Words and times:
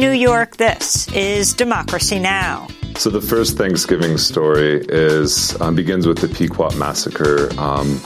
New 0.00 0.12
York, 0.12 0.56
this 0.56 1.12
is 1.12 1.52
Democracy 1.52 2.18
Now! 2.18 2.68
So 2.96 3.10
the 3.10 3.20
first 3.20 3.58
Thanksgiving 3.58 4.16
story 4.16 4.82
is 4.88 5.60
um, 5.60 5.74
begins 5.74 6.06
with 6.06 6.16
the 6.16 6.28
Pequot 6.28 6.74
massacre 6.76 7.50
um, 7.60 8.00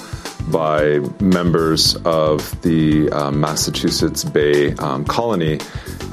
by 0.48 0.98
members 1.20 1.94
of 2.04 2.60
the 2.62 3.08
um, 3.12 3.38
Massachusetts 3.40 4.24
Bay 4.24 4.72
um, 4.74 5.04
Colony, 5.04 5.60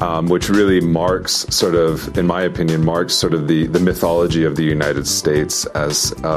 um, 0.01 0.27
which 0.27 0.49
really 0.49 0.81
marks 0.81 1.47
sort 1.49 1.73
of, 1.73 2.15
in 2.15 2.27
my 2.27 2.43
opinion, 2.43 2.85
marks 2.85 3.15
sort 3.15 3.33
of 3.33 3.47
the, 3.47 3.65
the 3.65 3.79
mythology 3.79 4.43
of 4.43 4.57
the 4.57 4.63
United 4.63 5.07
States 5.07 5.65
as 5.65 6.11
a, 6.23 6.27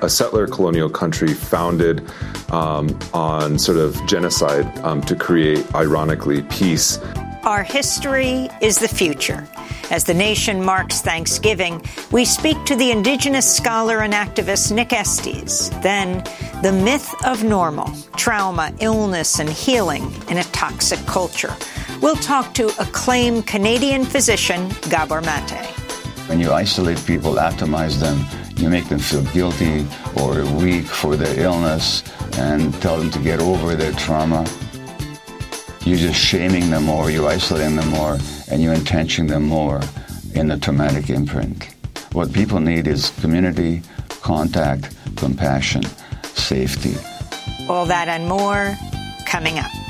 a, 0.00 0.06
a 0.06 0.08
settler 0.08 0.46
colonial 0.46 0.88
country 0.88 1.34
founded 1.34 2.02
um, 2.50 2.98
on 3.12 3.58
sort 3.58 3.76
of 3.76 3.94
genocide 4.06 4.64
to 5.06 5.14
create, 5.14 5.74
ironically, 5.74 6.40
peace. 6.44 6.98
Our 7.44 7.62
history 7.62 8.48
is 8.62 8.78
the 8.78 8.88
future. 8.88 9.46
As 9.90 10.04
the 10.04 10.14
nation 10.14 10.64
marks 10.64 11.02
Thanksgiving, 11.02 11.82
we 12.10 12.24
speak 12.24 12.64
to 12.64 12.74
the 12.74 12.90
Indigenous 12.90 13.54
scholar 13.54 14.00
and 14.00 14.14
activist 14.14 14.72
Nick 14.72 14.94
Estes. 14.94 15.68
Then, 15.82 16.24
the 16.62 16.72
myth 16.72 17.14
of 17.26 17.44
normal, 17.44 17.92
trauma, 18.16 18.72
illness, 18.80 19.40
and 19.40 19.50
healing 19.50 20.10
in 20.30 20.38
a 20.38 20.44
toxic 20.44 20.98
culture. 21.00 21.54
We'll 22.00 22.16
talk 22.16 22.54
to 22.54 22.68
acclaimed 22.80 23.46
Canadian 23.46 24.06
physician 24.06 24.70
Gabor 24.88 25.20
Mate. 25.20 25.66
When 26.28 26.40
you 26.40 26.50
isolate 26.50 27.04
people, 27.04 27.34
atomize 27.34 28.00
them, 28.00 28.24
you 28.56 28.70
make 28.70 28.88
them 28.88 29.00
feel 29.00 29.22
guilty 29.32 29.86
or 30.16 30.46
weak 30.56 30.86
for 30.86 31.14
their 31.14 31.38
illness 31.38 32.02
and 32.38 32.72
tell 32.80 32.96
them 32.96 33.10
to 33.10 33.18
get 33.18 33.40
over 33.40 33.74
their 33.74 33.92
trauma 33.92 34.46
you're 35.84 35.98
just 35.98 36.18
shaming 36.18 36.70
them 36.70 36.84
more, 36.84 37.10
you're 37.10 37.28
isolating 37.28 37.76
them 37.76 37.88
more, 37.88 38.18
and 38.50 38.62
you're 38.62 38.74
entrenching 38.74 39.26
them 39.26 39.42
more 39.42 39.80
in 40.34 40.48
the 40.48 40.56
traumatic 40.56 41.10
imprint. 41.10 41.64
What 42.12 42.32
people 42.32 42.60
need 42.60 42.86
is 42.86 43.10
community, 43.20 43.82
contact, 44.22 44.94
compassion, 45.16 45.82
safety. 46.22 46.94
All 47.68 47.86
that 47.86 48.08
and 48.08 48.28
more 48.28 48.74
coming 49.26 49.58
up. 49.58 49.83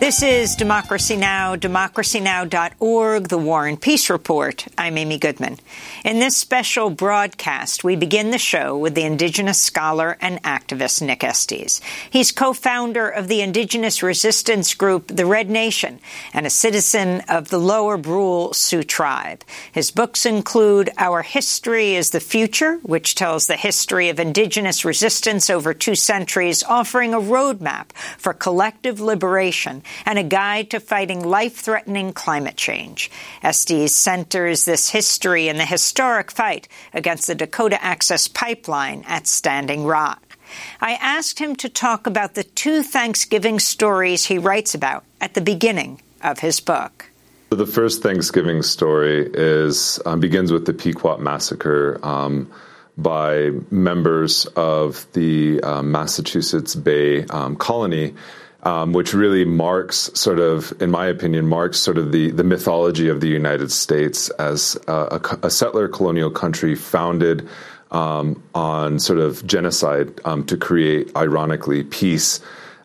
This 0.00 0.22
is 0.22 0.56
Democracy 0.56 1.14
Now!, 1.14 1.56
democracynow.org, 1.56 3.28
the 3.28 3.36
War 3.36 3.66
and 3.66 3.78
Peace 3.78 4.08
Report. 4.08 4.66
I'm 4.78 4.96
Amy 4.96 5.18
Goodman. 5.18 5.58
In 6.06 6.20
this 6.20 6.38
special 6.38 6.88
broadcast, 6.88 7.84
we 7.84 7.96
begin 7.96 8.30
the 8.30 8.38
show 8.38 8.78
with 8.78 8.94
the 8.94 9.02
Indigenous 9.02 9.60
scholar 9.60 10.16
and 10.22 10.42
activist 10.42 11.02
Nick 11.02 11.22
Estes. 11.22 11.82
He's 12.08 12.32
co-founder 12.32 13.10
of 13.10 13.28
the 13.28 13.42
Indigenous 13.42 14.02
resistance 14.02 14.72
group 14.72 15.08
The 15.08 15.26
Red 15.26 15.50
Nation 15.50 16.00
and 16.32 16.46
a 16.46 16.50
citizen 16.50 17.20
of 17.28 17.50
the 17.50 17.58
Lower 17.58 17.98
Brule 17.98 18.54
Sioux 18.54 18.82
tribe. 18.82 19.44
His 19.70 19.90
books 19.90 20.24
include 20.24 20.88
Our 20.96 21.20
History 21.20 21.94
is 21.94 22.08
the 22.08 22.20
Future, 22.20 22.78
which 22.84 23.16
tells 23.16 23.46
the 23.46 23.56
history 23.56 24.08
of 24.08 24.18
Indigenous 24.18 24.82
resistance 24.82 25.50
over 25.50 25.74
two 25.74 25.94
centuries, 25.94 26.64
offering 26.64 27.12
a 27.12 27.20
roadmap 27.20 27.92
for 28.16 28.32
collective 28.32 28.98
liberation 28.98 29.82
and 30.06 30.18
a 30.18 30.22
guide 30.22 30.70
to 30.70 30.80
fighting 30.80 31.24
life-threatening 31.24 32.12
climate 32.12 32.56
change. 32.56 33.10
Estes 33.42 33.94
centers 33.94 34.64
this 34.64 34.90
history 34.90 35.48
in 35.48 35.56
the 35.56 35.66
historic 35.66 36.30
fight 36.30 36.68
against 36.92 37.26
the 37.26 37.34
Dakota 37.34 37.82
Access 37.82 38.28
Pipeline 38.28 39.04
at 39.06 39.26
Standing 39.26 39.84
Rock. 39.84 40.36
I 40.80 40.94
asked 40.94 41.38
him 41.38 41.54
to 41.56 41.68
talk 41.68 42.06
about 42.06 42.34
the 42.34 42.44
two 42.44 42.82
Thanksgiving 42.82 43.58
stories 43.60 44.24
he 44.24 44.38
writes 44.38 44.74
about 44.74 45.04
at 45.20 45.34
the 45.34 45.40
beginning 45.40 46.02
of 46.22 46.40
his 46.40 46.60
book. 46.60 47.06
The 47.50 47.66
first 47.66 48.02
Thanksgiving 48.02 48.62
story 48.62 49.28
is 49.32 50.00
um, 50.06 50.20
begins 50.20 50.52
with 50.52 50.66
the 50.66 50.72
Pequot 50.72 51.18
massacre 51.18 51.98
um, 52.02 52.50
by 52.96 53.50
members 53.70 54.46
of 54.56 55.06
the 55.14 55.60
um, 55.62 55.90
Massachusetts 55.90 56.74
Bay 56.74 57.24
um, 57.26 57.56
Colony 57.56 58.14
um, 58.62 58.92
which 58.92 59.14
really 59.14 59.44
marks 59.44 60.10
sort 60.14 60.38
of, 60.38 60.72
in 60.82 60.90
my 60.90 61.06
opinion, 61.06 61.46
marks 61.46 61.78
sort 61.78 61.98
of 61.98 62.12
the, 62.12 62.30
the 62.30 62.44
mythology 62.44 63.08
of 63.08 63.20
the 63.20 63.28
United 63.28 63.72
States 63.72 64.28
as 64.30 64.76
a, 64.86 65.20
a 65.42 65.50
settler 65.50 65.88
colonial 65.88 66.30
country 66.30 66.74
founded 66.74 67.48
um, 67.90 68.42
on 68.54 68.98
sort 68.98 69.18
of 69.18 69.44
genocide 69.46 70.20
um, 70.24 70.44
to 70.44 70.56
create, 70.56 71.14
ironically, 71.16 71.84
peace. 71.84 72.40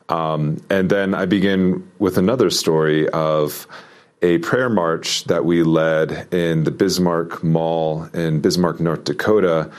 Um, 0.08 0.62
and 0.70 0.90
then 0.90 1.14
I 1.14 1.26
begin 1.26 1.90
with 2.00 2.18
another 2.18 2.50
story 2.50 3.10
of 3.10 3.68
a 4.22 4.38
prayer 4.40 4.70
march 4.70 5.26
that 5.26 5.46
we 5.46 5.64
led 5.64 6.34
in 6.34 6.64
the 6.64 6.72
Bismarck 6.72 7.44
Mall 7.44 8.10
in 8.14 8.40
Bismarck, 8.40 8.80
North 8.80 9.04
Dakota 9.04 9.72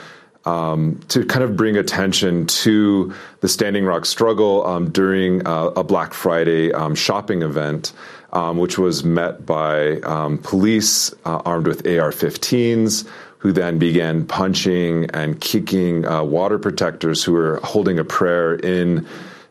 um, 0.47 1.01
to 1.09 1.25
kind 1.27 1.45
of 1.45 1.57
bring 1.57 1.77
attention 1.77 2.47
to 2.47 3.13
the 3.41 3.49
Standing 3.49 3.85
Rock 3.85 4.07
struggle 4.07 4.65
um, 4.67 4.91
during 4.91 5.47
uh, 5.47 5.73
a 5.77 5.85
Black 5.85 6.15
Friday 6.15 6.73
um, 6.73 6.95
shopping 6.95 7.43
event, 7.43 7.93
um, 8.33 8.57
which 8.57 8.79
was 8.79 9.05
met 9.05 9.45
by 9.45 10.01
um, 10.01 10.39
police 10.39 11.13
uh, 11.25 11.43
armed 11.45 11.67
with 11.67 11.87
AR 11.87 12.13
15s. 12.13 13.07
Who 13.41 13.53
then 13.53 13.79
began 13.79 14.27
punching 14.27 15.11
and 15.13 15.41
kicking 15.41 16.05
uh, 16.05 16.25
water 16.25 16.59
protectors 16.59 17.23
who 17.23 17.33
were 17.33 17.61
holding 17.63 17.99
a 17.99 18.05
prayer 18.05 18.55
in 18.55 19.07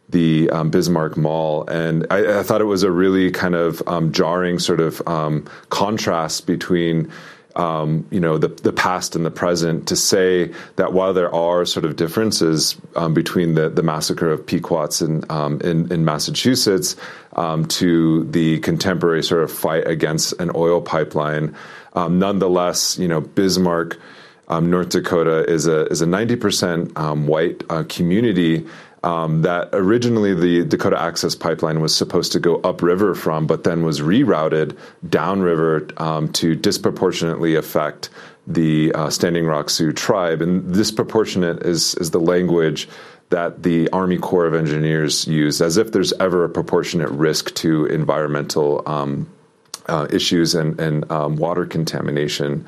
the 0.09 0.49
um, 0.49 0.69
Bismarck 0.69 1.15
Mall, 1.15 1.65
and 1.69 2.05
I, 2.09 2.39
I, 2.39 2.43
thought 2.43 2.61
it 2.61 2.65
was 2.65 2.83
a 2.83 2.91
really 2.91 3.31
kind 3.31 3.55
of 3.55 3.81
um, 3.87 4.11
jarring 4.11 4.59
sort 4.59 4.81
of 4.81 5.07
um, 5.07 5.45
contrast 5.69 6.45
between 6.45 7.09
um, 7.55 8.05
you 8.11 8.19
know 8.19 8.37
the 8.37 8.49
the 8.49 8.73
past 8.73 9.15
and 9.15 9.25
the 9.25 9.31
present 9.31 9.87
to 9.87 9.95
say 9.95 10.51
that 10.75 10.93
while 10.93 11.13
there 11.13 11.33
are 11.33 11.65
sort 11.65 11.85
of 11.85 11.95
differences 11.95 12.75
um, 12.95 13.13
between 13.13 13.53
the 13.53 13.69
the 13.69 13.83
massacre 13.83 14.29
of 14.29 14.45
Pequots 14.45 15.01
in 15.01 15.23
um, 15.29 15.61
in, 15.61 15.91
in, 15.91 16.03
Massachusetts 16.05 16.95
um, 17.33 17.65
to 17.67 18.25
the 18.25 18.59
contemporary 18.59 19.23
sort 19.23 19.43
of 19.43 19.51
fight 19.51 19.87
against 19.87 20.33
an 20.39 20.51
oil 20.55 20.81
pipeline, 20.81 21.55
um, 21.93 22.19
nonetheless, 22.19 22.97
you 22.97 23.07
know 23.07 23.21
Bismarck. 23.21 23.97
Um, 24.47 24.69
North 24.69 24.89
Dakota 24.89 25.43
is 25.49 25.65
a 25.65 25.87
is 25.87 26.01
a 26.01 26.05
ninety 26.05 26.35
percent 26.35 26.95
white 26.95 27.63
uh, 27.69 27.83
community 27.89 28.67
um, 29.05 29.43
that 29.43 29.69
originally 29.71 30.33
the 30.33 30.65
Dakota 30.65 30.99
Access 30.99 31.35
Pipeline 31.35 31.79
was 31.79 31.95
supposed 31.95 32.31
to 32.31 32.39
go 32.39 32.59
upriver 32.63 33.13
from, 33.13 33.45
but 33.45 33.63
then 33.63 33.83
was 33.83 34.01
rerouted 34.01 34.75
downriver 35.07 35.87
um, 35.97 36.33
to 36.33 36.55
disproportionately 36.55 37.53
affect 37.53 38.09
the 38.47 38.91
uh, 38.93 39.11
Standing 39.11 39.45
Rock 39.45 39.69
Sioux 39.69 39.93
tribe. 39.93 40.41
And 40.41 40.73
disproportionate 40.73 41.63
is 41.63 41.93
is 41.95 42.11
the 42.11 42.19
language 42.19 42.89
that 43.29 43.61
the 43.61 43.89
Army 43.91 44.17
Corps 44.17 44.47
of 44.47 44.55
Engineers 44.55 45.27
use, 45.27 45.61
as 45.61 45.77
if 45.77 45.91
there's 45.91 46.13
ever 46.13 46.43
a 46.43 46.49
proportionate 46.49 47.09
risk 47.09 47.53
to 47.55 47.85
environmental 47.85 48.81
um, 48.87 49.27
uh, 49.87 50.07
issues 50.11 50.55
and, 50.55 50.79
and 50.79 51.11
um, 51.11 51.35
water 51.35 51.65
contamination. 51.65 52.65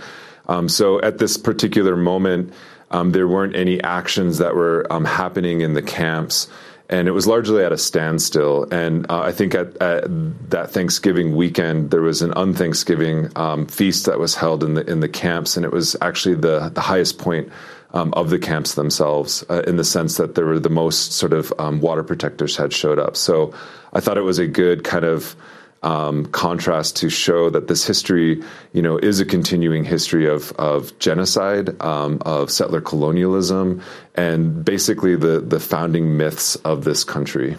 Um, 0.47 0.69
so 0.69 1.01
at 1.01 1.17
this 1.17 1.37
particular 1.37 1.95
moment, 1.95 2.53
um, 2.91 3.11
there 3.11 3.27
weren't 3.27 3.55
any 3.55 3.81
actions 3.83 4.37
that 4.37 4.55
were 4.55 4.85
um, 4.89 5.05
happening 5.05 5.61
in 5.61 5.73
the 5.73 5.81
camps, 5.81 6.47
and 6.89 7.07
it 7.07 7.11
was 7.11 7.27
largely 7.27 7.63
at 7.63 7.71
a 7.71 7.77
standstill. 7.77 8.67
And 8.71 9.09
uh, 9.11 9.19
I 9.19 9.31
think 9.31 9.55
at, 9.55 9.75
at, 9.81 10.05
that 10.49 10.71
Thanksgiving 10.71 11.35
weekend, 11.35 11.91
there 11.91 12.01
was 12.01 12.21
an 12.21 12.31
unthanksgiving 12.35 13.29
um, 13.35 13.65
feast 13.65 14.05
that 14.05 14.19
was 14.19 14.35
held 14.35 14.63
in 14.63 14.75
the 14.75 14.89
in 14.89 15.01
the 15.01 15.09
camps, 15.09 15.57
and 15.57 15.65
it 15.65 15.71
was 15.71 15.95
actually 16.01 16.35
the 16.35 16.69
the 16.69 16.81
highest 16.81 17.17
point. 17.17 17.51
Um, 17.93 18.13
of 18.15 18.29
the 18.29 18.37
camps 18.37 18.75
themselves, 18.75 19.45
uh, 19.49 19.63
in 19.65 19.77
the 19.77 19.83
sense 19.83 20.17
that 20.17 20.35
there 20.35 20.45
were 20.45 20.59
the 20.59 20.69
most 20.69 21.13
sort 21.13 21.31
of 21.31 21.53
um, 21.57 21.79
water 21.79 22.03
protectors 22.03 22.57
had 22.57 22.73
showed 22.73 22.99
up. 22.99 23.15
So 23.15 23.53
I 23.93 24.01
thought 24.01 24.17
it 24.17 24.23
was 24.23 24.39
a 24.39 24.45
good 24.45 24.83
kind 24.83 25.05
of 25.05 25.37
um, 25.83 26.25
contrast 26.27 26.97
to 26.97 27.09
show 27.09 27.49
that 27.49 27.67
this 27.67 27.85
history, 27.85 28.43
you 28.73 28.81
know, 28.81 28.97
is 28.97 29.19
a 29.19 29.25
continuing 29.25 29.83
history 29.83 30.27
of 30.27 30.51
of 30.53 30.97
genocide, 30.99 31.79
um, 31.81 32.21
of 32.25 32.51
settler 32.51 32.81
colonialism, 32.81 33.81
and 34.15 34.65
basically 34.65 35.15
the 35.15 35.39
the 35.39 35.59
founding 35.59 36.17
myths 36.17 36.55
of 36.57 36.83
this 36.83 37.03
country. 37.03 37.57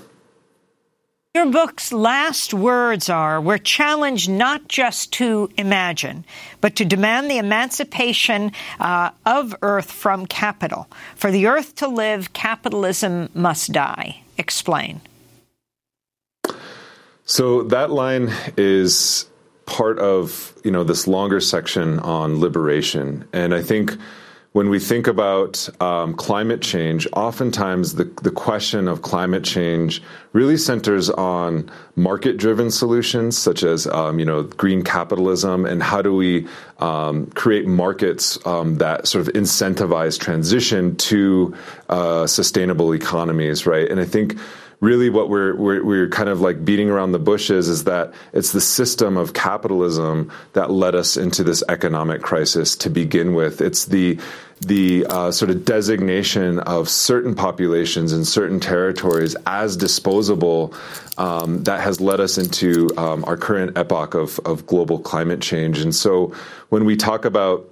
Your 1.35 1.47
book's 1.53 1.93
last 1.93 2.53
words 2.53 3.09
are 3.09 3.41
We're 3.41 3.59
challenged 3.59 4.29
not 4.29 4.67
just 4.67 5.13
to 5.15 5.49
imagine, 5.57 6.25
but 6.61 6.75
to 6.77 6.85
demand 6.85 7.31
the 7.31 7.39
emancipation 7.39 8.51
uh, 8.81 9.11
of 9.25 9.55
Earth 9.63 9.93
from 9.93 10.27
capital. 10.27 10.89
For 11.15 11.31
the 11.31 11.47
Earth 11.47 11.77
to 11.77 11.87
live, 11.87 12.33
capitalism 12.33 13.29
must 13.35 13.73
die. 13.73 14.23
Explain. 14.37 15.01
So 17.29 17.63
that 17.65 17.91
line 17.91 18.33
is 18.57 19.27
part 19.67 19.99
of 19.99 20.55
you 20.65 20.71
know 20.71 20.83
this 20.83 21.07
longer 21.07 21.41
section 21.41 21.99
on 21.99 22.41
liberation, 22.41 23.29
and 23.35 23.55
I 23.55 23.63
think 23.63 23.93
when 24.53 24.71
we 24.71 24.79
think 24.79 25.07
about 25.07 25.69
um, 25.83 26.15
climate 26.15 26.63
change, 26.63 27.07
oftentimes 27.13 27.97
the, 27.97 28.05
the 28.23 28.31
question 28.31 28.89
of 28.89 29.03
climate 29.03 29.45
change 29.45 30.03
really 30.33 30.57
centers 30.57 31.11
on 31.11 31.71
market 31.97 32.39
driven 32.39 32.71
solutions 32.71 33.37
such 33.37 33.63
as 33.63 33.87
um, 33.89 34.19
you 34.19 34.25
know 34.25 34.45
green 34.45 34.83
capitalism 34.83 35.67
and 35.67 35.83
how 35.83 36.01
do 36.01 36.15
we 36.15 36.49
um, 36.79 37.27
create 37.33 37.67
markets 37.67 38.39
um, 38.47 38.77
that 38.77 39.07
sort 39.07 39.29
of 39.29 39.35
incentivize 39.35 40.19
transition 40.19 40.97
to 40.97 41.55
uh, 41.91 42.27
sustainable 42.27 42.95
economies, 42.95 43.67
right? 43.67 43.91
And 43.91 44.01
I 44.01 44.07
think 44.07 44.39
really 44.81 45.11
what 45.11 45.29
we're, 45.29 45.55
we're, 45.57 45.83
we're 45.83 46.09
kind 46.09 46.29
of 46.29 46.41
like 46.41 46.65
beating 46.65 46.89
around 46.89 47.13
the 47.13 47.19
bushes 47.19 47.69
is 47.69 47.85
that 47.85 48.13
it's 48.33 48.53
the 48.53 48.61
system 48.61 49.17
of 49.17 49.35
capitalism 49.35 50.31
that 50.53 50.71
led 50.71 50.95
us 50.95 51.17
into 51.17 51.43
this 51.43 51.63
economic 51.69 52.23
crisis 52.23 52.77
to 52.77 52.91
begin 52.91 53.35
with. 53.35 53.61
It's 53.61 53.87
the 53.87 54.19
the 54.61 55.07
uh, 55.09 55.31
sort 55.31 55.53
of 55.53 55.65
designation 55.65 56.59
of 56.59 56.89
certain 56.89 57.37
populations 57.37 58.13
in 58.13 58.25
certain 58.25 58.59
territories 58.59 59.37
as 59.47 59.77
disposable 59.77 60.75
um, 61.17 61.63
that 61.63 61.81
has 61.81 62.01
led 62.01 62.19
us 62.19 62.39
into 62.39 62.89
um, 62.97 63.25
our 63.27 63.37
current 63.37 63.79
epoch 63.79 64.15
of, 64.15 64.41
of 64.41 64.67
global 64.67 64.99
climate 64.99 65.41
change. 65.41 65.79
And 65.79 65.95
so 65.95 66.35
when 66.71 66.85
we 66.85 66.97
talk 66.97 67.25
about 67.25 67.71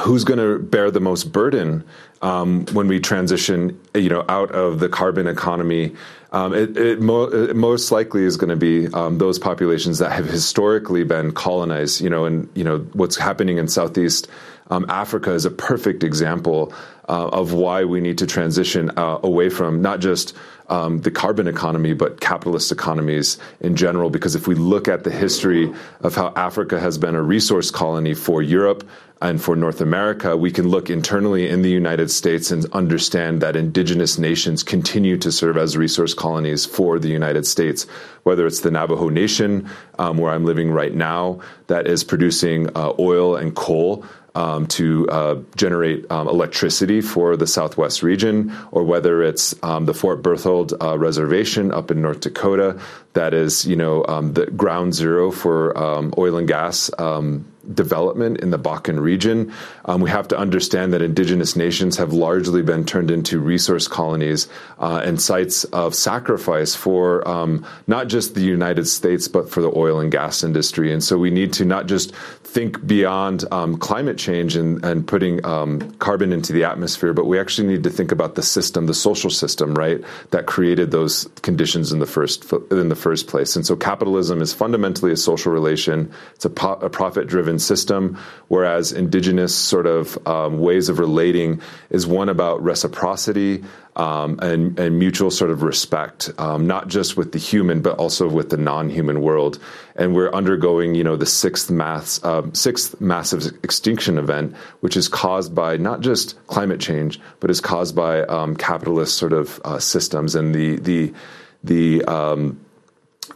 who's 0.00 0.24
going 0.24 0.38
to 0.38 0.58
bear 0.58 0.90
the 0.90 1.00
most 1.00 1.24
burden 1.32 1.84
um, 2.22 2.64
when 2.72 2.88
we 2.88 2.98
transition, 3.00 3.78
you 3.94 4.08
know, 4.08 4.24
out 4.28 4.50
of 4.52 4.80
the 4.80 4.88
carbon 4.88 5.26
economy. 5.26 5.94
Um, 6.34 6.52
it, 6.52 6.76
it, 6.76 7.00
mo- 7.00 7.30
it, 7.30 7.54
most 7.54 7.92
likely 7.92 8.24
is 8.24 8.36
going 8.36 8.50
to 8.50 8.56
be 8.56 8.92
um, 8.92 9.18
those 9.18 9.38
populations 9.38 9.98
that 10.00 10.10
have 10.10 10.26
historically 10.26 11.04
been 11.04 11.30
colonized. 11.30 12.00
You 12.00 12.10
know, 12.10 12.24
and 12.24 12.48
you 12.54 12.64
know 12.64 12.78
what's 12.92 13.16
happening 13.16 13.58
in 13.58 13.68
Southeast 13.68 14.26
um, 14.68 14.86
Africa 14.88 15.32
is 15.32 15.44
a 15.44 15.50
perfect 15.50 16.02
example 16.02 16.72
uh, 17.08 17.28
of 17.28 17.52
why 17.52 17.84
we 17.84 18.00
need 18.00 18.18
to 18.18 18.26
transition 18.26 18.90
uh, 18.96 19.18
away 19.22 19.50
from 19.50 19.82
not 19.82 20.00
just 20.00 20.34
um, 20.68 21.00
the 21.02 21.10
carbon 21.10 21.46
economy, 21.46 21.92
but 21.92 22.20
capitalist 22.20 22.72
economies 22.72 23.36
in 23.60 23.76
general. 23.76 24.08
Because 24.08 24.34
if 24.34 24.48
we 24.48 24.54
look 24.54 24.88
at 24.88 25.04
the 25.04 25.10
history 25.10 25.72
of 26.00 26.14
how 26.14 26.32
Africa 26.36 26.80
has 26.80 26.96
been 26.96 27.14
a 27.14 27.22
resource 27.22 27.70
colony 27.70 28.14
for 28.14 28.42
Europe 28.42 28.88
and 29.20 29.40
for 29.40 29.54
North 29.54 29.80
America, 29.82 30.36
we 30.36 30.50
can 30.50 30.68
look 30.68 30.88
internally 30.88 31.48
in 31.48 31.62
the 31.62 31.70
United 31.70 32.10
States 32.10 32.50
and 32.50 32.64
understand 32.72 33.42
that 33.42 33.56
indigenous 33.56 34.18
nations 34.18 34.62
continue 34.62 35.16
to 35.18 35.30
serve 35.30 35.56
as 35.58 35.76
resource 35.76 36.14
colonies 36.14 36.64
for 36.64 36.98
the 36.98 37.08
United 37.08 37.46
States, 37.46 37.84
whether 38.22 38.46
it's 38.46 38.60
the 38.60 38.70
Navajo 38.70 39.10
Nation, 39.10 39.68
um, 39.98 40.16
where 40.18 40.32
I'm 40.32 40.44
living 40.44 40.70
right 40.70 40.94
now, 40.94 41.40
that 41.66 41.86
is 41.86 42.02
producing 42.02 42.74
uh, 42.74 42.92
oil 42.98 43.36
and 43.36 43.54
coal 43.54 44.04
um, 44.34 44.66
to 44.66 45.08
uh, 45.08 45.36
generate 45.56 46.10
um, 46.10 46.28
electricity 46.28 47.00
for 47.00 47.36
the 47.36 47.46
Southwest 47.46 48.02
region, 48.02 48.54
or 48.72 48.82
whether 48.82 49.22
it's 49.22 49.54
um, 49.62 49.86
the 49.86 49.94
Fort 49.94 50.22
Berthold 50.22 50.74
uh, 50.80 50.98
Reservation 50.98 51.70
up 51.70 51.90
in 51.90 52.02
North 52.02 52.20
Dakota, 52.20 52.80
that 53.12 53.32
is, 53.32 53.64
you 53.64 53.76
know, 53.76 54.04
um, 54.08 54.32
the 54.32 54.46
ground 54.46 54.94
zero 54.94 55.30
for 55.30 55.76
um, 55.78 56.12
oil 56.18 56.36
and 56.36 56.48
gas 56.48 56.90
um, 56.98 57.44
development 57.72 58.40
in 58.40 58.50
the 58.50 58.58
Bakken 58.58 59.00
region. 59.00 59.52
Um, 59.84 60.00
we 60.00 60.10
have 60.10 60.28
to 60.28 60.38
understand 60.38 60.92
that 60.92 61.02
indigenous 61.02 61.56
nations 61.56 61.96
have 61.96 62.12
largely 62.12 62.62
been 62.62 62.84
turned 62.84 63.10
into 63.10 63.40
resource 63.40 63.88
colonies 63.88 64.48
uh, 64.78 65.02
and 65.04 65.20
sites 65.20 65.64
of 65.64 65.94
sacrifice 65.94 66.74
for 66.74 67.26
um, 67.26 67.66
not 67.86 68.08
just 68.08 68.34
the 68.34 68.42
United 68.42 68.86
States, 68.86 69.28
but 69.28 69.48
for 69.48 69.60
the 69.60 69.72
oil 69.76 70.00
and 70.00 70.12
gas 70.12 70.42
industry. 70.42 70.92
And 70.92 71.02
so 71.02 71.16
we 71.16 71.30
need 71.30 71.52
to 71.54 71.64
not 71.64 71.86
just 71.86 72.14
think 72.14 72.86
beyond 72.86 73.44
um, 73.50 73.76
climate 73.78 74.18
change 74.18 74.54
and, 74.56 74.84
and 74.84 75.06
putting 75.06 75.44
um, 75.44 75.90
carbon 75.92 76.32
into 76.32 76.52
the 76.52 76.64
atmosphere, 76.64 77.12
but 77.12 77.26
we 77.26 77.38
actually 77.38 77.66
need 77.66 77.82
to 77.84 77.90
think 77.90 78.12
about 78.12 78.34
the 78.34 78.42
system, 78.42 78.86
the 78.86 78.94
social 78.94 79.30
system, 79.30 79.74
right, 79.74 80.02
that 80.30 80.46
created 80.46 80.90
those 80.90 81.28
conditions 81.42 81.92
in 81.92 81.98
the 81.98 82.06
first 82.06 82.52
in 82.70 82.88
the 82.88 82.96
first 82.96 83.26
place. 83.26 83.56
And 83.56 83.66
so 83.66 83.74
capitalism 83.76 84.40
is 84.40 84.52
fundamentally 84.52 85.12
a 85.12 85.16
social 85.16 85.52
relation. 85.52 86.12
It's 86.34 86.44
a, 86.44 86.50
po- 86.50 86.78
a 86.80 86.90
profit 86.90 87.26
driven 87.26 87.53
driven 87.54 87.58
system, 87.58 88.18
whereas 88.48 88.92
indigenous 88.92 89.54
sort 89.54 89.86
of 89.86 90.18
um, 90.26 90.58
ways 90.58 90.88
of 90.88 90.98
relating 90.98 91.60
is 91.90 92.06
one 92.06 92.28
about 92.28 92.62
reciprocity 92.62 93.64
um, 93.96 94.38
and, 94.42 94.78
and, 94.78 94.98
mutual 94.98 95.30
sort 95.30 95.52
of 95.52 95.62
respect, 95.62 96.28
um, 96.38 96.66
not 96.66 96.88
just 96.88 97.16
with 97.16 97.30
the 97.30 97.38
human, 97.38 97.80
but 97.80 97.96
also 97.96 98.28
with 98.28 98.50
the 98.50 98.56
non-human 98.56 99.20
world. 99.20 99.60
And 99.94 100.16
we're 100.16 100.32
undergoing, 100.32 100.96
you 100.96 101.04
know, 101.04 101.16
the 101.16 101.26
sixth 101.26 101.70
mass, 101.70 102.20
uh, 102.24 102.42
sixth 102.54 103.00
massive 103.00 103.46
extinction 103.62 104.18
event, 104.18 104.56
which 104.80 104.96
is 104.96 105.08
caused 105.08 105.54
by 105.54 105.76
not 105.76 106.00
just 106.00 106.34
climate 106.48 106.80
change, 106.80 107.20
but 107.38 107.50
is 107.50 107.60
caused 107.60 107.94
by 107.94 108.24
um, 108.24 108.56
capitalist 108.56 109.16
sort 109.16 109.32
of 109.32 109.60
uh, 109.64 109.78
systems 109.78 110.34
and 110.34 110.52
the 110.52 110.76
the 110.80 111.14
the 111.62 112.04
um, 112.06 112.58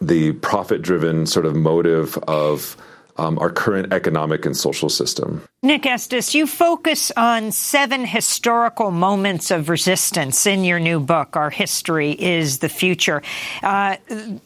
the 0.01 0.33
profit-driven 0.33 1.27
sort 1.27 1.47
of 1.47 1.55
motive 1.55 2.19
of 2.27 2.77
um, 3.19 3.39
our 3.39 3.51
current 3.51 3.93
economic 3.93 4.47
and 4.47 4.57
social 4.57 4.89
system. 4.89 5.43
Nick 5.63 5.87
Estes, 5.87 6.35
you 6.35 6.47
focus 6.47 7.11
on 7.17 7.51
seven 7.51 8.05
historical 8.05 8.91
moments 8.91 9.51
of 9.51 9.69
resistance 9.69 10.47
in 10.47 10.65
your 10.65 10.79
new 10.79 11.01
book, 11.01 11.37
Our 11.37 11.51
History 11.51 12.13
is 12.13 12.59
the 12.59 12.69
Future. 12.69 13.23
Uh, 13.63 13.97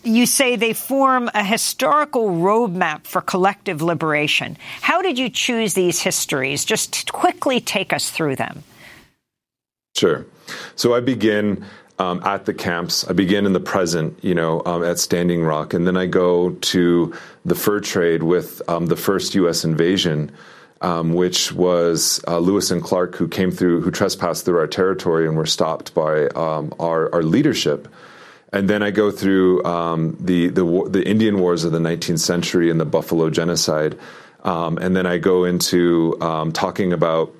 you 0.02 0.26
say 0.26 0.56
they 0.56 0.72
form 0.72 1.30
a 1.34 1.44
historical 1.44 2.30
roadmap 2.30 3.06
for 3.06 3.20
collective 3.20 3.82
liberation. 3.82 4.56
How 4.80 5.02
did 5.02 5.18
you 5.18 5.28
choose 5.28 5.74
these 5.74 6.00
histories? 6.00 6.64
Just 6.64 7.12
quickly 7.12 7.60
take 7.60 7.92
us 7.92 8.10
through 8.10 8.36
them. 8.36 8.64
Sure. 9.94 10.24
So 10.74 10.94
I 10.94 11.00
begin 11.00 11.64
um, 11.98 12.22
at 12.24 12.46
the 12.46 12.54
camps. 12.54 13.06
I 13.08 13.12
begin 13.12 13.46
in 13.46 13.52
the 13.52 13.60
present, 13.60 14.18
you 14.22 14.34
know, 14.34 14.62
um, 14.64 14.82
at 14.82 14.98
Standing 14.98 15.44
Rock, 15.44 15.74
and 15.74 15.86
then 15.86 15.96
I 15.96 16.06
go 16.06 16.50
to 16.50 17.14
the 17.44 17.54
fur 17.54 17.80
trade 17.80 18.22
with 18.22 18.62
um, 18.68 18.86
the 18.86 18.96
first 18.96 19.34
U.S. 19.34 19.64
invasion, 19.64 20.32
um, 20.80 21.14
which 21.14 21.52
was 21.52 22.22
uh, 22.26 22.38
Lewis 22.38 22.70
and 22.70 22.82
Clark, 22.82 23.14
who 23.16 23.28
came 23.28 23.50
through, 23.50 23.82
who 23.82 23.90
trespassed 23.90 24.44
through 24.44 24.58
our 24.58 24.66
territory 24.66 25.26
and 25.26 25.36
were 25.36 25.46
stopped 25.46 25.94
by 25.94 26.26
um, 26.28 26.74
our, 26.80 27.12
our 27.14 27.22
leadership. 27.22 27.88
And 28.52 28.68
then 28.68 28.82
I 28.82 28.90
go 28.90 29.10
through 29.10 29.64
um, 29.64 30.16
the, 30.20 30.48
the 30.48 30.86
the 30.90 31.02
Indian 31.08 31.38
Wars 31.38 31.64
of 31.64 31.72
the 31.72 31.78
19th 31.78 32.18
century 32.18 32.70
and 32.70 32.78
the 32.78 32.84
Buffalo 32.84 33.30
Genocide, 33.30 33.98
and 34.44 34.94
then 34.94 35.06
I 35.06 35.16
go 35.16 35.44
into 35.44 36.18
talking 36.52 36.92
about 36.92 37.34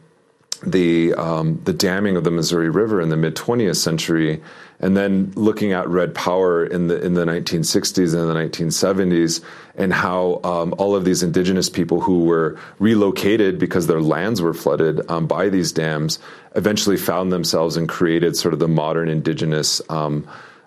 the 0.64 1.14
um, 1.14 1.60
the 1.64 1.72
damming 1.72 2.16
of 2.16 2.24
the 2.24 2.30
Missouri 2.30 2.70
River 2.70 3.00
in 3.00 3.08
the 3.08 3.16
mid 3.16 3.34
20th 3.34 3.76
century, 3.76 4.42
and 4.80 4.96
then 4.96 5.32
looking 5.34 5.72
at 5.72 5.88
red 5.88 6.14
power 6.14 6.64
in 6.64 6.88
the 6.88 7.00
in 7.04 7.14
the 7.14 7.24
1960s 7.24 8.14
and 8.14 8.28
the 8.28 8.64
1970s, 8.64 9.42
and 9.76 9.92
how 9.92 10.40
um, 10.44 10.74
all 10.78 10.94
of 10.94 11.04
these 11.04 11.22
indigenous 11.22 11.68
people 11.68 12.00
who 12.00 12.24
were 12.24 12.58
relocated 12.78 13.58
because 13.58 13.86
their 13.86 14.00
lands 14.00 14.40
were 14.40 14.54
flooded 14.54 15.00
um, 15.10 15.26
by 15.26 15.48
these 15.48 15.72
dams 15.72 16.18
eventually 16.54 16.96
found 16.96 17.32
themselves 17.32 17.76
and 17.76 17.88
created 17.88 18.36
sort 18.36 18.54
of 18.54 18.60
the 18.60 18.68
modern 18.68 19.08
indigenous. 19.08 19.80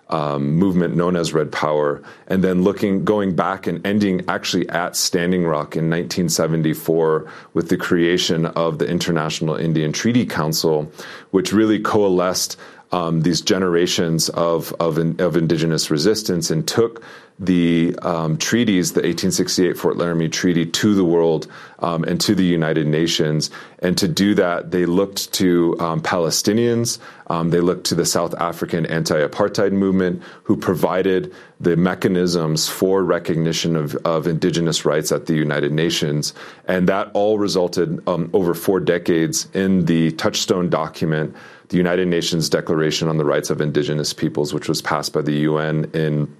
Um, 0.08 0.52
movement 0.52 0.94
known 0.94 1.16
as 1.16 1.34
Red 1.34 1.50
Power, 1.50 2.00
and 2.28 2.44
then 2.44 2.62
looking, 2.62 3.04
going 3.04 3.34
back 3.34 3.66
and 3.66 3.84
ending 3.84 4.24
actually 4.28 4.68
at 4.68 4.94
Standing 4.94 5.42
Rock 5.44 5.74
in 5.74 5.90
1974 5.90 7.26
with 7.54 7.70
the 7.70 7.76
creation 7.76 8.46
of 8.46 8.78
the 8.78 8.86
International 8.86 9.56
Indian 9.56 9.90
Treaty 9.92 10.24
Council, 10.24 10.92
which 11.32 11.52
really 11.52 11.80
coalesced 11.80 12.56
um, 12.96 13.20
these 13.20 13.42
generations 13.42 14.30
of, 14.30 14.72
of, 14.80 14.96
of 15.20 15.36
indigenous 15.36 15.90
resistance 15.90 16.50
and 16.50 16.66
took 16.66 17.02
the 17.38 17.94
um, 18.00 18.38
treaties, 18.38 18.92
the 18.92 19.00
1868 19.00 19.76
Fort 19.76 19.98
Laramie 19.98 20.30
Treaty, 20.30 20.64
to 20.64 20.94
the 20.94 21.04
world 21.04 21.46
um, 21.80 22.04
and 22.04 22.18
to 22.22 22.34
the 22.34 22.44
United 22.44 22.86
Nations. 22.86 23.50
And 23.80 23.98
to 23.98 24.08
do 24.08 24.34
that, 24.36 24.70
they 24.70 24.86
looked 24.86 25.34
to 25.34 25.76
um, 25.78 26.00
Palestinians, 26.00 26.98
um, 27.26 27.50
they 27.50 27.60
looked 27.60 27.84
to 27.86 27.94
the 27.94 28.06
South 28.06 28.34
African 28.36 28.86
anti 28.86 29.16
apartheid 29.16 29.72
movement, 29.72 30.22
who 30.44 30.56
provided 30.56 31.34
the 31.60 31.76
mechanisms 31.76 32.66
for 32.66 33.04
recognition 33.04 33.76
of, 33.76 33.94
of 34.06 34.26
indigenous 34.26 34.86
rights 34.86 35.12
at 35.12 35.26
the 35.26 35.34
United 35.34 35.72
Nations. 35.72 36.32
And 36.66 36.88
that 36.88 37.10
all 37.12 37.38
resulted 37.38 38.02
um, 38.08 38.30
over 38.32 38.54
four 38.54 38.80
decades 38.80 39.48
in 39.52 39.84
the 39.84 40.12
touchstone 40.12 40.70
document. 40.70 41.36
The 41.68 41.76
United 41.76 42.08
Nations 42.08 42.48
Declaration 42.48 43.08
on 43.08 43.16
the 43.16 43.24
Rights 43.24 43.50
of 43.50 43.60
Indigenous 43.60 44.12
Peoples, 44.12 44.54
which 44.54 44.68
was 44.68 44.80
passed 44.82 45.12
by 45.12 45.22
the 45.22 45.32
UN 45.32 45.90
in 45.94 46.34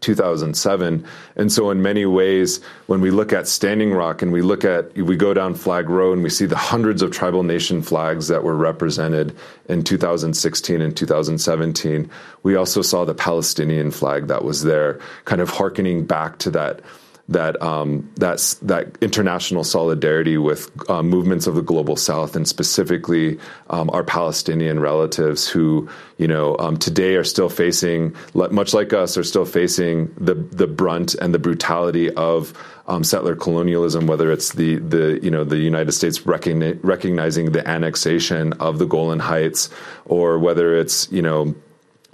2007. 0.00 1.06
And 1.36 1.52
so, 1.52 1.70
in 1.70 1.82
many 1.82 2.04
ways, 2.04 2.60
when 2.86 3.00
we 3.00 3.10
look 3.10 3.32
at 3.32 3.48
Standing 3.48 3.92
Rock 3.92 4.20
and 4.20 4.32
we 4.32 4.42
look 4.42 4.64
at, 4.64 4.94
we 4.96 5.16
go 5.16 5.32
down 5.32 5.54
Flag 5.54 5.88
Row 5.88 6.12
and 6.12 6.22
we 6.22 6.30
see 6.30 6.46
the 6.46 6.56
hundreds 6.56 7.00
of 7.00 7.10
tribal 7.10 7.42
nation 7.42 7.82
flags 7.82 8.28
that 8.28 8.44
were 8.44 8.56
represented 8.56 9.34
in 9.68 9.82
2016 9.82 10.80
and 10.80 10.96
2017, 10.96 12.10
we 12.42 12.54
also 12.54 12.82
saw 12.82 13.04
the 13.04 13.14
Palestinian 13.14 13.90
flag 13.90 14.26
that 14.26 14.44
was 14.44 14.64
there, 14.64 15.00
kind 15.24 15.40
of 15.40 15.48
harkening 15.48 16.04
back 16.04 16.38
to 16.38 16.50
that 16.50 16.80
that 17.28 17.60
um, 17.62 18.10
that 18.16 18.96
international 19.00 19.64
solidarity 19.64 20.36
with 20.36 20.70
uh, 20.90 21.02
movements 21.02 21.46
of 21.46 21.54
the 21.54 21.62
global 21.62 21.96
South 21.96 22.36
and 22.36 22.46
specifically 22.46 23.38
um, 23.70 23.88
our 23.90 24.04
Palestinian 24.04 24.78
relatives 24.78 25.48
who 25.48 25.88
you 26.18 26.28
know 26.28 26.56
um, 26.58 26.76
today 26.76 27.14
are 27.14 27.24
still 27.24 27.48
facing 27.48 28.14
much 28.34 28.74
like 28.74 28.92
us 28.92 29.16
are 29.16 29.24
still 29.24 29.46
facing 29.46 30.12
the 30.18 30.34
the 30.34 30.66
brunt 30.66 31.14
and 31.14 31.32
the 31.32 31.38
brutality 31.38 32.12
of 32.14 32.52
um, 32.88 33.02
settler 33.02 33.34
colonialism 33.34 34.06
whether 34.06 34.30
it's 34.30 34.52
the 34.52 34.76
the 34.76 35.18
you 35.22 35.30
know 35.30 35.44
the 35.44 35.56
United 35.56 35.92
States 35.92 36.20
recogni- 36.20 36.78
recognizing 36.82 37.52
the 37.52 37.66
annexation 37.66 38.52
of 38.54 38.78
the 38.78 38.86
Golan 38.86 39.20
Heights 39.20 39.70
or 40.04 40.38
whether 40.38 40.76
it's 40.76 41.10
you 41.10 41.22
know 41.22 41.54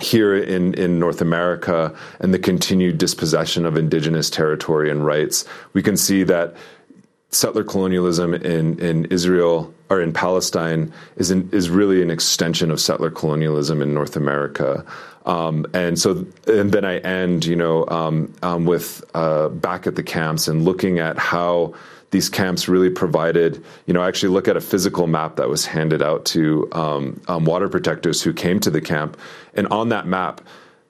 here 0.01 0.35
in, 0.35 0.75
in 0.75 0.99
North 0.99 1.21
America 1.21 1.95
and 2.21 2.33
the 2.33 2.39
continued 2.39 2.99
dispossession 2.99 3.67
of 3.67 3.77
indigenous 3.77 4.31
territory 4.31 4.91
and 4.91 5.05
rights, 5.05 5.45
we 5.73 5.83
can 5.83 5.97
see 5.97 6.23
that 6.25 6.55
settler 7.31 7.65
colonialism 7.65 8.35
in, 8.35 8.79
in 8.81 9.05
Israel 9.07 9.73
or 9.89 10.01
in 10.01 10.13
Palestine 10.13 10.93
is 11.17 11.31
an, 11.31 11.49
is 11.53 11.71
really 11.71 12.03
an 12.03 12.11
extension 12.11 12.71
of 12.71 12.81
settler 12.81 13.11
colonialism 13.11 13.83
in 13.83 13.95
North 13.95 14.17
America. 14.17 14.85
Um, 15.27 15.67
and 15.75 15.99
so, 15.99 16.27
and 16.47 16.73
then 16.73 16.85
I 16.85 16.99
end, 16.99 17.45
you 17.45 17.57
know, 17.57 17.87
um, 17.89 18.35
um, 18.43 18.65
with 18.65 19.05
uh, 19.15 19.49
back 19.49 19.87
at 19.87 19.97
the 19.97 20.03
camps 20.03 20.49
and 20.49 20.65
looking 20.65 20.99
at 20.99 21.19
how 21.19 21.75
these 22.11 22.29
camps 22.29 22.69
really 22.69 22.91
provided, 22.91 23.63
you 23.87 23.95
know, 23.95 24.03
I 24.03 24.09
actually 24.09 24.31
look 24.31 24.49
at 24.49 24.57
a 24.57 24.61
physical 24.61 25.07
map 25.07 25.37
that 25.37 25.49
was 25.49 25.67
handed 25.67 26.03
out 26.03 26.25
to 26.27 26.69
um, 26.73 27.21
um, 27.29 27.45
water 27.45 27.69
protectors 27.69 28.23
who 28.23 28.33
came 28.33 28.59
to 28.61 28.71
the 28.71 28.81
camp. 28.81 29.17
And 29.55 29.67
on 29.69 29.91
that 29.91 30.07
map, 30.07 30.41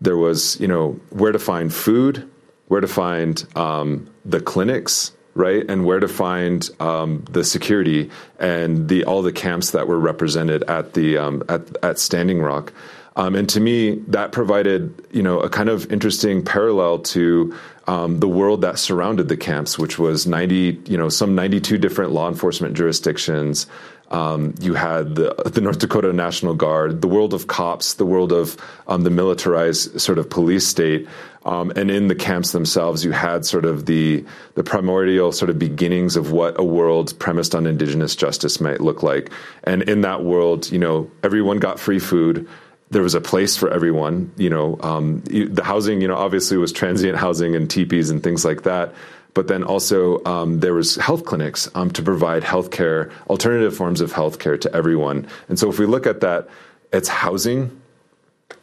there 0.00 0.16
was, 0.16 0.58
you 0.60 0.66
know, 0.66 0.98
where 1.10 1.32
to 1.32 1.38
find 1.38 1.72
food, 1.72 2.28
where 2.68 2.80
to 2.80 2.88
find 2.88 3.44
um, 3.54 4.08
the 4.24 4.40
clinics, 4.40 5.12
right, 5.34 5.64
and 5.68 5.84
where 5.84 6.00
to 6.00 6.08
find 6.08 6.68
um, 6.80 7.24
the 7.30 7.44
security 7.44 8.10
and 8.38 8.88
the 8.88 9.04
all 9.04 9.20
the 9.20 9.32
camps 9.32 9.72
that 9.72 9.86
were 9.88 9.98
represented 9.98 10.62
at 10.64 10.94
the 10.94 11.18
um, 11.18 11.42
at, 11.48 11.62
at 11.84 11.98
Standing 11.98 12.40
Rock. 12.40 12.72
Um, 13.16 13.34
and 13.34 13.48
to 13.50 13.60
me, 13.60 13.96
that 14.08 14.32
provided, 14.32 15.06
you 15.10 15.22
know, 15.22 15.40
a 15.40 15.48
kind 15.48 15.68
of 15.68 15.90
interesting 15.92 16.44
parallel 16.44 17.00
to 17.00 17.54
um, 17.86 18.20
the 18.20 18.28
world 18.28 18.62
that 18.62 18.78
surrounded 18.78 19.28
the 19.28 19.36
camps, 19.36 19.78
which 19.78 19.98
was 19.98 20.26
90, 20.26 20.80
you 20.86 20.96
know, 20.96 21.08
some 21.08 21.34
92 21.34 21.76
different 21.78 22.12
law 22.12 22.28
enforcement 22.28 22.74
jurisdictions. 22.74 23.66
Um, 24.10 24.54
you 24.60 24.74
had 24.74 25.14
the, 25.14 25.34
the, 25.46 25.60
North 25.60 25.78
Dakota 25.78 26.12
National 26.12 26.54
Guard, 26.54 27.00
the 27.00 27.08
world 27.08 27.32
of 27.32 27.46
cops, 27.46 27.94
the 27.94 28.04
world 28.04 28.32
of 28.32 28.56
um, 28.88 29.04
the 29.04 29.10
militarized 29.10 30.00
sort 30.00 30.18
of 30.18 30.28
police 30.28 30.66
state. 30.66 31.08
Um, 31.44 31.70
and 31.76 31.90
in 31.90 32.08
the 32.08 32.16
camps 32.16 32.50
themselves, 32.50 33.04
you 33.04 33.12
had 33.12 33.46
sort 33.46 33.64
of 33.64 33.86
the 33.86 34.24
the 34.56 34.64
primordial 34.64 35.32
sort 35.32 35.48
of 35.48 35.58
beginnings 35.58 36.16
of 36.16 36.32
what 36.32 36.58
a 36.58 36.64
world 36.64 37.16
premised 37.18 37.54
on 37.54 37.66
indigenous 37.66 38.14
justice 38.16 38.60
might 38.60 38.80
look 38.80 39.02
like. 39.02 39.30
And 39.64 39.82
in 39.84 40.00
that 40.02 40.22
world, 40.24 40.70
you 40.70 40.78
know, 40.78 41.10
everyone 41.22 41.58
got 41.58 41.80
free 41.80 42.00
food 42.00 42.48
there 42.90 43.02
was 43.02 43.14
a 43.14 43.20
place 43.20 43.56
for 43.56 43.70
everyone. 43.70 44.32
You 44.36 44.50
know, 44.50 44.78
um, 44.80 45.22
the 45.22 45.62
housing, 45.62 46.00
you 46.00 46.08
know, 46.08 46.16
obviously 46.16 46.56
was 46.56 46.72
transient 46.72 47.16
housing 47.16 47.54
and 47.54 47.70
teepees 47.70 48.10
and 48.10 48.22
things 48.22 48.44
like 48.44 48.62
that. 48.62 48.94
But 49.32 49.46
then 49.46 49.62
also 49.62 50.24
um, 50.24 50.58
there 50.58 50.74
was 50.74 50.96
health 50.96 51.24
clinics 51.24 51.70
um, 51.76 51.90
to 51.92 52.02
provide 52.02 52.42
healthcare, 52.42 53.12
alternative 53.28 53.76
forms 53.76 54.00
of 54.00 54.12
healthcare 54.12 54.60
to 54.60 54.74
everyone. 54.74 55.28
And 55.48 55.58
so 55.58 55.70
if 55.70 55.78
we 55.78 55.86
look 55.86 56.06
at 56.06 56.20
that, 56.20 56.48
it's 56.92 57.08
housing, 57.08 57.80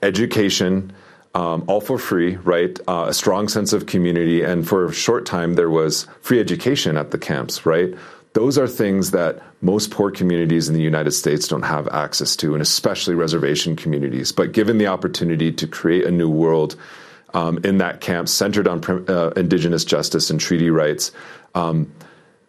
education, 0.04 0.92
um, 1.34 1.64
all 1.68 1.80
for 1.80 1.98
free, 1.98 2.36
right? 2.38 2.78
Uh, 2.88 3.06
a 3.08 3.14
strong 3.14 3.48
sense 3.48 3.72
of 3.72 3.86
community, 3.86 4.44
and 4.44 4.68
for 4.68 4.86
a 4.86 4.94
short 4.94 5.26
time 5.26 5.54
there 5.54 5.70
was 5.70 6.08
free 6.22 6.40
education 6.40 6.98
at 6.98 7.12
the 7.12 7.18
camps, 7.18 7.66
right? 7.66 7.94
Those 8.38 8.60
are 8.60 8.68
things 8.68 9.10
that 9.12 9.42
most 9.62 9.90
poor 9.90 10.12
communities 10.12 10.70
in 10.70 10.76
the 10.76 10.82
United 10.82 11.10
States 11.10 11.48
don't 11.48 11.64
have 11.64 11.88
access 11.88 12.36
to, 12.36 12.54
and 12.54 12.62
especially 12.62 13.16
reservation 13.16 13.76
communities. 13.76 14.32
But 14.32 14.52
given 14.52 14.78
the 14.78 14.86
opportunity 14.86 15.52
to 15.54 15.66
create 15.66 16.06
a 16.06 16.12
new 16.12 16.30
world 16.30 16.76
um, 17.34 17.58
in 17.64 17.80
that 17.80 18.00
camp 18.00 18.30
centered 18.30 18.68
on 18.68 18.84
uh, 19.10 19.32
indigenous 19.36 19.84
justice 19.84 20.30
and 20.30 20.40
treaty 20.40 20.70
rights, 20.70 21.12
um, 21.56 21.92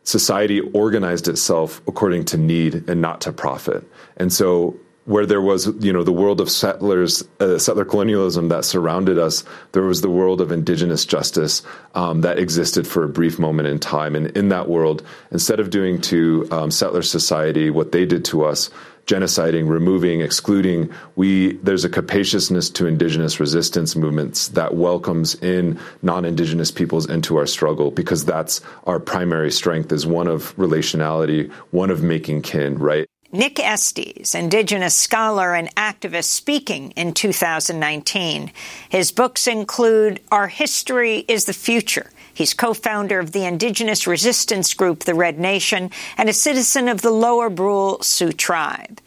society 0.03 0.61
organized 0.61 1.27
itself 1.27 1.81
according 1.87 2.27
to 2.27 2.37
need 2.37 2.87
and 2.87 3.01
not 3.01 3.23
to 3.23 3.33
profit. 3.33 3.83
And 4.19 4.31
so 4.31 4.77
where 5.09 5.25
there 5.25 5.41
was, 5.41 5.69
you 5.83 5.91
know, 5.91 6.05
the 6.05 6.13
world 6.13 6.39
of 6.39 6.51
settlers, 6.51 7.25
uh, 7.41 7.59
settler 7.59 7.87
colonialism 7.87 8.51
that 8.51 8.63
surrounded 8.63 9.19
us, 9.19 9.43
there 9.73 9.83
was 9.83 10.03
the 10.03 10.11
world 10.11 10.39
of 10.39 10.53
indigenous 10.53 11.07
justice 11.07 11.63
um, 11.95 12.21
that 12.21 12.39
existed 12.39 12.87
for 12.87 13.05
a 13.05 13.09
brief 13.09 13.39
moment 13.39 13.69
in 13.69 13.79
time. 13.79 14.15
And 14.15 14.27
in 14.37 14.51
that 14.51 14.69
world, 14.69 15.03
instead 15.31 15.61
of 15.61 15.71
doing 15.71 15.99
to 16.03 16.47
um, 16.51 16.71
settler 16.71 17.01
society 17.01 17.71
what 17.71 17.91
they 17.91 18.05
did 18.05 18.23
to 18.27 18.45
us, 18.45 18.69
genociding, 19.07 19.67
removing, 19.67 20.21
excluding, 20.21 20.93
we 21.17 21.55
there's 21.63 21.87
a 21.87 21.89
capaciousness 21.89 22.69
to 22.69 22.87
indigenous 22.87 23.41
resistance 23.41 23.97
movements 23.97 24.49
that 24.49 24.75
welcomes 24.75 25.35
in 25.37 25.81
non-indigenous 26.03 26.71
peoples 26.71 27.09
into 27.09 27.39
our 27.39 27.47
struggle 27.47 27.91
because 27.91 28.27
that's 28.27 28.61
our 28.85 29.01
primary 29.01 29.51
strength 29.51 29.91
is 29.91 30.07
one 30.07 30.27
of 30.27 30.55
relationality, 30.57 31.51
one 31.71 31.89
of 31.89 32.03
making 32.03 32.43
kin, 32.43 32.77
right? 32.77 33.09
Nick 33.31 33.61
Estes, 33.61 34.35
Indigenous 34.35 34.95
scholar 34.95 35.55
and 35.55 35.75
activist, 35.75 36.25
speaking 36.25 36.93
in 36.93 37.13
2019. 37.13 38.51
His 38.89 39.13
books 39.13 39.47
include 39.47 40.21
Our 40.33 40.49
History 40.49 41.27
is 41.29 41.45
the 41.45 41.53
Future. 41.53 42.11
He's 42.33 42.55
co-founder 42.55 43.19
of 43.19 43.33
the 43.33 43.45
indigenous 43.45 44.07
resistance 44.07 44.73
group, 44.73 45.01
the 45.01 45.15
Red 45.15 45.39
Nation, 45.39 45.91
and 46.17 46.31
a 46.31 46.33
citizen 46.33 46.89
of 46.89 47.03
the 47.03 47.11
Lower 47.11 47.51
Brule 47.51 48.01
Sioux 48.03 48.33
tribe. 48.33 48.99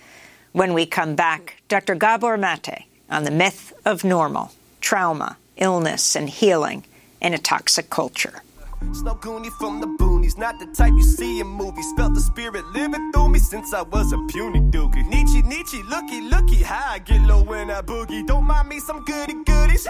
When 0.52 0.76
we 0.76 0.86
come 0.86 1.16
back, 1.16 1.56
Dr. 1.68 1.96
Gabor 1.96 2.38
Mate 2.38 2.86
on 3.10 3.24
the 3.24 3.32
myth 3.32 3.74
of 3.86 4.04
normal, 4.04 4.52
trauma, 4.82 5.38
illness, 5.58 6.16
and 6.16 6.30
healing 6.30 6.84
in 7.22 7.34
a 7.34 7.40
toxic 7.40 7.90
culture. 7.90 8.44
Snow 8.94 9.16
Goonie 9.16 9.52
from 9.52 9.80
the 9.80 9.88
boonies, 9.88 10.38
not 10.38 10.60
the 10.60 10.66
type 10.66 10.94
you 10.94 11.04
see 11.04 11.40
in 11.40 11.48
movies. 11.48 11.86
Felt 11.96 12.14
the 12.14 12.20
spirit 12.20 12.66
living 12.74 13.12
through 13.12 13.30
me 13.30 13.40
since 13.40 13.74
I 13.74 13.84
was 13.84 14.12
a 14.12 14.18
puny 14.28 14.60
dookie. 14.60 15.08
Nietzsche, 15.08 15.42
Nietzsche, 15.44 15.82
looky, 15.84 16.22
looky, 16.22 16.64
how 16.64 16.92
I 16.92 17.00
get 17.00 17.22
low 17.22 17.44
when 17.44 17.72
I 17.72 17.82
boogie. 17.82 18.26
Don't 18.26 18.44
mind 18.44 18.68
me 18.68 18.80
some 18.80 19.04
goody 19.06 19.36
goodies. 19.46 19.88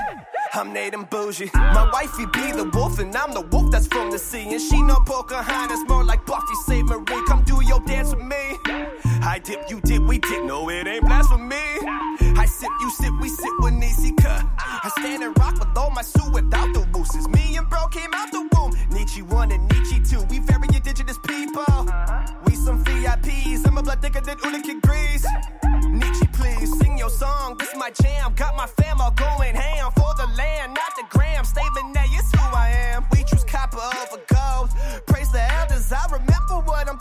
I'm 0.53 0.74
Nate 0.74 0.93
and 0.93 1.10
bougie. 1.10 1.50
My 1.53 1.89
wifey 1.91 2.25
be 2.25 2.51
the 2.51 2.69
wolf, 2.74 3.00
and 3.00 3.15
I'm 3.15 3.33
the 3.33 3.41
wolf 3.41 3.71
that's 3.71 3.88
from 3.88 4.12
the 4.12 4.19
sea. 4.19 4.51
And 4.51 4.62
she 4.62 4.81
no 4.81 4.95
Pocahontas, 5.05 5.88
more 5.88 6.03
like 6.03 6.25
Buffy 6.25 6.55
Sainte-Marie. 6.65 7.25
Come 7.27 7.43
do 7.43 7.63
your 7.63 7.79
dance 7.81 8.13
with 8.13 8.25
me. 8.25 8.57
I 9.24 9.39
dip, 9.43 9.69
you 9.69 9.79
dip, 9.81 10.01
we 10.03 10.19
dip. 10.19 10.43
No, 10.43 10.69
it 10.69 10.88
ain't 10.88 11.05
blasphemy. 11.05 11.55
I 12.41 12.45
sip, 12.45 12.71
you 12.81 12.89
sip, 12.89 13.13
we 13.21 13.29
sip 13.29 13.53
with 13.60 13.75
Nisi 13.75 14.13
cut. 14.13 14.43
I 14.57 14.89
stand 14.98 15.21
and 15.21 15.38
rock 15.38 15.60
with 15.60 15.77
all 15.77 15.91
my 15.91 16.01
suit 16.01 16.33
without 16.33 16.74
the 16.74 16.88
wooses. 16.91 17.27
Me 17.27 17.55
and 17.55 17.69
bro 17.69 17.86
came 17.89 18.10
out 18.15 18.31
the 18.31 18.50
womb. 18.53 18.74
Nietzsche 18.89 19.21
1 19.21 19.51
and 19.51 19.69
Nietzsche 19.71 20.00
2. 20.00 20.24
We 20.24 20.39
very 20.39 20.67
indigenous 20.74 21.19
people. 21.19 21.86
We 22.48 22.55
some 22.55 22.83
VIPs. 22.83 23.67
I'm 23.67 23.77
a 23.77 23.83
blood 23.83 24.01
thicker 24.01 24.21
than 24.21 24.38
Ulick 24.38 24.81
Grease. 24.81 25.27
Nietzsche, 25.91 26.25
please 26.33 26.75
sing 26.79 26.98
your 26.98 27.12
song. 27.12 27.57
This 27.60 27.75
my 27.75 27.91
jam. 27.91 28.33
Got 28.33 28.57
my 28.57 28.65
fam 28.65 29.00
all 29.01 29.12
going 29.12 29.53
ham 29.53 29.91
for 29.91 30.12
the 30.17 30.25
land, 30.36 30.74
not 30.74 30.95
the 30.98 31.03
gram. 31.15 31.45
Statement 31.45 31.95
A 31.95 32.05
is 32.05 32.31
who 32.31 32.41
I 32.41 32.69
am. 32.69 33.05
We 33.12 33.24
choose 33.24 33.43
copper 33.43 33.77
over 33.77 34.19
gold. 34.33 34.71
Praise 35.05 35.31
the 35.31 35.43
elders. 35.60 35.91
I 35.91 36.05
remember 36.05 36.31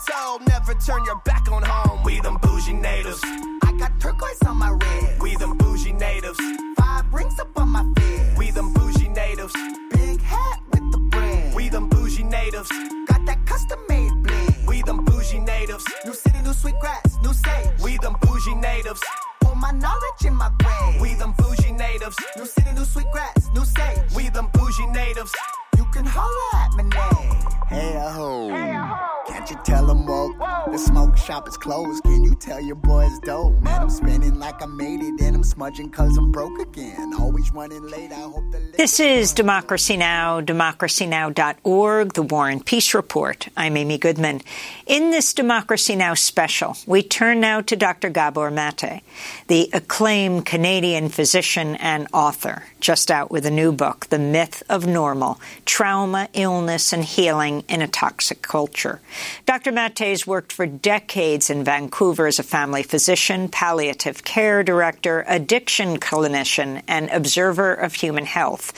told. 0.05 0.47
Never 0.47 0.73
turn 0.75 1.03
your 1.05 1.19
back 1.25 1.51
on 1.51 1.63
home. 1.63 2.03
We 2.03 2.19
them 2.19 2.37
bougie 2.41 2.73
natives. 2.73 3.21
I 3.23 3.75
got 3.77 3.99
turquoise 3.99 4.41
on 4.45 4.57
my 4.57 4.71
red. 4.71 5.21
We 5.21 5.35
them 5.35 5.57
bougie 5.57 5.93
natives. 5.93 6.39
Five 6.77 7.13
rings 7.13 7.39
up 7.39 7.57
on 7.57 7.69
my 7.69 7.85
fist. 7.97 8.37
We 8.37 8.51
them 8.51 8.73
bougie 8.73 9.09
natives. 9.09 9.53
Big 9.91 10.21
hat 10.21 10.59
with 10.71 10.91
the 10.91 10.99
bread. 10.99 11.55
we 11.55 11.69
them 11.69 11.89
bougie 11.89 12.23
natives. 12.23 12.69
Got 13.07 13.25
that 13.25 13.45
custom 13.45 13.79
made 13.89 14.11
bling. 14.23 14.55
We 14.67 14.81
them 14.83 15.03
bougie 15.05 15.39
natives. 15.39 15.85
New 16.05 16.13
city, 16.13 16.41
new 16.43 16.53
sweet 16.53 16.79
grass, 16.79 17.17
new 17.23 17.33
sage. 17.33 17.71
We 17.83 17.97
them 17.97 18.15
bougie 18.21 18.55
natives. 18.55 19.01
Pour 19.41 19.55
my 19.55 19.71
knowledge 19.71 20.25
in 20.25 20.35
my 20.35 20.49
brain. 20.59 21.01
We 21.01 21.15
them 21.15 21.33
bougie 21.37 21.71
natives. 21.71 22.17
New 22.37 22.45
city, 22.45 22.71
new 22.73 22.85
sweet 22.85 23.09
grass, 23.11 23.49
new 23.53 23.65
sage. 23.65 24.15
We 24.15 24.29
them 24.29 24.49
bougie 24.53 24.87
natives. 24.87 25.33
You 25.81 25.87
can 25.87 26.05
holler 26.05 26.63
at 26.63 26.73
my 26.73 26.83
name. 26.83 27.51
Hey, 27.67 27.95
a 27.95 28.09
ho. 28.09 28.49
Hey, 28.49 29.33
Can't 29.33 29.49
you 29.49 29.57
tell 29.63 29.87
them 29.87 30.05
woke? 30.05 30.37
The 30.71 30.77
smoke 30.77 31.17
shop 31.17 31.47
is 31.47 31.57
closed. 31.57 32.03
Can 32.03 32.23
you 32.23 32.35
tell 32.35 32.61
your 32.61 32.75
boys 32.75 33.17
dope? 33.23 33.59
Man, 33.61 33.81
I'm 33.81 33.89
spinning 33.89 34.37
like 34.37 34.61
I 34.61 34.67
made 34.67 35.01
it, 35.01 35.19
and 35.21 35.37
I'm 35.37 35.43
smudging 35.43 35.89
cause 35.89 36.15
I'm 36.17 36.31
broke 36.31 36.59
again. 36.59 37.13
Always 37.17 37.49
running 37.51 37.81
late. 37.81 38.11
I 38.11 38.21
hope 38.21 38.51
the. 38.51 38.61
This 38.77 38.99
is 38.99 39.33
Democracy 39.33 39.97
Now!, 39.97 40.41
democracynow.org, 40.41 42.13
the 42.13 42.23
War 42.23 42.49
and 42.49 42.65
Peace 42.65 42.93
Report. 42.93 43.47
I'm 43.57 43.77
Amy 43.77 43.97
Goodman. 43.97 44.41
In 44.85 45.11
this 45.11 45.33
Democracy 45.33 45.95
Now! 45.95 46.13
special, 46.13 46.77
we 46.85 47.03
turn 47.03 47.39
now 47.39 47.61
to 47.61 47.75
Dr. 47.75 48.09
Gabor 48.09 48.51
Mate, 48.51 49.01
the 49.47 49.69
acclaimed 49.73 50.45
Canadian 50.45 51.09
physician 51.09 51.75
and 51.77 52.07
author, 52.13 52.63
just 52.79 53.11
out 53.11 53.29
with 53.31 53.45
a 53.45 53.51
new 53.51 53.71
book, 53.71 54.07
The 54.07 54.19
Myth 54.19 54.63
of 54.69 54.87
Normal 54.87 55.39
Trauma, 55.71 56.27
Illness, 56.33 56.91
and 56.91 57.01
Healing 57.01 57.63
in 57.69 57.81
a 57.81 57.87
Toxic 57.87 58.41
Culture. 58.41 58.99
Dr. 59.45 59.71
Mate 59.71 60.27
worked 60.27 60.51
for 60.51 60.65
decades 60.65 61.49
in 61.49 61.63
Vancouver 61.63 62.27
as 62.27 62.39
a 62.39 62.43
family 62.43 62.83
physician, 62.83 63.47
palliative 63.47 64.25
care 64.25 64.63
director, 64.63 65.23
addiction 65.29 65.97
clinician, 65.97 66.83
and 66.89 67.09
observer 67.09 67.73
of 67.73 67.93
human 67.93 68.25
health. 68.25 68.73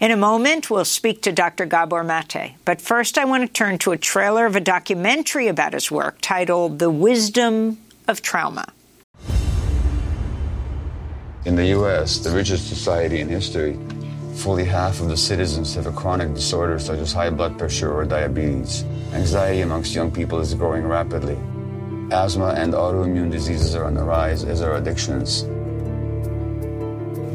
In 0.00 0.10
a 0.10 0.16
moment, 0.16 0.70
we'll 0.70 0.86
speak 0.86 1.20
to 1.24 1.30
Dr. 1.30 1.66
Gabor 1.66 2.02
Mate. 2.02 2.54
But 2.64 2.80
first, 2.80 3.18
I 3.18 3.26
want 3.26 3.46
to 3.46 3.52
turn 3.52 3.76
to 3.80 3.92
a 3.92 3.98
trailer 3.98 4.46
of 4.46 4.56
a 4.56 4.60
documentary 4.60 5.46
about 5.46 5.74
his 5.74 5.90
work 5.90 6.16
titled 6.22 6.78
The 6.78 6.90
Wisdom 6.90 7.76
of 8.08 8.22
Trauma. 8.22 8.72
In 11.44 11.56
the 11.56 11.66
U.S., 11.66 12.16
the 12.16 12.30
richest 12.30 12.66
society 12.66 13.20
in 13.20 13.28
history, 13.28 13.78
fully 14.34 14.64
half 14.64 15.00
of 15.00 15.08
the 15.08 15.16
citizens 15.16 15.74
have 15.74 15.86
a 15.86 15.92
chronic 15.92 16.34
disorder 16.34 16.78
such 16.78 16.98
as 16.98 17.12
high 17.12 17.30
blood 17.30 17.58
pressure 17.58 17.92
or 17.92 18.04
diabetes. 18.04 18.84
Anxiety 19.12 19.60
amongst 19.60 19.94
young 19.94 20.10
people 20.10 20.40
is 20.40 20.54
growing 20.54 20.86
rapidly. 20.86 21.38
Asthma 22.12 22.54
and 22.56 22.74
autoimmune 22.74 23.30
diseases 23.30 23.74
are 23.74 23.84
on 23.84 23.94
the 23.94 24.02
rise, 24.02 24.44
as 24.44 24.62
are 24.62 24.74
addictions. 24.74 25.42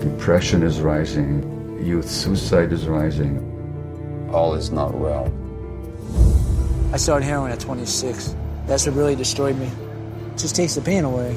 Depression 0.03 0.63
is 0.63 0.81
rising 0.81 1.55
youth 1.85 2.09
suicide 2.09 2.73
is 2.73 2.87
rising. 2.87 3.39
All 4.33 4.55
is 4.55 4.71
not 4.71 4.95
well. 4.95 5.31
I 6.91 6.97
started 6.97 7.25
heroin 7.25 7.51
at 7.51 7.59
26. 7.59 8.35
That's 8.65 8.87
what 8.87 8.95
really 8.95 9.15
destroyed 9.15 9.57
me. 9.57 9.67
It 9.67 10.37
just 10.37 10.55
takes 10.55 10.75
the 10.75 10.81
pain 10.81 11.03
away. 11.03 11.35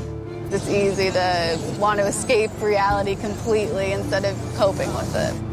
It's 0.50 0.68
easy 0.68 1.10
to 1.10 1.58
want 1.78 2.00
to 2.00 2.06
escape 2.06 2.50
reality 2.62 3.16
completely 3.16 3.92
instead 3.92 4.24
of 4.24 4.36
coping 4.56 4.92
with 4.94 5.14
it. 5.14 5.47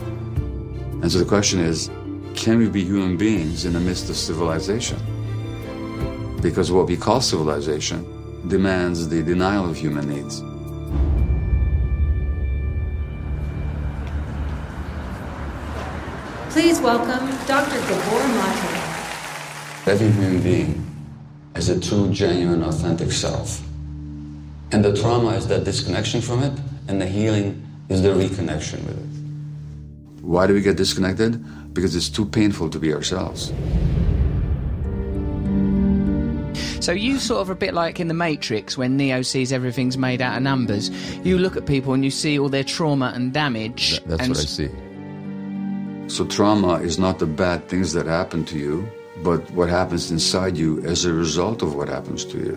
And 1.05 1.11
so 1.11 1.19
the 1.19 1.25
question 1.25 1.59
is 1.59 1.91
can 2.33 2.57
we 2.57 2.67
be 2.67 2.83
human 2.83 3.15
beings 3.15 3.65
in 3.65 3.73
the 3.73 3.79
midst 3.79 4.09
of 4.09 4.17
civilization? 4.17 4.97
Because 6.41 6.71
what 6.71 6.87
we 6.87 6.97
call 6.97 7.21
civilization 7.21 8.01
demands 8.47 9.07
the 9.07 9.21
denial 9.21 9.69
of 9.69 9.77
human 9.77 10.09
needs. 10.09 10.41
Please 16.49 16.79
welcome 16.79 17.27
Dr. 17.45 17.77
Gabor 17.87 18.27
Mate. 18.39 19.85
Every 19.85 20.09
human 20.09 20.41
being 20.41 20.91
has 21.53 21.69
a 21.69 21.79
true, 21.79 22.09
genuine, 22.11 22.63
authentic 22.63 23.11
self. 23.11 23.61
And 24.71 24.83
the 24.83 24.99
trauma 24.99 25.35
is 25.35 25.47
that 25.49 25.65
disconnection 25.65 26.21
from 26.21 26.41
it, 26.41 26.59
and 26.87 26.99
the 26.99 27.05
healing 27.05 27.63
is 27.89 28.01
the 28.01 28.09
reconnection 28.09 28.83
with 28.87 28.97
it. 28.97 29.04
Why 30.25 30.47
do 30.47 30.55
we 30.55 30.61
get 30.61 30.75
disconnected? 30.75 31.73
Because 31.73 31.95
it's 31.95 32.09
too 32.09 32.25
painful 32.25 32.69
to 32.71 32.79
be 32.79 32.91
ourselves. 32.93 33.53
So 36.83 36.91
you 36.91 37.19
sort 37.19 37.41
of 37.41 37.49
a 37.49 37.55
bit 37.55 37.73
like 37.75 37.99
in 37.99 38.07
the 38.07 38.13
Matrix 38.15 38.77
when 38.77 38.97
Neo 38.97 39.21
sees 39.21 39.51
everything's 39.53 39.97
made 39.97 40.21
out 40.21 40.37
of 40.37 40.43
numbers. 40.43 40.89
You 41.25 41.37
look 41.37 41.55
at 41.55 41.67
people 41.67 41.93
and 41.93 42.03
you 42.03 42.11
see 42.11 42.39
all 42.39 42.49
their 42.49 42.63
trauma 42.63 43.11
and 43.15 43.33
damage. 43.33 43.89
Th- 43.89 44.03
that's 44.03 44.21
and 44.21 44.29
what 44.29 44.39
I 44.39 44.43
see. 44.43 44.69
So, 46.07 46.25
trauma 46.25 46.75
is 46.75 46.99
not 46.99 47.17
the 47.17 47.25
bad 47.25 47.67
things 47.67 47.93
that 47.93 48.05
happen 48.05 48.45
to 48.45 48.57
you, 48.59 48.87
but 49.23 49.49
what 49.51 49.69
happens 49.69 50.11
inside 50.11 50.57
you 50.57 50.83
as 50.85 51.05
a 51.05 51.13
result 51.13 51.63
of 51.63 51.75
what 51.75 51.87
happens 51.87 52.23
to 52.25 52.37
you. 52.37 52.53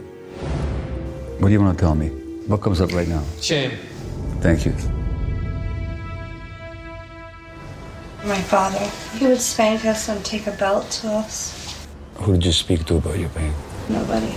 What 1.38 1.48
do 1.48 1.52
you 1.52 1.60
want 1.60 1.78
to 1.78 1.82
tell 1.82 1.94
me? 1.94 2.08
What 2.48 2.60
comes 2.60 2.80
up 2.80 2.92
right 2.92 3.08
now? 3.08 3.24
Shame. 3.40 3.72
Thank 4.40 4.66
you. 4.66 4.97
My 8.28 8.42
father. 8.42 8.84
He 9.18 9.26
would 9.26 9.40
spank 9.40 9.86
us 9.86 10.08
and 10.08 10.22
take 10.22 10.46
a 10.46 10.52
belt 10.52 10.90
to 11.00 11.08
us. 11.08 11.86
Who 12.16 12.34
did 12.34 12.44
you 12.44 12.52
speak 12.52 12.84
to 12.86 12.96
about 12.96 13.18
your 13.18 13.30
pain? 13.30 13.54
Nobody. 13.88 14.34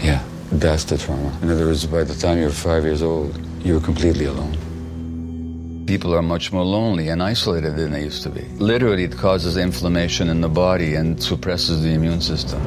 Yeah, 0.00 0.22
that's 0.50 0.84
the 0.84 0.98
trauma. 0.98 1.38
In 1.40 1.50
other 1.50 1.66
words, 1.66 1.86
by 1.86 2.02
the 2.02 2.14
time 2.14 2.38
you're 2.38 2.50
five 2.50 2.82
years 2.82 3.02
old, 3.02 3.38
you're 3.64 3.80
completely 3.80 4.24
alone 4.24 4.56
people 5.90 6.14
are 6.14 6.22
much 6.22 6.52
more 6.52 6.64
lonely 6.64 7.08
and 7.08 7.20
isolated 7.20 7.74
than 7.74 7.90
they 7.90 8.04
used 8.04 8.22
to 8.22 8.30
be. 8.30 8.42
Literally, 8.72 9.02
it 9.02 9.16
causes 9.16 9.56
inflammation 9.56 10.28
in 10.28 10.40
the 10.40 10.48
body 10.48 10.94
and 10.94 11.20
suppresses 11.20 11.82
the 11.82 11.88
immune 11.88 12.20
system. 12.20 12.60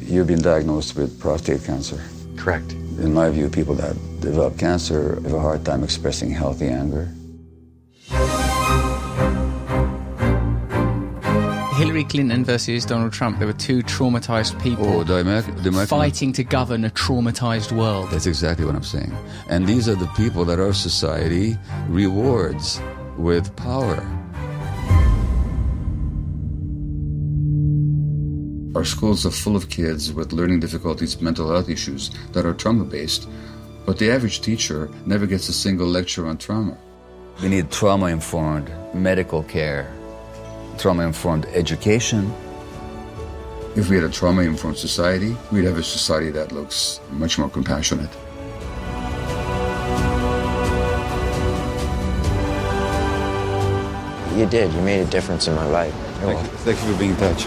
You've 0.00 0.26
been 0.26 0.42
diagnosed 0.42 0.94
with 0.94 1.18
prostate 1.18 1.64
cancer. 1.64 2.02
Correct. 2.36 2.72
In 3.04 3.14
my 3.14 3.30
view, 3.30 3.48
people 3.48 3.74
that 3.76 3.94
develop 4.20 4.58
cancer 4.58 5.14
have 5.22 5.32
a 5.32 5.40
hard 5.40 5.64
time 5.64 5.82
expressing 5.82 6.30
healthy 6.30 6.68
anger. 6.68 7.08
Hillary 11.76 12.04
Clinton 12.04 12.44
versus 12.44 12.86
Donald 12.86 13.12
Trump, 13.12 13.38
there 13.38 13.48
were 13.48 13.52
two 13.52 13.82
traumatized 13.82 14.62
people 14.62 14.86
oh, 14.86 15.02
the 15.02 15.16
American, 15.16 15.56
the 15.56 15.70
American, 15.70 15.86
fighting 15.98 16.32
to 16.32 16.44
govern 16.44 16.84
a 16.84 16.90
traumatized 16.90 17.72
world. 17.72 18.10
That's 18.10 18.26
exactly 18.26 18.64
what 18.64 18.76
I'm 18.76 18.84
saying. 18.84 19.12
And 19.48 19.66
these 19.66 19.88
are 19.88 19.96
the 19.96 20.06
people 20.16 20.44
that 20.44 20.60
our 20.60 20.72
society 20.72 21.58
rewards 21.88 22.80
with 23.18 23.54
power. 23.56 23.96
Our 28.76 28.84
schools 28.84 29.26
are 29.26 29.32
full 29.32 29.56
of 29.56 29.68
kids 29.68 30.12
with 30.12 30.32
learning 30.32 30.60
difficulties, 30.60 31.20
mental 31.20 31.50
health 31.50 31.68
issues 31.68 32.10
that 32.32 32.46
are 32.46 32.54
trauma 32.54 32.84
based, 32.84 33.28
but 33.84 33.98
the 33.98 34.12
average 34.12 34.42
teacher 34.42 34.88
never 35.06 35.26
gets 35.26 35.48
a 35.48 35.52
single 35.52 35.88
lecture 35.88 36.28
on 36.28 36.38
trauma. 36.38 36.78
We 37.42 37.48
need 37.48 37.72
trauma 37.72 38.06
informed 38.06 38.70
medical 38.94 39.42
care 39.42 39.92
trauma 40.78 41.06
informed 41.06 41.46
education. 41.46 42.32
If 43.76 43.88
we 43.88 43.96
had 43.96 44.04
a 44.04 44.10
trauma 44.10 44.42
informed 44.42 44.78
society, 44.78 45.36
we'd 45.50 45.64
have 45.64 45.78
a 45.78 45.82
society 45.82 46.30
that 46.30 46.52
looks 46.52 47.00
much 47.10 47.38
more 47.38 47.48
compassionate. 47.48 48.10
You 54.36 54.46
did. 54.46 54.72
You 54.72 54.80
made 54.82 55.00
a 55.00 55.10
difference 55.10 55.46
in 55.46 55.54
my 55.54 55.66
life. 55.66 55.94
Thank 56.20 56.40
you. 56.40 56.48
Thank 56.58 56.82
you 56.82 56.92
for 56.92 56.98
being 56.98 57.10
in 57.12 57.16
touch. 57.16 57.46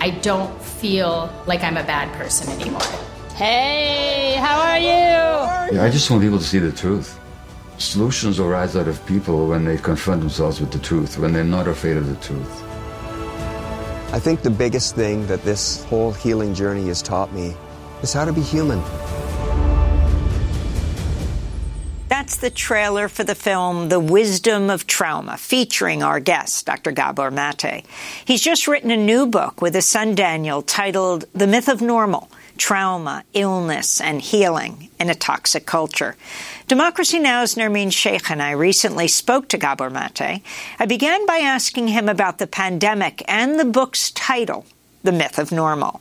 I 0.00 0.10
don't 0.10 0.60
feel 0.60 1.32
like 1.46 1.62
I'm 1.62 1.76
a 1.76 1.84
bad 1.84 2.12
person 2.14 2.50
anymore. 2.60 2.82
Hey, 3.36 4.36
how 4.38 4.60
are 4.60 4.78
you? 4.78 5.76
Yeah, 5.76 5.84
I 5.84 5.90
just 5.90 6.10
want 6.10 6.22
people 6.22 6.38
to 6.38 6.44
see 6.44 6.58
the 6.58 6.72
truth. 6.72 7.18
Solutions 7.78 8.38
arise 8.38 8.76
out 8.76 8.86
of 8.86 9.04
people 9.04 9.48
when 9.48 9.64
they 9.64 9.76
confront 9.76 10.20
themselves 10.20 10.60
with 10.60 10.70
the 10.70 10.78
truth, 10.78 11.18
when 11.18 11.32
they're 11.32 11.44
not 11.44 11.66
afraid 11.66 11.96
of 11.96 12.06
the 12.06 12.16
truth. 12.16 12.62
I 14.12 14.20
think 14.20 14.42
the 14.42 14.50
biggest 14.50 14.94
thing 14.94 15.26
that 15.26 15.42
this 15.42 15.82
whole 15.84 16.12
healing 16.12 16.54
journey 16.54 16.86
has 16.86 17.02
taught 17.02 17.32
me 17.32 17.56
is 18.00 18.12
how 18.12 18.24
to 18.24 18.32
be 18.32 18.42
human. 18.42 18.80
That's 22.08 22.36
the 22.36 22.50
trailer 22.50 23.08
for 23.08 23.24
the 23.24 23.34
film 23.34 23.88
The 23.88 23.98
Wisdom 23.98 24.70
of 24.70 24.86
Trauma, 24.86 25.36
featuring 25.36 26.04
our 26.04 26.20
guest, 26.20 26.64
Dr. 26.66 26.92
Gabor 26.92 27.32
Mate. 27.32 27.84
He's 28.24 28.40
just 28.40 28.68
written 28.68 28.92
a 28.92 28.96
new 28.96 29.26
book 29.26 29.60
with 29.60 29.74
his 29.74 29.86
son 29.86 30.14
Daniel 30.14 30.62
titled 30.62 31.24
The 31.32 31.48
Myth 31.48 31.68
of 31.68 31.82
Normal 31.82 32.30
Trauma, 32.56 33.24
Illness, 33.32 34.00
and 34.00 34.20
Healing 34.20 34.90
in 35.00 35.10
a 35.10 35.14
Toxic 35.14 35.66
Culture. 35.66 36.16
Democracy 36.68 37.18
Now!'s 37.18 37.56
Nermeen 37.56 37.92
Sheikh 37.92 38.30
and 38.30 38.42
I 38.42 38.52
recently 38.52 39.08
spoke 39.08 39.48
to 39.48 39.58
Gabor 39.58 39.90
Mate. 39.90 40.42
I 40.78 40.86
began 40.86 41.26
by 41.26 41.38
asking 41.38 41.88
him 41.88 42.08
about 42.08 42.38
the 42.38 42.46
pandemic 42.46 43.22
and 43.28 43.58
the 43.58 43.64
book's 43.64 44.10
title, 44.12 44.66
The 45.02 45.12
Myth 45.12 45.38
of 45.38 45.52
Normal. 45.52 46.00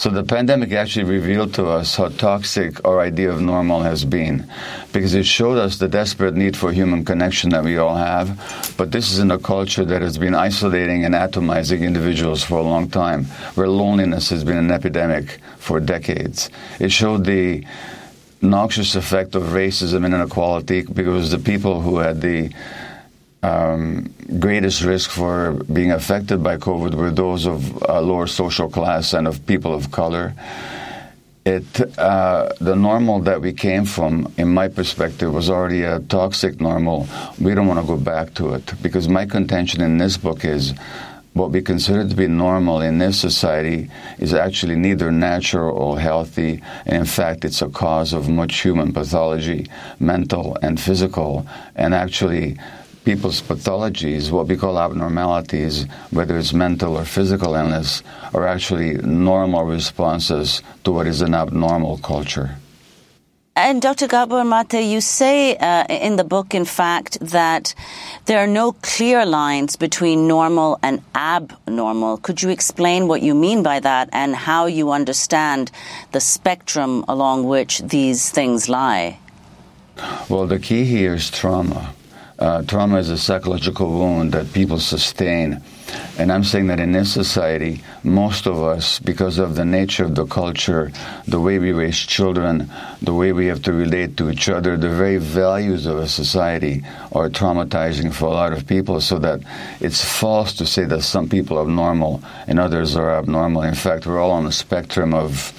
So 0.00 0.08
the 0.08 0.24
pandemic 0.24 0.72
actually 0.72 1.04
revealed 1.04 1.52
to 1.56 1.66
us 1.66 1.96
how 1.96 2.08
toxic 2.08 2.82
our 2.86 3.02
idea 3.02 3.30
of 3.30 3.42
normal 3.42 3.82
has 3.82 4.02
been, 4.02 4.50
because 4.94 5.12
it 5.12 5.26
showed 5.26 5.58
us 5.58 5.76
the 5.76 5.88
desperate 5.88 6.34
need 6.34 6.56
for 6.56 6.72
human 6.72 7.04
connection 7.04 7.50
that 7.50 7.64
we 7.64 7.76
all 7.76 7.94
have. 7.94 8.74
But 8.78 8.92
this 8.92 9.12
is 9.12 9.18
in 9.18 9.30
a 9.30 9.38
culture 9.38 9.84
that 9.84 10.00
has 10.00 10.16
been 10.16 10.34
isolating 10.34 11.04
and 11.04 11.14
atomizing 11.14 11.82
individuals 11.82 12.42
for 12.42 12.56
a 12.56 12.62
long 12.62 12.88
time, 12.88 13.26
where 13.56 13.68
loneliness 13.68 14.30
has 14.30 14.42
been 14.42 14.56
an 14.56 14.70
epidemic 14.70 15.38
for 15.58 15.80
decades. 15.80 16.48
It 16.78 16.92
showed 16.92 17.26
the 17.26 17.66
noxious 18.40 18.94
effect 18.94 19.34
of 19.34 19.52
racism 19.52 20.06
and 20.06 20.14
inequality 20.14 20.80
because 20.80 21.30
the 21.30 21.38
people 21.38 21.82
who 21.82 21.98
had 21.98 22.22
the 22.22 22.50
um, 23.42 24.12
greatest 24.38 24.82
risk 24.82 25.10
for 25.10 25.52
being 25.72 25.92
affected 25.92 26.42
by 26.42 26.56
COVID 26.58 26.94
were 26.94 27.10
those 27.10 27.46
of 27.46 27.82
uh, 27.84 28.00
lower 28.00 28.26
social 28.26 28.68
class 28.68 29.14
and 29.14 29.26
of 29.26 29.46
people 29.46 29.74
of 29.74 29.90
color. 29.90 30.34
It 31.46 31.98
uh, 31.98 32.52
the 32.60 32.76
normal 32.76 33.20
that 33.20 33.40
we 33.40 33.54
came 33.54 33.86
from, 33.86 34.30
in 34.36 34.48
my 34.48 34.68
perspective, 34.68 35.32
was 35.32 35.48
already 35.48 35.82
a 35.82 36.00
toxic 36.00 36.60
normal. 36.60 37.08
We 37.40 37.54
don't 37.54 37.66
want 37.66 37.80
to 37.80 37.86
go 37.86 37.96
back 37.96 38.34
to 38.34 38.52
it 38.54 38.74
because 38.82 39.08
my 39.08 39.24
contention 39.24 39.80
in 39.80 39.96
this 39.96 40.18
book 40.18 40.44
is 40.44 40.74
what 41.32 41.50
we 41.50 41.62
consider 41.62 42.06
to 42.06 42.14
be 42.14 42.26
normal 42.26 42.82
in 42.82 42.98
this 42.98 43.18
society 43.18 43.88
is 44.18 44.34
actually 44.34 44.74
neither 44.74 45.10
natural 45.10 45.74
or 45.74 45.98
healthy, 45.98 46.60
and 46.84 46.96
in 46.96 47.04
fact, 47.06 47.44
it's 47.44 47.62
a 47.62 47.68
cause 47.68 48.12
of 48.12 48.28
much 48.28 48.60
human 48.60 48.92
pathology, 48.92 49.66
mental 49.98 50.58
and 50.60 50.78
physical, 50.78 51.46
and 51.76 51.94
actually 51.94 52.58
people's 53.04 53.40
pathologies, 53.40 54.30
what 54.30 54.46
we 54.46 54.56
call 54.56 54.78
abnormalities, 54.78 55.86
whether 56.10 56.38
it's 56.38 56.52
mental 56.52 56.96
or 56.96 57.04
physical 57.04 57.54
illness, 57.54 58.02
are 58.34 58.46
actually 58.46 58.94
normal 58.94 59.64
responses 59.64 60.62
to 60.84 60.92
what 60.92 61.06
is 61.06 61.20
an 61.20 61.34
abnormal 61.34 61.98
culture. 61.98 62.56
And 63.56 63.82
Dr. 63.82 64.06
Gabor 64.06 64.44
Mate, 64.44 64.84
you 64.84 65.00
say 65.00 65.56
uh, 65.56 65.84
in 65.90 66.16
the 66.16 66.24
book, 66.24 66.54
in 66.54 66.64
fact, 66.64 67.18
that 67.20 67.74
there 68.26 68.38
are 68.38 68.46
no 68.46 68.72
clear 68.72 69.26
lines 69.26 69.76
between 69.76 70.28
normal 70.28 70.78
and 70.82 71.02
abnormal. 71.14 72.18
Could 72.18 72.42
you 72.42 72.48
explain 72.48 73.08
what 73.08 73.22
you 73.22 73.34
mean 73.34 73.62
by 73.62 73.80
that 73.80 74.08
and 74.12 74.34
how 74.34 74.66
you 74.66 74.92
understand 74.92 75.72
the 76.12 76.20
spectrum 76.20 77.04
along 77.08 77.44
which 77.44 77.80
these 77.80 78.30
things 78.30 78.68
lie? 78.68 79.18
Well, 80.28 80.46
the 80.46 80.58
key 80.58 80.84
here 80.84 81.14
is 81.14 81.30
trauma. 81.30 81.92
Uh, 82.40 82.62
trauma 82.62 82.96
is 82.96 83.10
a 83.10 83.18
psychological 83.18 83.90
wound 83.90 84.32
that 84.32 84.50
people 84.54 84.80
sustain. 84.80 85.60
And 86.16 86.32
I'm 86.32 86.42
saying 86.42 86.68
that 86.68 86.80
in 86.80 86.92
this 86.92 87.12
society, 87.12 87.82
most 88.02 88.46
of 88.46 88.62
us, 88.62 88.98
because 88.98 89.38
of 89.38 89.56
the 89.56 89.64
nature 89.66 90.04
of 90.04 90.14
the 90.14 90.24
culture, 90.24 90.90
the 91.28 91.38
way 91.38 91.58
we 91.58 91.72
raise 91.72 91.98
children, 91.98 92.70
the 93.02 93.12
way 93.12 93.32
we 93.32 93.46
have 93.46 93.62
to 93.64 93.74
relate 93.74 94.16
to 94.16 94.30
each 94.30 94.48
other, 94.48 94.78
the 94.78 94.88
very 94.88 95.18
values 95.18 95.84
of 95.84 95.98
a 95.98 96.08
society 96.08 96.82
are 97.12 97.28
traumatizing 97.28 98.10
for 98.10 98.26
a 98.26 98.30
lot 98.30 98.54
of 98.54 98.66
people, 98.66 99.02
so 99.02 99.18
that 99.18 99.40
it's 99.80 100.02
false 100.02 100.54
to 100.54 100.64
say 100.64 100.84
that 100.84 101.02
some 101.02 101.28
people 101.28 101.58
are 101.58 101.66
normal 101.66 102.22
and 102.46 102.58
others 102.58 102.96
are 102.96 103.10
abnormal. 103.18 103.62
In 103.62 103.74
fact, 103.74 104.06
we're 104.06 104.20
all 104.20 104.30
on 104.30 104.46
a 104.46 104.52
spectrum 104.52 105.12
of 105.12 105.52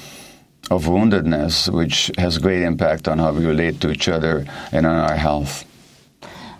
of 0.71 0.85
woundedness, 0.85 1.67
which 1.71 2.09
has 2.17 2.37
great 2.37 2.63
impact 2.63 3.07
on 3.07 3.19
how 3.19 3.33
we 3.33 3.45
relate 3.45 3.81
to 3.81 3.91
each 3.91 4.07
other 4.07 4.45
and 4.71 4.85
on 4.85 4.95
our 4.95 5.17
health. 5.17 5.65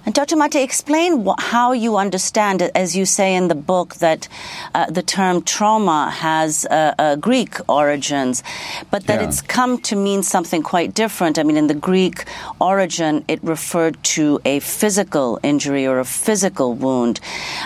And 0.04 0.16
Dr. 0.16 0.36
Mate, 0.36 0.56
explain 0.56 1.26
wh- 1.26 1.40
how 1.40 1.74
you 1.74 1.96
understand 1.98 2.64
as 2.74 2.96
you 2.96 3.06
say 3.06 3.36
in 3.36 3.50
the 3.50 3.56
book, 3.56 3.96
that 3.98 4.28
uh, 4.74 4.90
the 4.90 5.04
term 5.04 5.44
trauma 5.44 6.10
has 6.10 6.66
uh, 6.66 6.96
uh, 6.98 7.16
Greek 7.18 7.58
origins, 7.70 8.42
but 8.90 9.06
that 9.06 9.22
Yeah. 9.22 9.28
it's 9.28 9.42
come 9.44 9.78
to 9.90 9.96
mean 9.96 10.24
something 10.24 10.64
quite 10.64 10.96
different. 10.96 11.38
I 11.38 11.44
mean, 11.44 11.56
in 11.56 11.68
the 11.68 11.76
Greek 11.76 12.26
origin, 12.60 13.24
it 13.28 13.40
referred 13.44 14.02
to 14.16 14.40
a 14.44 14.60
physical 14.60 15.40
injury 15.44 15.86
or 15.86 16.00
a 16.00 16.06
physical 16.06 16.74
wound, 16.74 17.20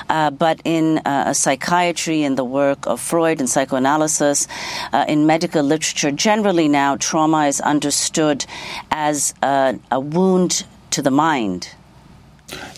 uh, 0.09 0.29
but 0.31 0.59
in 0.65 0.97
uh, 1.05 1.33
psychiatry, 1.33 2.23
in 2.23 2.35
the 2.35 2.43
work 2.43 2.85
of 2.85 2.99
Freud 2.99 3.39
and 3.39 3.49
psychoanalysis, 3.49 4.47
uh, 4.91 5.05
in 5.07 5.25
medical 5.25 5.63
literature, 5.63 6.11
generally 6.11 6.67
now 6.67 6.97
trauma 6.97 7.45
is 7.47 7.61
understood 7.61 8.45
as 8.91 9.33
a 9.41 9.99
wound 9.99 10.65
to 10.91 11.01
the 11.01 11.11
mind. 11.11 11.69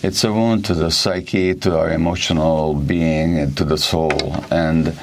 It's 0.02 0.24
a 0.24 0.32
wound 0.32 0.64
to 0.66 0.74
the 0.74 0.90
psyche, 0.90 1.54
to 1.54 1.78
our 1.78 1.90
emotional 1.90 2.74
being, 2.74 3.38
and 3.38 3.56
to 3.56 3.64
the 3.64 3.78
soul. 3.78 4.44
And 4.50 4.98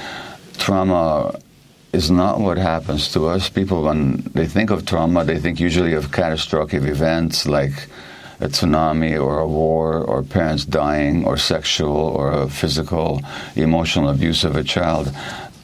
trauma 0.57 1.37
is 1.93 2.11
not 2.11 2.39
what 2.39 2.57
happens 2.57 3.11
to 3.13 3.27
us. 3.27 3.49
People, 3.49 3.83
when 3.83 4.23
they 4.33 4.47
think 4.47 4.69
of 4.69 4.85
trauma, 4.85 5.23
they 5.23 5.39
think 5.39 5.59
usually 5.59 5.93
of 5.93 6.11
catastrophic 6.11 6.83
events 6.83 7.45
like 7.45 7.87
a 8.39 8.47
tsunami 8.47 9.21
or 9.21 9.39
a 9.39 9.47
war 9.47 10.03
or 10.03 10.21
parents 10.23 10.65
dying 10.65 11.25
or 11.25 11.37
sexual 11.37 11.95
or 11.95 12.49
physical, 12.49 13.21
emotional 13.55 14.09
abuse 14.09 14.43
of 14.43 14.55
a 14.55 14.63
child. 14.63 15.13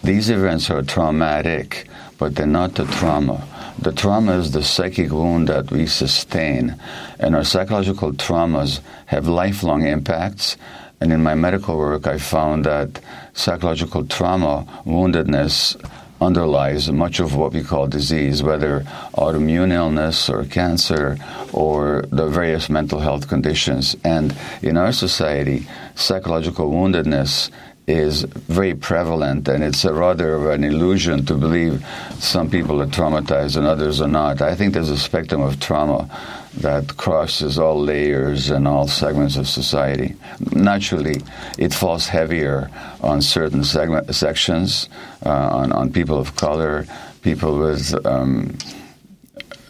These 0.03 0.29
events 0.29 0.69
are 0.69 0.81
traumatic, 0.81 1.87
but 2.17 2.35
they're 2.35 2.45
not 2.47 2.75
the 2.75 2.85
trauma. 2.85 3.45
The 3.81 3.91
trauma 3.91 4.33
is 4.37 4.51
the 4.51 4.63
psychic 4.63 5.11
wound 5.11 5.47
that 5.47 5.71
we 5.71 5.87
sustain, 5.87 6.75
and 7.19 7.35
our 7.35 7.43
psychological 7.43 8.13
traumas 8.13 8.79
have 9.07 9.27
lifelong 9.27 9.87
impacts. 9.87 10.55
And 10.99 11.11
in 11.11 11.23
my 11.23 11.33
medical 11.33 11.77
work, 11.79 12.05
I 12.05 12.19
found 12.19 12.65
that 12.65 12.99
psychological 13.33 14.05
trauma, 14.05 14.67
woundedness, 14.85 15.83
underlies 16.21 16.91
much 16.91 17.19
of 17.19 17.35
what 17.35 17.53
we 17.53 17.63
call 17.63 17.87
disease, 17.87 18.43
whether 18.43 18.81
autoimmune 19.15 19.71
illness 19.71 20.29
or 20.29 20.45
cancer 20.45 21.17
or 21.51 22.03
the 22.11 22.27
various 22.27 22.69
mental 22.69 22.99
health 22.99 23.27
conditions. 23.27 23.95
And 24.03 24.37
in 24.61 24.77
our 24.77 24.91
society, 24.91 25.65
psychological 25.95 26.69
woundedness 26.69 27.49
is 27.91 28.23
very 28.23 28.73
prevalent, 28.73 29.47
and 29.47 29.63
it's 29.63 29.85
a 29.85 29.93
rather 29.93 30.33
of 30.33 30.45
an 30.47 30.63
illusion 30.63 31.25
to 31.25 31.35
believe 31.35 31.85
some 32.19 32.49
people 32.49 32.81
are 32.81 32.87
traumatized 32.87 33.57
and 33.57 33.67
others 33.67 34.01
are 34.01 34.07
not. 34.07 34.41
I 34.41 34.55
think 34.55 34.73
there's 34.73 34.89
a 34.89 34.97
spectrum 34.97 35.41
of 35.41 35.59
trauma 35.59 36.09
that 36.57 36.97
crosses 36.97 37.59
all 37.59 37.79
layers 37.79 38.49
and 38.49 38.67
all 38.67 38.87
segments 38.87 39.37
of 39.37 39.47
society. 39.47 40.15
Naturally, 40.51 41.21
it 41.57 41.73
falls 41.73 42.07
heavier 42.07 42.69
on 43.01 43.21
certain 43.21 43.63
segment, 43.63 44.13
sections, 44.15 44.89
uh, 45.25 45.29
on, 45.29 45.71
on 45.71 45.91
people 45.91 46.19
of 46.19 46.35
color, 46.35 46.85
people 47.21 47.57
with 47.59 48.05
um, 48.05 48.57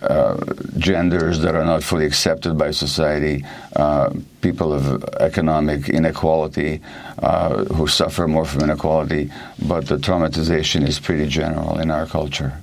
uh, 0.02 0.38
genders 0.78 1.40
that 1.40 1.56
are 1.56 1.66
not 1.66 1.84
fully 1.84 2.06
accepted 2.06 2.58
by 2.58 2.72
society, 2.72 3.46
uh, 3.76 4.10
people 4.42 4.74
of 4.74 5.04
economic 5.20 5.90
inequality 5.90 6.82
uh, 7.20 7.66
who 7.66 7.88
suffer 7.88 8.28
more 8.28 8.46
from 8.46 8.64
inequality, 8.64 9.32
but 9.68 9.88
the 9.88 9.98
traumatization 9.98 10.88
is 10.88 11.00
pretty 11.00 11.28
general 11.28 11.80
in 11.80 11.92
our 11.92 12.06
culture. 12.06 12.54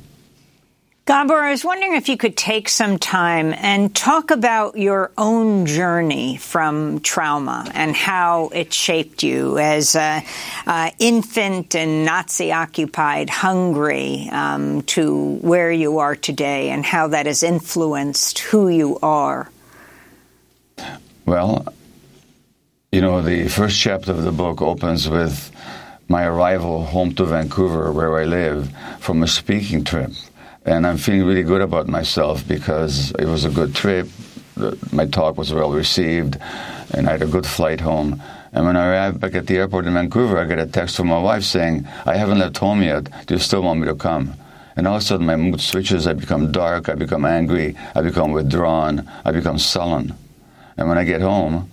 Gabor, 1.09 1.41
I 1.41 1.53
was 1.53 1.65
wondering 1.65 1.95
if 1.95 2.11
you 2.11 2.19
could 2.19 2.37
take 2.37 2.69
some 2.69 2.99
time 2.99 3.55
and 3.57 3.97
talk 3.97 4.31
about 4.31 4.77
your 4.77 5.11
own 5.17 5.65
journey 5.65 6.37
from 6.37 7.01
trauma 7.01 7.67
and 7.73 7.97
how 7.97 8.51
it 8.51 8.75
shaped 8.75 9.23
you 9.23 9.57
as 9.57 9.97
an 9.97 10.23
infant 10.99 11.75
and 11.75 12.05
Nazi 12.05 12.53
occupied 12.53 13.31
Hungary 13.31 14.29
um, 14.31 14.83
to 14.83 15.37
where 15.37 15.73
you 15.73 16.01
are 16.01 16.15
today 16.15 16.69
and 16.69 16.85
how 16.85 17.09
that 17.09 17.25
has 17.25 17.43
influenced 17.43 18.41
who 18.41 18.69
you 18.69 18.99
are. 19.03 19.51
Well, 21.25 21.73
you 22.93 23.01
know, 23.01 23.23
the 23.23 23.49
first 23.49 23.81
chapter 23.81 24.11
of 24.11 24.25
the 24.25 24.33
book 24.33 24.61
opens 24.61 25.09
with 25.09 25.51
my 26.07 26.25
arrival 26.25 26.85
home 26.85 27.15
to 27.15 27.25
Vancouver, 27.25 27.93
where 27.93 28.19
I 28.19 28.27
live, 28.27 28.71
from 29.01 29.23
a 29.23 29.27
speaking 29.27 29.85
trip. 29.85 30.11
And 30.69 30.87
I'm 30.87 30.99
feeling 30.99 31.25
really 31.25 31.45
good 31.45 31.63
about 31.63 31.89
myself 31.89 32.47
because 32.47 33.11
it 33.13 33.25
was 33.25 33.47
a 33.47 33.51
good 33.51 33.75
trip. 33.75 34.07
My 34.93 35.07
talk 35.07 35.39
was 35.39 35.51
well 35.51 35.73
received, 35.73 36.37
and 36.93 37.09
I 37.09 37.13
had 37.13 37.23
a 37.23 37.27
good 37.27 37.47
flight 37.47 37.81
home. 37.81 38.21
And 38.53 38.67
when 38.67 38.77
I 38.77 38.87
arrived 38.87 39.19
back 39.19 39.35
at 39.35 39.47
the 39.47 39.57
airport 39.57 39.87
in 39.87 39.95
Vancouver, 39.95 40.37
I 40.37 40.45
got 40.45 40.59
a 40.59 40.67
text 40.67 40.99
from 40.99 41.07
my 41.07 41.23
wife 41.23 41.45
saying, 41.45 41.89
I 42.05 42.17
haven't 42.17 42.41
left 42.41 42.59
home 42.59 42.83
yet. 42.83 43.05
Do 43.27 43.33
you 43.33 43.41
still 43.41 43.63
want 43.63 43.81
me 43.81 43.87
to 43.87 43.95
come? 43.95 44.35
And 44.77 44.87
all 44.87 44.97
of 44.97 45.01
a 45.01 45.05
sudden, 45.07 45.25
my 45.25 45.37
mood 45.37 45.59
switches. 45.63 46.07
I 46.07 46.13
become 46.13 46.53
dark. 46.53 46.91
I 46.91 46.97
become 46.97 47.25
angry. 47.25 47.75
I 47.95 48.03
become 48.03 48.33
withdrawn. 48.33 49.11
I 49.25 49.33
become 49.33 49.59
sullen. 49.59 50.15
And 50.77 50.87
when 50.87 50.99
I 50.99 51.05
get 51.05 51.23
home, 51.23 51.73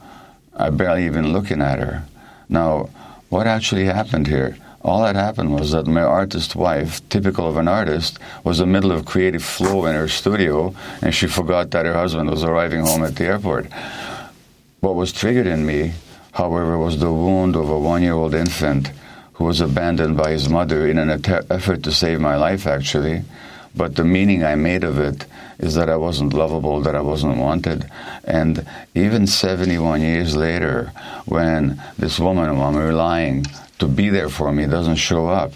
I 0.55 0.69
barely 0.69 1.05
even 1.05 1.34
looking 1.34 1.62
at 1.62 1.79
her. 1.79 2.05
Now, 2.47 2.89
what 3.27 3.45
actually 3.45 3.88
happened 3.88 4.27
here? 4.27 4.55
All 4.86 5.02
that 5.02 5.15
happened 5.15 5.52
was 5.52 5.71
that 5.71 5.88
my 5.88 6.04
artist 6.04 6.56
wife, 6.56 7.02
typical 7.10 7.48
of 7.50 7.58
an 7.58 7.67
artist, 7.67 8.19
was 8.43 8.60
in 8.60 8.67
the 8.67 8.74
middle 8.74 8.91
of 8.91 9.04
creative 9.04 9.43
flow 9.43 9.88
in 9.88 9.95
her 9.95 10.08
studio, 10.08 10.76
and 11.02 11.12
she 11.12 11.26
forgot 11.26 11.71
that 11.71 11.88
her 11.88 11.95
husband 11.95 12.30
was 12.30 12.43
arriving 12.43 12.82
home 12.82 13.04
at 13.04 13.15
the 13.15 13.26
airport. 13.26 13.65
What 14.82 14.93
was 14.93 15.12
triggered 15.12 15.48
in 15.48 15.65
me, 15.65 15.93
however, 16.34 16.78
was 16.78 17.00
the 17.00 17.12
wound 17.12 17.56
of 17.56 17.67
a 17.67 17.80
one 17.80 18.04
year 18.04 18.13
old 18.13 18.36
infant 18.36 18.91
who 19.34 19.45
was 19.45 19.60
abandoned 19.60 20.17
by 20.17 20.30
his 20.30 20.50
mother 20.50 20.86
in 20.86 21.00
an 21.00 21.10
att- 21.10 21.50
effort 21.50 21.82
to 21.82 21.91
save 21.91 22.21
my 22.21 22.36
life, 22.36 22.67
actually. 22.67 23.24
But 23.76 23.95
the 23.95 24.06
meaning 24.06 24.43
I 24.43 24.54
made 24.54 24.84
of 24.84 25.00
it 25.00 25.26
is 25.58 25.74
that 25.74 25.89
I 25.89 25.95
wasn't 25.95 26.36
lovable, 26.36 26.80
that 26.82 26.95
I 26.95 27.02
wasn't 27.02 27.38
wanted. 27.38 27.89
And 28.24 28.63
even 28.93 29.26
71 29.26 30.02
years 30.02 30.36
later, 30.36 30.91
when 31.26 31.82
this 31.98 32.19
woman 32.19 32.56
who 32.56 32.62
I'm 32.62 32.76
relying 32.76 33.48
to 33.79 33.88
be 33.88 34.09
there 34.09 34.29
for 34.29 34.51
me 34.51 34.65
doesn't 34.65 34.95
show 34.95 35.27
up, 35.27 35.53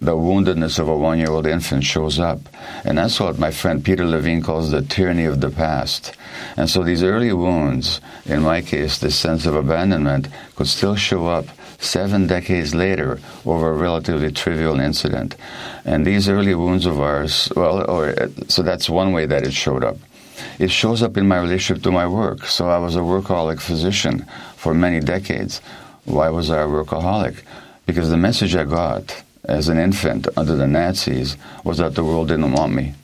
the 0.00 0.12
woundedness 0.12 0.78
of 0.78 0.88
a 0.88 0.96
one 0.96 1.18
year 1.18 1.30
old 1.30 1.46
infant 1.46 1.84
shows 1.84 2.18
up. 2.18 2.40
And 2.84 2.98
that's 2.98 3.18
what 3.20 3.38
my 3.38 3.50
friend 3.50 3.84
Peter 3.84 4.04
Levine 4.04 4.42
calls 4.42 4.70
the 4.70 4.82
tyranny 4.82 5.24
of 5.24 5.40
the 5.40 5.50
past. 5.50 6.14
And 6.56 6.68
so 6.68 6.82
these 6.82 7.02
early 7.02 7.32
wounds, 7.32 8.00
in 8.26 8.42
my 8.42 8.60
case, 8.60 8.98
this 8.98 9.16
sense 9.16 9.46
of 9.46 9.54
abandonment, 9.54 10.28
could 10.56 10.68
still 10.68 10.96
show 10.96 11.26
up 11.26 11.46
seven 11.78 12.26
decades 12.26 12.74
later 12.74 13.20
over 13.46 13.70
a 13.70 13.74
relatively 13.74 14.30
trivial 14.30 14.80
incident. 14.80 15.36
And 15.84 16.06
these 16.06 16.28
early 16.28 16.54
wounds 16.54 16.86
of 16.86 17.00
ours, 17.00 17.50
well, 17.56 17.88
or, 17.90 18.14
so 18.48 18.62
that's 18.62 18.90
one 18.90 19.12
way 19.12 19.26
that 19.26 19.46
it 19.46 19.52
showed 19.52 19.84
up. 19.84 19.96
It 20.58 20.70
shows 20.70 21.02
up 21.02 21.16
in 21.16 21.28
my 21.28 21.38
relationship 21.38 21.82
to 21.84 21.92
my 21.92 22.06
work. 22.06 22.44
So 22.46 22.68
I 22.68 22.78
was 22.78 22.96
a 22.96 23.00
workaholic 23.00 23.60
physician 23.60 24.26
for 24.56 24.74
many 24.74 25.00
decades. 25.00 25.60
Why 26.04 26.28
was 26.28 26.50
I 26.50 26.62
a 26.62 26.66
workaholic? 26.66 27.42
Because 27.86 28.10
the 28.10 28.16
message 28.16 28.54
I 28.54 28.64
got 28.64 29.22
as 29.44 29.68
an 29.68 29.78
infant 29.78 30.28
under 30.36 30.56
the 30.56 30.66
Nazis 30.66 31.36
was 31.64 31.78
that 31.78 31.94
the 31.94 32.04
world 32.04 32.28
didn't 32.28 32.52
want 32.52 32.74
me. 32.74 32.94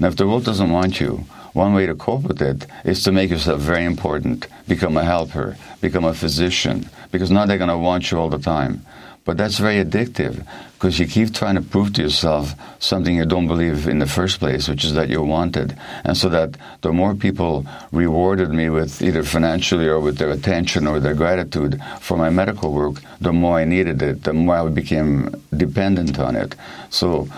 Now, 0.00 0.08
if 0.08 0.16
the 0.16 0.26
world 0.26 0.44
doesn't 0.44 0.70
want 0.70 1.00
you, 1.00 1.26
one 1.52 1.74
way 1.74 1.84
to 1.86 1.94
cope 1.94 2.22
with 2.22 2.40
it 2.40 2.66
is 2.84 3.02
to 3.04 3.12
make 3.12 3.30
yourself 3.30 3.60
very 3.60 3.84
important, 3.84 4.46
become 4.66 4.96
a 4.96 5.04
helper, 5.04 5.56
become 5.82 6.04
a 6.04 6.14
physician, 6.14 6.88
because 7.10 7.30
now 7.30 7.44
they're 7.44 7.58
going 7.58 7.68
to 7.68 7.76
want 7.76 8.10
you 8.10 8.18
all 8.18 8.30
the 8.30 8.38
time. 8.38 8.84
But 9.24 9.36
that's 9.36 9.58
very 9.58 9.84
addictive 9.84 10.44
because 10.74 10.98
you 10.98 11.06
keep 11.06 11.32
trying 11.32 11.54
to 11.54 11.60
prove 11.60 11.92
to 11.92 12.02
yourself 12.02 12.54
something 12.80 13.14
you 13.14 13.24
don't 13.24 13.46
believe 13.46 13.86
in 13.86 14.00
the 14.00 14.06
first 14.06 14.40
place, 14.40 14.68
which 14.68 14.84
is 14.84 14.94
that 14.94 15.08
you're 15.08 15.22
wanted. 15.22 15.78
And 16.04 16.16
so 16.16 16.28
that 16.30 16.56
the 16.80 16.92
more 16.92 17.14
people 17.14 17.64
rewarded 17.92 18.50
me 18.50 18.68
with 18.68 19.00
either 19.00 19.22
financially 19.22 19.86
or 19.86 20.00
with 20.00 20.18
their 20.18 20.30
attention 20.30 20.88
or 20.88 20.98
their 20.98 21.14
gratitude 21.14 21.80
for 22.00 22.16
my 22.16 22.30
medical 22.30 22.72
work, 22.72 22.96
the 23.20 23.32
more 23.32 23.58
I 23.58 23.64
needed 23.64 24.02
it, 24.02 24.24
the 24.24 24.32
more 24.32 24.56
I 24.56 24.68
became 24.68 25.30
dependent 25.56 26.18
on 26.18 26.34
it. 26.34 26.56
So 26.90 27.28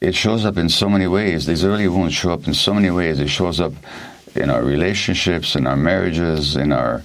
it 0.00 0.14
shows 0.14 0.46
up 0.46 0.56
in 0.56 0.70
so 0.70 0.88
many 0.88 1.06
ways. 1.06 1.44
These 1.44 1.64
early 1.64 1.86
wounds 1.86 2.14
show 2.14 2.32
up 2.32 2.46
in 2.46 2.54
so 2.54 2.72
many 2.72 2.90
ways. 2.90 3.20
It 3.20 3.28
shows 3.28 3.60
up 3.60 3.74
in 4.34 4.48
our 4.48 4.62
relationships, 4.62 5.54
in 5.54 5.66
our 5.66 5.76
marriages, 5.76 6.56
in 6.56 6.72
our 6.72 7.02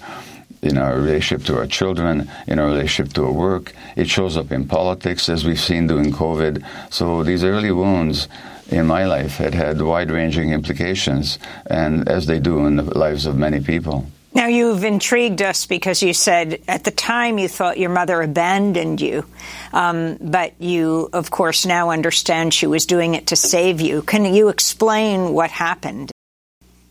in 0.65 0.77
our 0.77 0.95
relationship 0.95 1.45
to 1.47 1.57
our 1.57 1.67
children, 1.67 2.29
in 2.47 2.59
our 2.59 2.67
relationship 2.67 3.13
to 3.13 3.25
our 3.25 3.31
work. 3.31 3.73
It 3.95 4.09
shows 4.09 4.37
up 4.37 4.51
in 4.51 4.67
politics, 4.67 5.29
as 5.29 5.45
we've 5.45 5.59
seen 5.59 5.87
during 5.87 6.11
COVID. 6.11 6.63
So 6.91 7.23
these 7.23 7.43
early 7.43 7.71
wounds 7.71 8.27
in 8.69 8.87
my 8.87 9.05
life 9.05 9.37
had 9.37 9.53
had 9.53 9.81
wide-ranging 9.81 10.51
implications, 10.51 11.39
and 11.67 12.07
as 12.09 12.25
they 12.25 12.39
do 12.39 12.65
in 12.65 12.77
the 12.77 12.97
lives 12.97 13.25
of 13.25 13.37
many 13.37 13.59
people. 13.59 14.07
Now, 14.33 14.47
you've 14.47 14.83
intrigued 14.83 15.41
us 15.41 15.65
because 15.65 16.03
you 16.03 16.13
said 16.13 16.61
at 16.67 16.83
the 16.83 16.91
time 16.91 17.39
you 17.39 17.47
thought 17.47 17.79
your 17.79 17.89
mother 17.89 18.21
abandoned 18.21 18.99
you, 18.99 19.25
um, 19.71 20.17
but 20.19 20.61
you, 20.61 21.09
of 21.13 21.31
course, 21.31 21.65
now 21.65 21.89
understand 21.89 22.53
she 22.53 22.67
was 22.67 22.85
doing 22.85 23.15
it 23.15 23.27
to 23.27 23.37
save 23.37 23.79
you. 23.79 24.01
Can 24.01 24.25
you 24.25 24.49
explain 24.49 25.31
what 25.31 25.51
happened? 25.51 26.11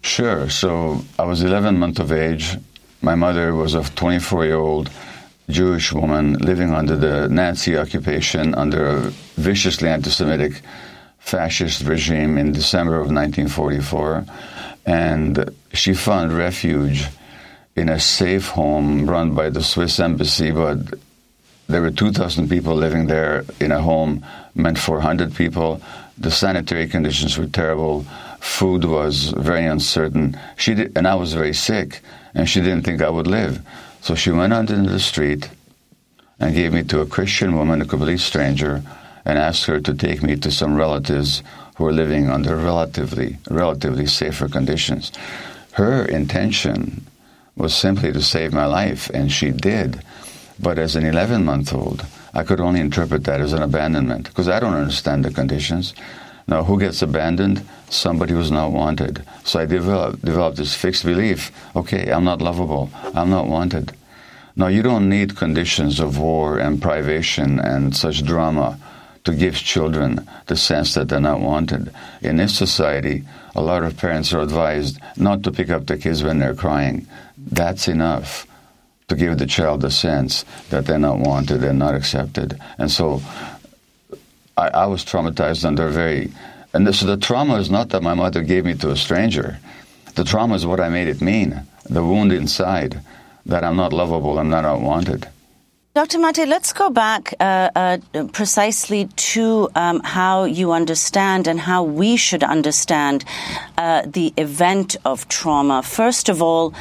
Sure. 0.01 0.49
So 0.49 1.05
I 1.19 1.25
was 1.25 1.43
11 1.43 1.79
months 1.79 2.01
of 2.01 2.13
age. 2.13 2.57
My 3.05 3.15
mother 3.15 3.55
was 3.55 3.75
a 3.75 3.83
24 3.83 4.47
year 4.47 4.57
old 4.57 4.89
Jewish 5.51 5.93
woman 5.93 6.39
living 6.39 6.73
under 6.73 6.97
the 6.97 7.29
Nazi 7.29 7.77
occupation 7.77 8.55
under 8.55 8.87
a 8.87 9.01
viciously 9.37 9.91
anti 9.91 10.09
Semitic 10.09 10.63
fascist 11.19 11.83
regime 11.83 12.39
in 12.39 12.53
December 12.53 12.95
of 12.95 13.13
1944. 13.13 14.25
And 14.87 15.55
she 15.75 15.93
found 15.93 16.33
refuge 16.33 17.09
in 17.77 17.91
a 17.91 18.01
safe 18.01 18.49
home 18.49 19.05
run 19.05 19.35
by 19.35 19.51
the 19.51 19.63
Swiss 19.63 20.01
embassy, 20.01 20.51
but 20.51 20.79
there 21.69 21.83
were 21.83 21.91
2,000 21.91 22.49
people 22.49 22.75
living 22.75 23.07
there 23.07 23.45
in 23.61 23.71
a 23.71 23.83
home 23.83 24.25
meant 24.55 24.79
for 24.79 24.95
100 24.95 25.35
people. 25.35 25.83
The 26.17 26.31
sanitary 26.31 26.89
conditions 26.89 27.37
were 27.37 27.49
terrible. 27.49 28.07
Food 28.41 28.87
was 28.87 29.29
very 29.37 29.67
uncertain. 29.67 30.39
She 30.57 30.73
did, 30.73 30.97
and 30.97 31.07
I 31.07 31.17
was 31.17 31.35
very 31.35 31.53
sick, 31.53 32.01
and 32.35 32.49
she 32.49 32.61
didn't 32.61 32.83
think 32.83 33.01
I 33.01 33.11
would 33.11 33.27
live. 33.27 33.61
So 34.01 34.15
she 34.15 34.31
went 34.31 34.53
out 34.53 34.71
into 34.71 34.91
the 34.91 35.01
street 35.01 35.51
and 36.39 36.55
gave 36.55 36.73
me 36.73 36.83
to 36.85 37.01
a 37.01 37.07
Christian 37.07 37.57
woman, 37.57 37.81
a 37.81 37.87
complete 37.87 38.21
stranger, 38.21 38.83
and 39.25 39.39
asked 39.39 39.67
her 39.67 39.81
to 39.81 39.95
take 39.95 40.23
me 40.23 40.37
to 40.37 40.51
some 40.51 40.77
relatives 40.77 41.43
who 41.77 41.85
were 41.85 41.93
living 41.93 42.29
under 42.29 42.57
relatively 42.57 43.39
relatively 43.49 44.07
safer 44.07 44.49
conditions. 44.49 45.13
Her 45.73 46.05
intention 46.05 47.07
was 47.57 47.75
simply 47.75 48.13
to 48.13 48.23
save 48.23 48.53
my 48.53 48.67
life, 48.67 49.11
and 49.11 49.31
she 49.31 49.51
did. 49.51 50.03
But 50.61 50.79
as 50.79 50.97
an 50.97 51.05
11 51.05 51.45
month 51.45 51.73
old, 51.73 52.05
I 52.33 52.43
could 52.43 52.61
only 52.61 52.81
interpret 52.81 53.25
that 53.25 53.41
as 53.41 53.53
an 53.53 53.63
abandonment 53.63 54.29
because 54.29 54.49
I 54.49 54.61
don't 54.61 54.75
understand 54.75 55.25
the 55.25 55.31
conditions. 55.31 55.95
Now, 56.47 56.65
who 56.65 56.79
gets 56.79 57.01
abandoned? 57.03 57.67
Somebody 57.89 58.33
who's 58.33 58.51
not 58.51 58.73
wanted. 58.73 59.25
So 59.45 59.61
I 59.61 59.67
developed, 59.67 60.25
developed 60.25 60.59
this 60.59 60.75
fixed 60.75 61.05
belief 61.05 61.51
okay, 61.75 62.11
I'm 62.11 62.25
not 62.25 62.43
lovable, 62.43 62.91
I'm 63.15 63.31
not 63.31 63.47
wanted. 63.47 63.93
Now, 64.57 64.69
you 64.69 64.83
don't 64.83 65.09
need 65.09 65.37
conditions 65.37 65.99
of 65.99 66.19
war 66.19 66.59
and 66.59 66.81
privation 66.81 67.59
and 67.59 67.97
such 67.97 68.25
drama 68.25 68.79
to 69.25 69.35
give 69.35 69.57
children 69.57 70.29
the 70.47 70.57
sense 70.57 70.95
that 70.95 71.09
they're 71.09 71.19
not 71.19 71.41
wanted. 71.41 71.93
In 72.21 72.37
this 72.37 72.57
society, 72.57 73.25
a 73.57 73.63
lot 73.63 73.83
of 73.83 73.97
parents 73.97 74.33
are 74.33 74.41
advised 74.41 75.01
not 75.17 75.43
to 75.43 75.51
pick 75.51 75.71
up 75.71 75.87
the 75.87 75.97
kids 75.97 76.23
when 76.23 76.39
they're 76.39 76.55
crying. 76.55 77.07
That's 77.37 77.89
enough 77.89 78.47
to 79.09 79.17
give 79.17 79.39
the 79.39 79.47
child 79.47 79.81
the 79.81 79.91
sense 79.91 80.45
that 80.71 80.87
they're 80.87 80.99
not 80.99 81.19
wanted 81.19 81.65
and 81.65 81.79
not 81.79 81.95
accepted. 81.95 82.59
And 82.79 82.91
so 82.91 83.23
I, 84.57 84.69
I 84.69 84.87
was 84.87 85.05
traumatized 85.05 85.65
under 85.65 85.89
very. 85.89 86.33
And 86.73 86.87
this, 86.87 87.01
so 87.01 87.07
the 87.07 87.17
trauma 87.17 87.57
is 87.57 87.71
not 87.71 87.91
that 87.91 88.03
my 88.03 88.15
mother 88.15 88.43
gave 88.43 88.65
me 88.65 88.75
to 88.75 88.91
a 88.91 88.97
stranger. 88.97 89.59
The 90.15 90.25
trauma 90.25 90.55
is 90.55 90.67
what 90.67 90.81
I 90.81 90.89
made 90.89 91.09
it 91.09 91.21
mean. 91.21 91.63
The 91.89 92.05
wound 92.05 92.33
inside 92.33 93.01
that 93.47 93.65
I'm 93.65 93.77
not 93.77 93.93
lovable, 93.93 94.39
I'm 94.39 94.51
not 94.51 94.81
wanted. 94.81 95.29
Dr. 95.95 96.19
Mate, 96.19 96.49
let's 96.49 96.73
go 96.73 96.91
back 96.91 97.35
uh, 97.39 97.71
uh, 97.77 97.99
precisely 98.33 99.05
to 99.15 99.69
um, 99.77 100.01
how 100.01 100.43
you 100.43 100.73
understand 100.73 101.47
and 101.47 101.61
how 101.61 101.85
we 101.85 102.17
should 102.17 102.43
understand 102.43 103.25
uh, 103.79 104.03
the 104.05 104.35
event 104.37 104.97
of 105.05 105.29
trauma. 105.29 105.85
First 105.85 106.29
of 106.29 106.43
all, 106.43 106.75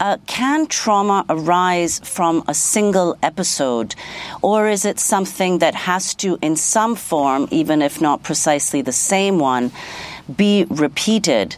uh, 0.00 0.16
can 0.26 0.66
trauma 0.66 1.26
arise 1.28 1.98
from 1.98 2.42
a 2.48 2.54
single 2.54 3.18
episode, 3.22 3.94
or 4.40 4.66
is 4.66 4.86
it 4.86 4.98
something 4.98 5.58
that 5.58 5.74
has 5.74 6.14
to, 6.14 6.38
in 6.40 6.56
some 6.56 6.96
form, 6.96 7.46
even 7.50 7.82
if 7.82 8.00
not 8.00 8.22
precisely 8.22 8.80
the 8.80 8.92
same 8.92 9.38
one, 9.38 9.72
be 10.34 10.64
repeated? 10.70 11.54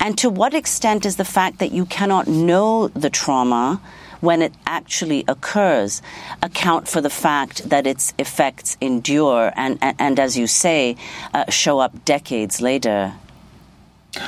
And 0.00 0.18
to 0.18 0.28
what 0.28 0.52
extent 0.52 1.06
is 1.06 1.16
the 1.16 1.24
fact 1.24 1.60
that 1.60 1.72
you 1.72 1.86
cannot 1.86 2.26
know 2.26 2.88
the 2.88 3.08
trauma? 3.08 3.80
When 4.22 4.40
it 4.40 4.54
actually 4.66 5.24
occurs 5.28 6.00
account 6.42 6.88
for 6.88 7.00
the 7.00 7.10
fact 7.10 7.68
that 7.68 7.86
its 7.86 8.14
effects 8.18 8.78
endure 8.80 9.52
and, 9.56 9.78
and, 9.82 9.96
and 9.98 10.20
as 10.20 10.38
you 10.38 10.46
say, 10.46 10.96
uh, 11.34 11.44
show 11.50 11.80
up 11.80 12.04
decades 12.04 12.60
later? 12.60 13.12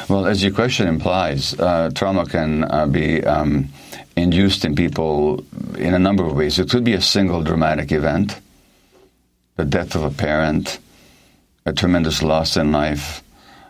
Well, 0.09 0.27
as 0.27 0.43
your 0.43 0.53
question 0.53 0.89
implies, 0.89 1.59
uh, 1.59 1.91
trauma 1.95 2.27
can 2.27 2.65
uh, 2.65 2.87
be 2.87 3.23
um, 3.25 3.69
induced 4.17 4.65
in 4.65 4.75
people 4.75 5.45
in 5.77 5.95
a 5.95 5.99
number 5.99 6.25
of 6.25 6.35
ways. 6.35 6.59
It 6.59 6.71
could 6.71 6.85
be 6.85 6.95
a 6.95 7.01
single 7.01 7.43
dramatic 7.43 7.93
event, 7.93 8.41
the 9.57 9.65
death 9.65 9.95
of 9.95 10.03
a 10.03 10.11
parent, 10.11 10.79
a 11.67 11.73
tremendous 11.73 12.23
loss 12.23 12.57
in 12.57 12.73
life, 12.73 13.23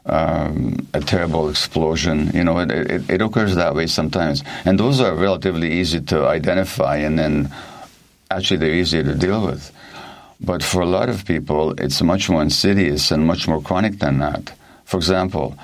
um, 0.06 0.86
a 0.92 1.00
terrible 1.00 1.48
explosion. 1.48 2.30
You 2.34 2.44
know, 2.44 2.58
it, 2.58 2.70
it, 2.70 3.10
it, 3.10 3.22
occurs 3.22 3.54
that 3.54 3.74
way 3.74 3.86
sometimes. 3.86 4.42
And 4.64 4.78
those 4.78 5.00
are 5.00 5.14
relatively 5.14 5.72
easy 5.72 6.00
to 6.02 6.26
identify, 6.26 6.96
and 6.96 7.18
then 7.18 7.50
actually 8.30 8.58
they're 8.58 8.74
easier 8.74 9.02
to 9.02 9.14
deal 9.14 9.44
with. 9.46 9.72
But 10.40 10.62
for 10.62 10.82
a 10.82 10.86
lot 10.86 11.08
of 11.08 11.24
people, 11.24 11.72
it's 11.80 12.02
much 12.02 12.28
more 12.28 12.42
insidious 12.42 13.10
and 13.10 13.26
much 13.26 13.48
more 13.48 13.62
chronic 13.62 13.98
than 13.98 14.18
that. 14.18 14.52
For 14.84 14.98
example, 14.98 15.56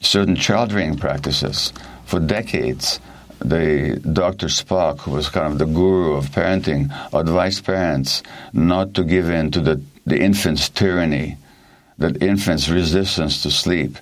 certain 0.00 0.36
child 0.36 0.72
rearing 0.72 0.96
practices. 0.96 1.72
For 2.06 2.20
decades, 2.20 3.00
the 3.40 4.00
Dr. 4.12 4.46
Spock, 4.46 5.00
who 5.00 5.10
was 5.10 5.28
kind 5.28 5.52
of 5.52 5.58
the 5.58 5.66
guru 5.66 6.14
of 6.14 6.30
parenting, 6.30 6.90
advised 7.12 7.64
parents 7.64 8.22
not 8.52 8.94
to 8.94 9.04
give 9.04 9.28
in 9.28 9.50
to 9.50 9.60
the, 9.60 9.82
the 10.06 10.18
infant's 10.18 10.68
tyranny 10.70 11.36
that 11.98 12.22
infant's 12.22 12.68
resistance 12.68 13.42
to 13.42 13.50
sleep. 13.50 13.98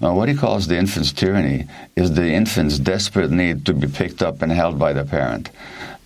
Now, 0.00 0.14
what 0.14 0.28
he 0.28 0.34
calls 0.34 0.66
the 0.66 0.76
infant's 0.76 1.12
tyranny 1.12 1.66
is 1.94 2.14
the 2.14 2.32
infant's 2.32 2.78
desperate 2.78 3.30
need 3.30 3.64
to 3.66 3.72
be 3.72 3.86
picked 3.86 4.22
up 4.22 4.42
and 4.42 4.52
held 4.52 4.78
by 4.78 4.92
the 4.92 5.04
parent. 5.04 5.50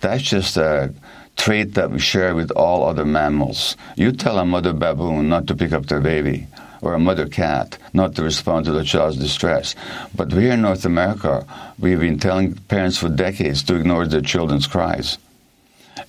That's 0.01 0.23
just 0.23 0.57
a 0.57 0.93
trait 1.37 1.73
that 1.73 1.91
we 1.91 1.99
share 1.99 2.35
with 2.35 2.51
all 2.51 2.83
other 2.83 3.05
mammals. 3.05 3.75
You 3.95 4.11
tell 4.11 4.37
a 4.37 4.45
mother 4.45 4.73
baboon 4.73 5.29
not 5.29 5.47
to 5.47 5.55
pick 5.55 5.71
up 5.71 5.87
their 5.87 6.01
baby, 6.01 6.47
or 6.81 6.93
a 6.93 6.99
mother 6.99 7.27
cat 7.27 7.77
not 7.93 8.15
to 8.15 8.23
respond 8.23 8.65
to 8.65 8.71
the 8.71 8.83
child's 8.83 9.17
distress. 9.17 9.75
But 10.15 10.31
here 10.31 10.53
in 10.53 10.61
North 10.61 10.85
America, 10.85 11.45
we've 11.79 11.99
been 11.99 12.19
telling 12.19 12.55
parents 12.55 12.97
for 12.97 13.09
decades 13.09 13.63
to 13.63 13.75
ignore 13.75 14.07
their 14.07 14.21
children's 14.21 14.67
cries. 14.67 15.17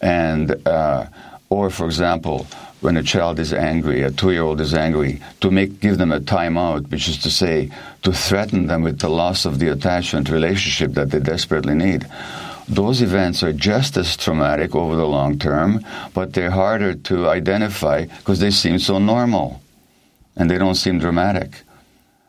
And, 0.00 0.66
uh, 0.66 1.06
or 1.50 1.70
for 1.70 1.86
example, 1.86 2.46
when 2.82 2.96
a 2.96 3.02
child 3.02 3.38
is 3.38 3.52
angry, 3.52 4.02
a 4.02 4.10
two-year-old 4.10 4.60
is 4.60 4.74
angry, 4.74 5.20
to 5.40 5.50
make 5.50 5.80
give 5.80 5.98
them 5.98 6.12
a 6.12 6.20
timeout, 6.20 6.90
which 6.90 7.08
is 7.08 7.16
to 7.18 7.30
say, 7.30 7.70
to 8.02 8.12
threaten 8.12 8.66
them 8.66 8.82
with 8.82 8.98
the 8.98 9.08
loss 9.08 9.44
of 9.44 9.60
the 9.60 9.68
attachment 9.68 10.28
relationship 10.28 10.92
that 10.92 11.10
they 11.10 11.20
desperately 11.20 11.74
need. 11.74 12.06
Those 12.68 13.00
events 13.00 13.42
are 13.42 13.52
just 13.52 13.96
as 13.96 14.16
traumatic 14.16 14.74
over 14.74 14.96
the 14.96 15.06
long 15.06 15.38
term, 15.38 15.84
but 16.12 16.32
they're 16.32 16.50
harder 16.50 16.94
to 16.94 17.28
identify 17.28 18.06
because 18.06 18.40
they 18.40 18.50
seem 18.50 18.78
so 18.78 18.98
normal 18.98 19.62
and 20.36 20.50
they 20.50 20.58
don't 20.58 20.74
seem 20.74 20.98
dramatic. 20.98 21.62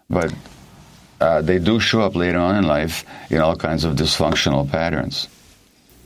But 0.10 0.34
uh, 1.20 1.42
they 1.42 1.58
do 1.58 1.80
show 1.80 2.02
up 2.02 2.16
later 2.16 2.40
on 2.40 2.56
in 2.56 2.68
life 2.68 3.06
in 3.30 3.40
all 3.40 3.56
kinds 3.56 3.86
of 3.86 3.96
dysfunctional 3.96 4.70
patterns. 4.70 5.28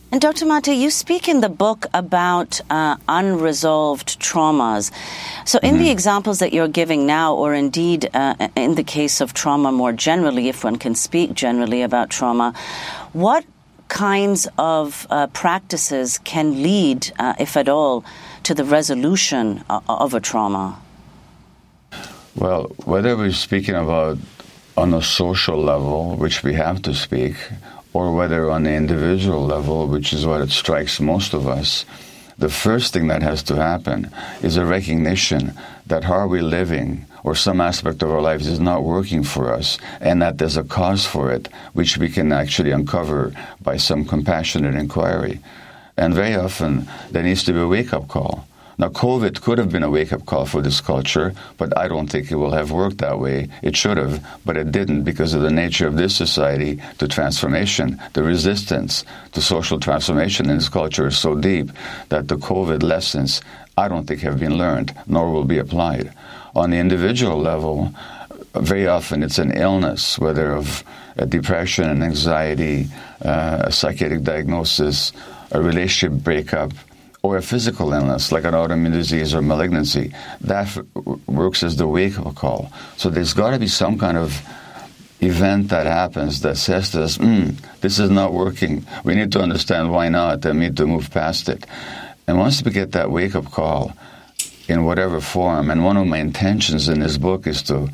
And 0.10 0.22
Dr. 0.22 0.46
Mate, 0.46 0.68
you 0.68 0.90
speak 0.90 1.28
in 1.28 1.42
the 1.42 1.50
book 1.50 1.86
about 1.94 2.62
uh, 2.70 2.96
unresolved 3.10 4.22
traumas. 4.22 4.90
So, 5.46 5.60
in 5.60 5.74
mm-hmm. 5.74 5.84
the 5.84 5.90
examples 5.90 6.40
that 6.40 6.54
you're 6.54 6.70
giving 6.70 7.06
now, 7.06 7.36
or 7.36 7.54
indeed 7.54 8.10
uh, 8.14 8.48
in 8.56 8.76
the 8.76 8.86
case 8.86 9.20
of 9.20 9.34
trauma 9.34 9.70
more 9.74 9.92
generally, 9.92 10.48
if 10.48 10.64
one 10.64 10.78
can 10.78 10.96
speak 10.96 11.34
generally 11.34 11.82
about 11.82 12.10
trauma, 12.10 12.54
what 13.12 13.44
kinds 13.90 14.48
of 14.58 15.06
uh, 15.10 15.28
practices 15.28 16.20
can 16.20 16.64
lead, 16.64 17.12
uh, 17.20 17.34
if 17.38 17.58
at 17.58 17.68
all, 17.68 18.06
to 18.44 18.54
the 18.54 18.64
resolution 18.64 19.62
uh, 19.70 19.82
of 19.90 20.14
a 20.14 20.22
trauma? 20.22 20.80
Well, 22.36 22.72
whether 22.86 23.18
we're 23.18 23.34
speaking 23.34 23.76
about 23.76 24.20
on 24.78 24.94
a 24.94 25.02
social 25.02 25.62
level, 25.62 26.16
which 26.16 26.44
we 26.44 26.54
have 26.54 26.82
to 26.84 26.94
speak, 26.94 27.36
or 27.94 28.14
whether 28.14 28.50
on 28.50 28.64
the 28.64 28.74
individual 28.74 29.46
level, 29.46 29.88
which 29.88 30.14
is 30.14 30.26
what 30.26 30.42
it 30.42 30.50
strikes 30.50 31.00
most 31.00 31.34
of 31.34 31.48
us, 31.48 31.86
the 32.38 32.50
first 32.50 32.94
thing 32.94 33.08
that 33.08 33.24
has 33.24 33.42
to 33.44 33.56
happen 33.56 34.12
is 34.44 34.58
a 34.58 34.66
recognition 34.66 35.54
that 35.88 36.04
how 36.04 36.28
we're 36.28 36.44
living 36.44 37.06
or 37.24 37.34
some 37.34 37.60
aspect 37.60 38.04
of 38.04 38.12
our 38.12 38.22
lives 38.22 38.46
is 38.48 38.60
not 38.60 38.84
working 38.84 39.24
for 39.24 39.52
us 39.52 39.78
and 40.00 40.22
that 40.22 40.38
there's 40.38 40.58
a 40.58 40.64
cause 40.64 41.06
for 41.06 41.32
it, 41.32 41.50
which 41.74 41.98
we 41.98 42.10
can 42.10 42.32
actually 42.32 42.72
uncover 42.72 43.34
by 43.62 43.76
some 43.76 44.06
compassionate 44.06 44.76
inquiry. 44.76 45.40
And 45.98 46.14
very 46.14 46.36
often 46.36 46.88
there 47.10 47.24
needs 47.24 47.44
to 47.46 47.54
be 47.54 47.60
a 47.60 47.68
wake 47.68 47.92
up 47.92 48.08
call. 48.08 48.48
Now, 48.80 48.90
COVID 48.90 49.42
could 49.42 49.58
have 49.58 49.72
been 49.72 49.82
a 49.82 49.90
wake 49.90 50.14
up 50.14 50.28
call 50.28 50.46
for 50.46 50.62
this 50.62 50.82
culture, 50.82 51.34
but 51.58 51.76
I 51.76 51.88
don't 51.88 52.08
think 52.08 52.30
it 52.30 52.36
will 52.36 52.52
have 52.52 52.70
worked 52.70 53.00
that 53.00 53.18
way. 53.18 53.48
It 53.64 53.76
should 53.76 53.98
have, 53.98 54.24
but 54.46 54.56
it 54.56 54.72
didn't 54.72 55.02
because 55.02 55.34
of 55.34 55.42
the 55.42 55.50
nature 55.50 55.88
of 55.88 55.98
this 55.98 56.16
society 56.16 56.80
to 57.00 57.08
transformation. 57.08 58.00
The 58.14 58.22
resistance 58.22 59.04
to 59.32 59.42
social 59.42 59.80
transformation 59.80 60.48
in 60.48 60.58
this 60.58 60.70
culture 60.70 61.08
is 61.08 61.18
so 61.18 61.34
deep 61.34 61.72
that 62.10 62.28
the 62.28 62.38
COVID 62.38 62.84
lessons, 62.84 63.42
I 63.80 63.88
don't 63.88 64.06
think, 64.06 64.22
have 64.22 64.40
been 64.40 64.60
learned, 64.60 64.94
nor 65.08 65.32
will 65.32 65.46
be 65.46 65.58
applied. 65.58 66.14
On 66.56 66.70
the 66.70 66.78
individual 66.78 67.40
level, 67.40 67.92
very 68.54 68.86
often 68.86 69.24
it's 69.24 69.40
an 69.40 69.58
illness, 69.58 70.20
whether 70.20 70.52
of 70.52 70.84
a 71.16 71.26
depression 71.26 71.90
and 71.90 72.04
anxiety, 72.04 72.88
uh, 73.26 73.64
a 73.66 73.72
psychiatric 73.72 74.22
diagnosis, 74.22 75.14
a 75.52 75.60
relationship 75.60 76.24
breakup, 76.24 76.74
or 77.28 77.38
a 77.38 77.42
physical 77.42 77.92
illness 77.92 78.32
like 78.32 78.46
an 78.46 78.54
autoimmune 78.54 78.94
disease 78.94 79.36
or 79.36 79.42
malignancy, 79.42 80.14
that 80.40 80.68
works 81.28 81.62
as 81.62 81.76
the 81.76 81.86
wake 81.86 82.18
up 82.18 82.36
call. 82.36 82.72
So 82.96 83.10
there's 83.10 83.34
got 83.34 83.52
to 83.52 83.60
be 83.60 83.68
some 83.68 83.98
kind 84.00 84.18
of 84.18 84.42
event 85.20 85.70
that 85.70 85.86
happens 85.86 86.42
that 86.42 86.56
says 86.56 86.92
to 86.92 87.04
us, 87.04 87.18
mm, 87.18 87.54
this 87.82 88.00
is 88.00 88.10
not 88.10 88.32
working. 88.32 88.86
We 89.04 89.16
need 89.16 89.32
to 89.34 89.42
understand 89.42 89.92
why 89.92 90.08
not 90.08 90.46
and 90.46 90.60
we 90.60 90.68
need 90.68 90.78
to 90.78 90.88
move 90.88 91.12
past 91.12 91.50
it. 91.50 91.66
And 92.28 92.38
once 92.38 92.64
we 92.64 92.72
get 92.72 92.94
that 92.94 93.12
wake 93.12 93.36
up 93.36 93.52
call 93.52 93.92
in 94.70 94.86
whatever 94.86 95.20
form, 95.20 95.70
and 95.70 95.84
one 95.84 95.98
of 95.98 96.08
my 96.08 96.20
intentions 96.20 96.88
in 96.88 97.00
this 97.00 97.18
book 97.18 97.46
is 97.46 97.62
to 97.64 97.90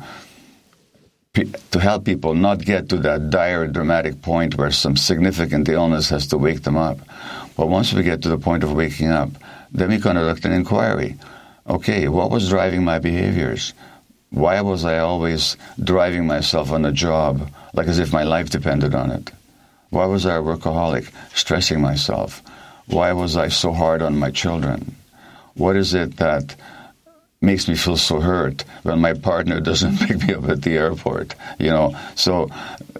to 1.34 1.80
help 1.80 2.04
people 2.04 2.34
not 2.34 2.64
get 2.64 2.88
to 2.88 2.96
that 2.98 3.30
dire, 3.30 3.66
dramatic 3.66 4.22
point 4.22 4.56
where 4.56 4.70
some 4.70 4.96
significant 4.96 5.68
illness 5.68 6.08
has 6.10 6.28
to 6.28 6.38
wake 6.38 6.62
them 6.62 6.76
up. 6.76 6.98
But 7.56 7.68
once 7.68 7.92
we 7.92 8.04
get 8.04 8.22
to 8.22 8.28
the 8.28 8.38
point 8.38 8.62
of 8.62 8.72
waking 8.72 9.10
up, 9.10 9.30
then 9.72 9.90
we 9.90 9.98
conduct 9.98 10.44
an 10.44 10.52
inquiry. 10.52 11.16
Okay, 11.68 12.08
what 12.08 12.30
was 12.30 12.48
driving 12.48 12.84
my 12.84 13.00
behaviors? 13.00 13.74
Why 14.30 14.60
was 14.60 14.84
I 14.84 14.98
always 14.98 15.56
driving 15.82 16.26
myself 16.26 16.70
on 16.70 16.84
a 16.84 16.92
job 16.92 17.50
like 17.72 17.88
as 17.88 17.98
if 17.98 18.12
my 18.12 18.22
life 18.22 18.50
depended 18.50 18.94
on 18.94 19.10
it? 19.10 19.30
Why 19.90 20.06
was 20.06 20.26
I 20.26 20.36
a 20.36 20.42
workaholic, 20.42 21.10
stressing 21.34 21.80
myself? 21.80 22.42
Why 22.86 23.12
was 23.12 23.36
I 23.36 23.48
so 23.48 23.72
hard 23.72 24.02
on 24.02 24.18
my 24.18 24.30
children? 24.30 24.94
What 25.54 25.76
is 25.76 25.94
it 25.94 26.16
that 26.18 26.54
makes 27.44 27.68
me 27.68 27.74
feel 27.76 27.96
so 27.96 28.20
hurt 28.20 28.64
when 28.82 29.00
my 29.00 29.14
partner 29.14 29.60
doesn't 29.60 29.98
pick 30.06 30.26
me 30.26 30.34
up 30.34 30.48
at 30.48 30.62
the 30.62 30.76
airport? 30.76 31.34
You 31.58 31.70
know, 31.70 31.96
so 32.14 32.50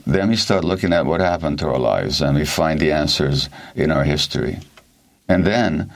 then 0.06 0.28
we 0.28 0.36
start 0.36 0.64
looking 0.64 0.92
at 0.92 1.06
what 1.06 1.20
happened 1.20 1.58
to 1.60 1.68
our 1.68 1.78
lives 1.78 2.20
and 2.20 2.36
we 2.36 2.44
find 2.44 2.78
the 2.78 2.92
answers 2.92 3.48
in 3.74 3.90
our 3.90 4.04
history. 4.04 4.58
And 5.28 5.44
then 5.46 5.90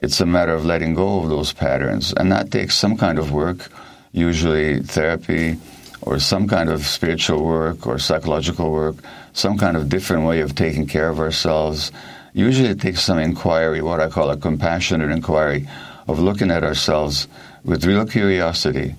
it's 0.00 0.20
a 0.20 0.26
matter 0.26 0.54
of 0.54 0.64
letting 0.64 0.94
go 0.94 1.20
of 1.20 1.30
those 1.30 1.52
patterns. 1.52 2.12
And 2.12 2.32
that 2.32 2.50
takes 2.50 2.76
some 2.76 2.96
kind 2.96 3.18
of 3.18 3.32
work, 3.32 3.70
usually 4.12 4.80
therapy 4.80 5.58
or 6.02 6.18
some 6.18 6.48
kind 6.48 6.70
of 6.70 6.86
spiritual 6.86 7.44
work 7.44 7.86
or 7.86 7.98
psychological 7.98 8.72
work, 8.72 8.96
some 9.32 9.58
kind 9.58 9.76
of 9.76 9.88
different 9.88 10.26
way 10.26 10.40
of 10.40 10.54
taking 10.54 10.86
care 10.86 11.08
of 11.08 11.20
ourselves. 11.20 11.92
Usually 12.32 12.70
it 12.70 12.80
takes 12.80 13.02
some 13.02 13.18
inquiry, 13.18 13.82
what 13.82 14.00
I 14.00 14.08
call 14.08 14.30
a 14.30 14.36
compassionate 14.36 15.10
inquiry, 15.10 15.68
of 16.08 16.18
looking 16.18 16.50
at 16.50 16.64
ourselves 16.64 17.28
with 17.64 17.84
real 17.84 18.06
curiosity 18.06 18.94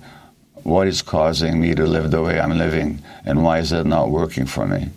what 0.62 0.86
is 0.86 1.02
causing 1.02 1.60
me 1.60 1.74
to 1.74 1.86
live 1.86 2.10
the 2.10 2.22
way 2.22 2.38
I'm 2.38 2.56
living, 2.56 3.02
and 3.24 3.42
why 3.42 3.58
is 3.58 3.72
it 3.72 3.84
not 3.84 4.10
working 4.10 4.46
for 4.46 4.66
me? 4.66 4.90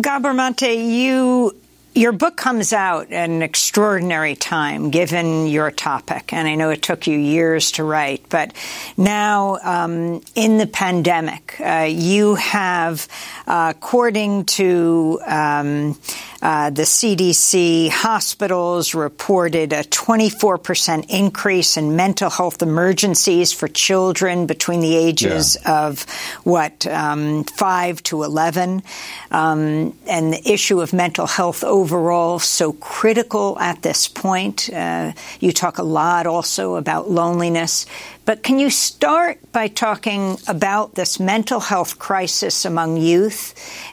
Gabor 0.00 0.32
Mate, 0.32 0.62
you 0.62 1.54
your 1.94 2.12
book 2.12 2.36
comes 2.36 2.72
out 2.72 3.12
at 3.12 3.28
an 3.28 3.42
extraordinary 3.42 4.34
time 4.34 4.90
given 4.90 5.46
your 5.46 5.70
topic, 5.70 6.32
and 6.32 6.48
I 6.48 6.54
know 6.54 6.70
it 6.70 6.82
took 6.82 7.06
you 7.06 7.18
years 7.18 7.72
to 7.72 7.84
write, 7.84 8.28
but 8.28 8.52
now 8.96 9.58
um, 9.62 10.22
in 10.34 10.58
the 10.58 10.66
pandemic, 10.66 11.60
uh, 11.60 11.86
you 11.90 12.36
have, 12.36 13.06
uh, 13.46 13.72
according 13.76 14.46
to 14.46 15.20
um, 15.26 15.98
uh, 16.42 16.70
the 16.70 16.82
CDC, 16.82 17.88
hospitals 17.90 18.94
reported 18.94 19.72
a 19.72 19.84
24% 19.84 21.06
increase 21.08 21.76
in 21.76 21.94
mental 21.94 22.30
health 22.30 22.62
emergencies 22.62 23.52
for 23.52 23.68
children 23.68 24.46
between 24.46 24.80
the 24.80 24.96
ages 24.96 25.56
yeah. 25.62 25.86
of 25.86 26.02
what, 26.42 26.84
um, 26.88 27.44
5 27.44 28.02
to 28.04 28.24
11. 28.24 28.82
Um, 29.30 29.96
and 30.08 30.32
the 30.32 30.50
issue 30.50 30.80
of 30.80 30.92
mental 30.92 31.28
health 31.28 31.62
overall 31.82 32.38
so 32.38 32.72
critical 32.74 33.58
at 33.58 33.82
this 33.82 34.06
point. 34.06 34.70
Uh, 34.72 35.10
you 35.40 35.50
talk 35.52 35.78
a 35.78 35.82
lot 35.82 36.28
also 36.28 36.76
about 36.76 37.10
loneliness. 37.10 37.86
But 38.24 38.44
can 38.44 38.60
you 38.60 38.70
start 38.70 39.40
by 39.50 39.66
talking 39.66 40.38
about 40.46 40.94
this 40.94 41.18
mental 41.18 41.58
health 41.58 41.98
crisis 41.98 42.64
among 42.64 42.98
youth 42.98 43.42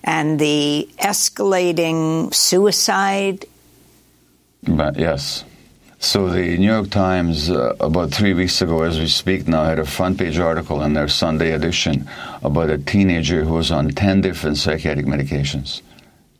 and 0.03 0.37
the 0.39 0.87
escalating 0.99 2.31
suicide? 2.31 3.45
But 4.61 4.99
yes. 4.99 5.43
So 5.97 6.29
the 6.29 6.57
New 6.59 6.71
York 6.71 6.91
Times, 6.91 7.49
uh, 7.49 7.75
about 7.79 8.11
three 8.11 8.35
weeks 8.35 8.61
ago, 8.61 8.83
as 8.83 8.99
we 8.99 9.07
speak 9.07 9.47
now, 9.47 9.63
had 9.65 9.79
a 9.79 9.85
front 9.85 10.19
page 10.19 10.37
article 10.37 10.83
in 10.83 10.93
their 10.93 11.07
Sunday 11.07 11.51
edition 11.51 12.07
about 12.43 12.69
a 12.69 12.77
teenager 12.77 13.43
who 13.45 13.55
was 13.55 13.71
on 13.71 13.89
10 13.89 14.21
different 14.21 14.57
psychiatric 14.57 15.07
medications. 15.07 15.81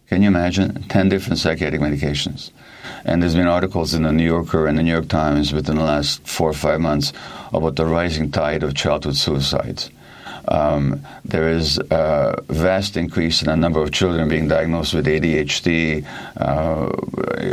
Can 0.10 0.24
you 0.24 0.28
imagine? 0.28 0.84
10 0.90 1.10
different 1.10 1.38
psychiatric 1.38 1.82
medications. 1.82 2.50
And 3.06 3.22
there's 3.22 3.36
been 3.36 3.48
articles 3.48 3.94
in 3.94 4.04
the 4.04 4.12
New 4.12 4.26
Yorker 4.26 4.66
and 4.66 4.76
the 4.76 4.82
New 4.82 4.92
York 4.92 5.08
Times 5.08 5.54
within 5.54 5.76
the 5.76 5.84
last 5.84 6.28
four 6.28 6.50
or 6.50 6.54
five 6.54 6.82
months 6.82 7.14
about 7.54 7.76
the 7.76 7.86
rising 7.86 8.32
tide 8.32 8.64
of 8.64 8.74
childhood 8.74 9.16
suicides. 9.16 9.92
Um, 10.48 11.06
there 11.24 11.50
is 11.50 11.78
a 11.78 12.42
vast 12.48 12.98
increase 12.98 13.44
in 13.44 13.50
the 13.50 13.56
number 13.56 13.84
of 13.84 13.92
children 13.92 14.28
being 14.28 14.48
diagnosed 14.48 14.96
with 14.96 15.06
ADHD, 15.06 16.04
uh, 16.38 16.90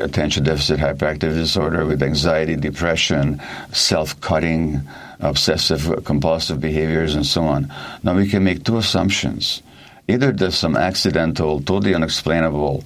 attention 0.02 0.44
deficit 0.44 0.80
hyperactive 0.80 1.34
disorder, 1.34 1.84
with 1.84 2.02
anxiety, 2.02 2.56
depression, 2.56 3.42
self 3.72 4.18
cutting, 4.22 4.80
obsessive 5.20 6.04
compulsive 6.06 6.58
behaviors, 6.58 7.14
and 7.14 7.26
so 7.26 7.42
on. 7.42 7.70
Now, 8.02 8.14
we 8.14 8.28
can 8.28 8.42
make 8.44 8.64
two 8.64 8.78
assumptions. 8.78 9.62
Either 10.08 10.32
there's 10.32 10.56
some 10.56 10.76
accidental, 10.76 11.60
totally 11.60 11.94
unexplainable 11.94 12.84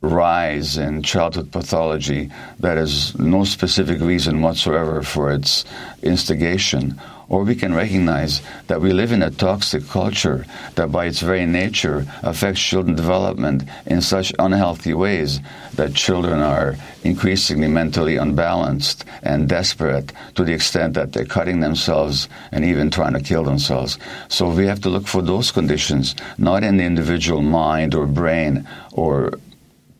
rise 0.00 0.76
in 0.76 1.02
childhood 1.02 1.52
pathology 1.52 2.30
that 2.58 2.76
has 2.76 3.16
no 3.18 3.44
specific 3.44 4.00
reason 4.00 4.42
whatsoever 4.42 5.02
for 5.02 5.32
its 5.32 5.64
instigation, 6.02 7.00
or 7.32 7.44
we 7.44 7.54
can 7.54 7.74
recognize 7.74 8.42
that 8.66 8.82
we 8.82 8.92
live 8.92 9.10
in 9.10 9.22
a 9.22 9.30
toxic 9.30 9.88
culture 9.88 10.44
that 10.74 10.92
by 10.92 11.06
its 11.06 11.20
very 11.20 11.46
nature 11.46 12.06
affects 12.22 12.60
children's 12.60 13.00
development 13.00 13.64
in 13.86 14.02
such 14.02 14.34
unhealthy 14.38 14.92
ways 14.92 15.40
that 15.74 15.94
children 15.94 16.40
are 16.40 16.76
increasingly 17.04 17.66
mentally 17.66 18.16
unbalanced 18.16 19.06
and 19.22 19.48
desperate 19.48 20.12
to 20.34 20.44
the 20.44 20.52
extent 20.52 20.92
that 20.92 21.14
they're 21.14 21.24
cutting 21.24 21.60
themselves 21.60 22.28
and 22.52 22.66
even 22.66 22.90
trying 22.90 23.14
to 23.14 23.20
kill 23.20 23.44
themselves. 23.44 23.98
So 24.28 24.50
we 24.50 24.66
have 24.66 24.82
to 24.82 24.90
look 24.90 25.08
for 25.08 25.22
those 25.22 25.50
conditions, 25.50 26.14
not 26.36 26.62
in 26.62 26.76
the 26.76 26.84
individual 26.84 27.40
mind 27.40 27.94
or 27.94 28.06
brain 28.06 28.68
or 28.92 29.32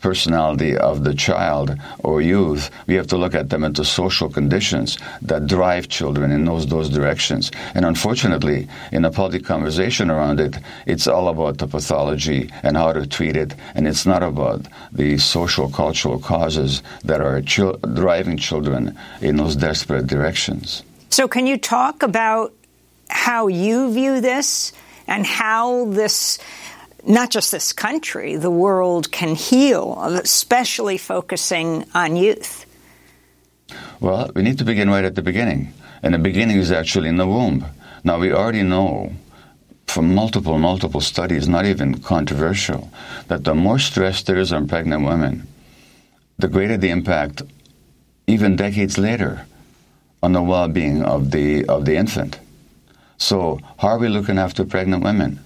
personality 0.03 0.77
of 0.77 1.05
the 1.05 1.15
child 1.15 1.75
or 2.01 2.21
youth, 2.21 2.71
we 2.87 2.95
have 2.95 3.07
to 3.07 3.17
look 3.17 3.35
at 3.35 3.49
them 3.49 3.65
into 3.65 3.85
social 3.85 4.29
conditions 4.29 4.99
that 5.23 5.47
drive 5.47 5.89
children 5.89 6.31
in 6.31 6.45
those 6.45 6.67
those 6.67 6.91
directions. 6.91 7.51
And 7.75 7.85
unfortunately, 7.85 8.69
in 8.91 9.05
a 9.05 9.11
public 9.11 9.45
conversation 9.45 10.11
around 10.11 10.41
it, 10.41 10.59
it's 10.87 11.07
all 11.07 11.29
about 11.29 11.59
the 11.59 11.67
pathology 11.67 12.51
and 12.63 12.77
how 12.77 12.93
to 12.93 13.07
treat 13.07 13.37
it, 13.37 13.55
and 13.75 13.87
it's 13.87 14.05
not 14.05 14.23
about 14.23 14.67
the 14.93 15.19
social 15.19 15.71
cultural 15.71 16.19
causes 16.19 16.83
that 17.05 17.21
are 17.21 17.41
driving 17.41 18.37
children 18.37 18.99
in 19.21 19.37
those 19.37 19.57
desperate 19.57 20.07
directions. 20.07 20.83
So, 21.11 21.29
can 21.29 21.47
you 21.47 21.59
talk 21.59 22.03
about 22.03 22.53
how 23.09 23.47
you 23.47 23.93
view 23.93 24.21
this 24.21 24.73
and 25.07 25.27
how 25.27 25.85
this 25.87 26.39
not 27.07 27.31
just 27.31 27.53
this 27.53 27.73
country, 27.73 28.37
the 28.37 28.51
world 28.51 29.11
can 29.11 29.35
heal, 29.35 29.99
especially 30.03 30.99
focusing 30.99 31.85
on 31.95 32.17
youth? 32.17 32.67
Well, 34.01 34.31
we 34.35 34.43
need 34.43 34.59
to 34.59 34.65
begin 34.65 34.91
right 34.91 35.05
at 35.05 35.15
the 35.15 35.23
beginning. 35.23 35.73
And 36.03 36.15
the 36.15 36.19
beginning 36.19 36.59
is 36.59 36.73
actually 36.73 37.09
in 37.09 37.17
the 37.17 37.27
womb. 37.27 37.65
Now, 38.05 38.19
we 38.19 38.33
already 38.33 38.63
know 38.63 39.13
from 39.87 40.15
multiple, 40.15 40.59
multiple 40.59 41.01
studies, 41.01 41.49
not 41.49 41.67
even 41.67 42.01
controversial, 42.01 42.91
that 43.29 43.45
the 43.45 43.55
more 43.55 43.79
stress 43.79 44.23
there 44.23 44.39
is 44.39 44.53
on 44.53 44.67
pregnant 44.67 45.05
women, 45.05 45.47
the 46.39 46.49
greater 46.49 46.77
the 46.77 46.91
impact, 46.91 47.43
even 48.27 48.57
decades 48.57 48.99
later, 48.99 49.47
on 50.23 50.33
the 50.33 50.43
well 50.43 50.69
being 50.69 51.03
of 51.03 51.31
the, 51.31 51.65
of 51.67 51.85
the 51.85 51.97
infant. 51.97 52.39
So, 53.19 53.61
how 53.79 53.89
are 53.89 53.99
we 53.99 54.09
looking 54.09 54.39
after 54.39 54.65
pregnant 54.65 55.05
women? 55.05 55.39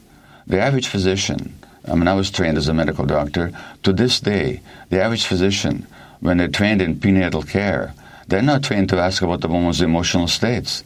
The 0.47 0.61
average 0.61 0.87
physician, 0.87 1.59
I 1.85 1.95
mean, 1.97 2.07
I 2.07 2.15
was 2.15 2.31
trained 2.31 2.57
as 2.57 2.69
a 2.69 2.75
medical 2.75 3.05
doctor. 3.05 3.51
To 3.83 3.93
this 3.93 4.21
day, 4.21 4.61
the 4.91 5.03
average 5.03 5.27
physician, 5.27 5.87
when 6.21 6.39
they're 6.39 6.49
trained 6.49 6.81
in 6.81 7.01
prenatal 7.01 7.43
care, 7.43 7.95
they're 8.29 8.43
not 8.43 8.63
trained 8.63 8.89
to 8.91 8.99
ask 8.99 9.23
about 9.23 9.41
the 9.41 9.49
woman's 9.49 9.81
emotional 9.81 10.29
states. 10.29 10.85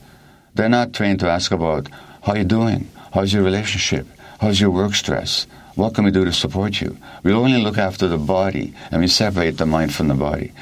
They're 0.55 0.69
not 0.69 0.95
trained 0.95 1.21
to 1.21 1.29
ask 1.29 1.53
about 1.53 1.89
how 2.23 2.35
you're 2.35 2.45
doing, 2.45 2.89
how's 3.13 3.33
your 3.33 3.43
relationship, 3.43 4.07
how's 4.41 4.61
your 4.61 4.71
work 4.71 4.95
stress, 4.95 5.47
what 5.75 5.95
can 5.95 6.05
we 6.05 6.11
do 6.11 6.25
to 6.25 6.33
support 6.33 6.81
you. 6.81 6.97
We 7.23 7.33
only 7.33 7.63
look 7.63 7.79
after 7.79 8.09
the 8.09 8.19
body 8.19 8.75
and 8.91 9.01
we 9.01 9.09
separate 9.09 9.59
the 9.59 9.67
mind 9.67 9.95
from 9.95 10.09
the 10.09 10.15
body. 10.15 10.53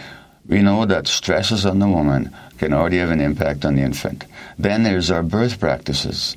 We 0.49 0.63
know 0.63 0.87
that 0.87 1.07
stresses 1.07 1.67
on 1.67 1.79
the 1.79 1.89
woman 1.89 2.35
can 2.59 2.73
already 2.73 2.99
have 2.99 3.11
an 3.11 3.21
impact 3.21 3.65
on 3.65 3.77
the 3.77 3.83
infant. 3.83 4.25
Then 4.59 4.83
there's 4.83 5.11
our 5.11 5.23
birth 5.23 5.61
practices. 5.61 6.37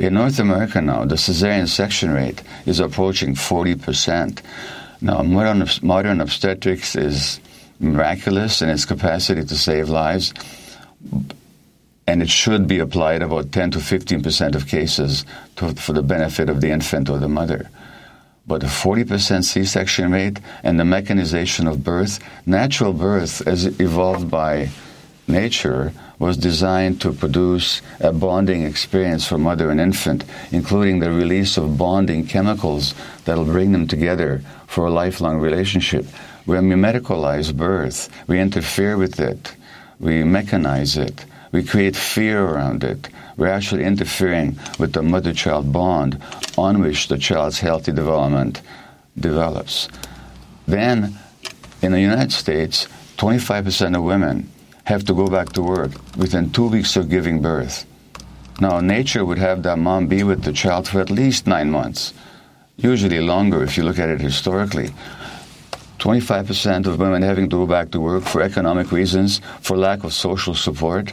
In 0.00 0.14
North 0.14 0.38
America 0.38 0.80
now, 0.80 1.04
the 1.04 1.16
cesarean 1.16 1.68
section 1.68 2.10
rate 2.10 2.42
is 2.64 2.80
approaching 2.80 3.34
40%. 3.34 4.40
Now, 5.02 5.22
modern, 5.22 5.68
modern 5.82 6.22
obstetrics 6.22 6.96
is 6.96 7.38
miraculous 7.78 8.62
in 8.62 8.70
its 8.70 8.86
capacity 8.86 9.44
to 9.44 9.54
save 9.58 9.90
lives, 9.90 10.32
and 12.06 12.22
it 12.22 12.30
should 12.30 12.66
be 12.66 12.78
applied 12.78 13.20
about 13.20 13.52
10 13.52 13.72
to 13.72 13.78
15% 13.78 14.54
of 14.54 14.66
cases 14.66 15.26
to, 15.56 15.74
for 15.74 15.92
the 15.92 16.02
benefit 16.02 16.48
of 16.48 16.62
the 16.62 16.70
infant 16.70 17.10
or 17.10 17.18
the 17.18 17.28
mother. 17.28 17.68
But 18.46 18.62
a 18.62 18.68
40% 18.68 19.44
C 19.44 19.66
section 19.66 20.12
rate 20.12 20.40
and 20.62 20.80
the 20.80 20.84
mechanization 20.86 21.66
of 21.66 21.84
birth, 21.84 22.20
natural 22.46 22.94
birth, 22.94 23.46
as 23.46 23.66
evolved 23.78 24.30
by 24.30 24.70
nature, 25.28 25.92
was 26.20 26.36
designed 26.36 27.00
to 27.00 27.12
produce 27.12 27.80
a 27.98 28.12
bonding 28.12 28.62
experience 28.62 29.26
for 29.26 29.38
mother 29.38 29.70
and 29.70 29.80
infant, 29.80 30.22
including 30.52 31.00
the 31.00 31.10
release 31.10 31.56
of 31.56 31.78
bonding 31.78 32.26
chemicals 32.26 32.94
that'll 33.24 33.46
bring 33.46 33.72
them 33.72 33.88
together 33.88 34.42
for 34.66 34.86
a 34.86 34.90
lifelong 34.90 35.38
relationship. 35.38 36.04
When 36.44 36.68
we 36.68 36.74
medicalize 36.74 37.56
birth, 37.56 38.10
we 38.28 38.38
interfere 38.38 38.98
with 38.98 39.18
it, 39.18 39.56
we 39.98 40.22
mechanize 40.22 40.98
it, 40.98 41.24
we 41.52 41.64
create 41.64 41.96
fear 41.96 42.44
around 42.44 42.84
it. 42.84 43.08
We're 43.38 43.48
actually 43.48 43.84
interfering 43.84 44.58
with 44.78 44.92
the 44.92 45.02
mother 45.02 45.32
child 45.32 45.72
bond 45.72 46.22
on 46.58 46.80
which 46.80 47.08
the 47.08 47.16
child's 47.16 47.60
healthy 47.60 47.92
development 47.92 48.60
develops. 49.18 49.88
Then, 50.68 51.18
in 51.80 51.92
the 51.92 52.00
United 52.00 52.32
States, 52.32 52.86
25% 53.16 53.96
of 53.96 54.04
women 54.04 54.50
have 54.90 55.04
to 55.04 55.14
go 55.14 55.28
back 55.28 55.52
to 55.52 55.62
work 55.62 55.92
within 56.16 56.50
two 56.50 56.66
weeks 56.66 56.96
of 56.96 57.08
giving 57.08 57.40
birth. 57.40 57.86
Now, 58.60 58.80
nature 58.80 59.24
would 59.24 59.38
have 59.38 59.62
that 59.62 59.78
mom 59.78 60.08
be 60.08 60.24
with 60.24 60.42
the 60.42 60.52
child 60.52 60.88
for 60.88 61.00
at 61.00 61.10
least 61.10 61.46
nine 61.46 61.70
months, 61.70 62.12
usually 62.76 63.20
longer 63.20 63.62
if 63.62 63.76
you 63.76 63.84
look 63.84 64.00
at 64.00 64.08
it 64.10 64.20
historically. 64.20 64.90
25% 66.00 66.86
of 66.86 66.98
women 66.98 67.22
having 67.22 67.48
to 67.48 67.56
go 67.56 67.66
back 67.66 67.92
to 67.92 68.00
work 68.00 68.24
for 68.24 68.42
economic 68.42 68.90
reasons, 68.90 69.40
for 69.60 69.76
lack 69.76 70.02
of 70.02 70.12
social 70.12 70.54
support, 70.56 71.12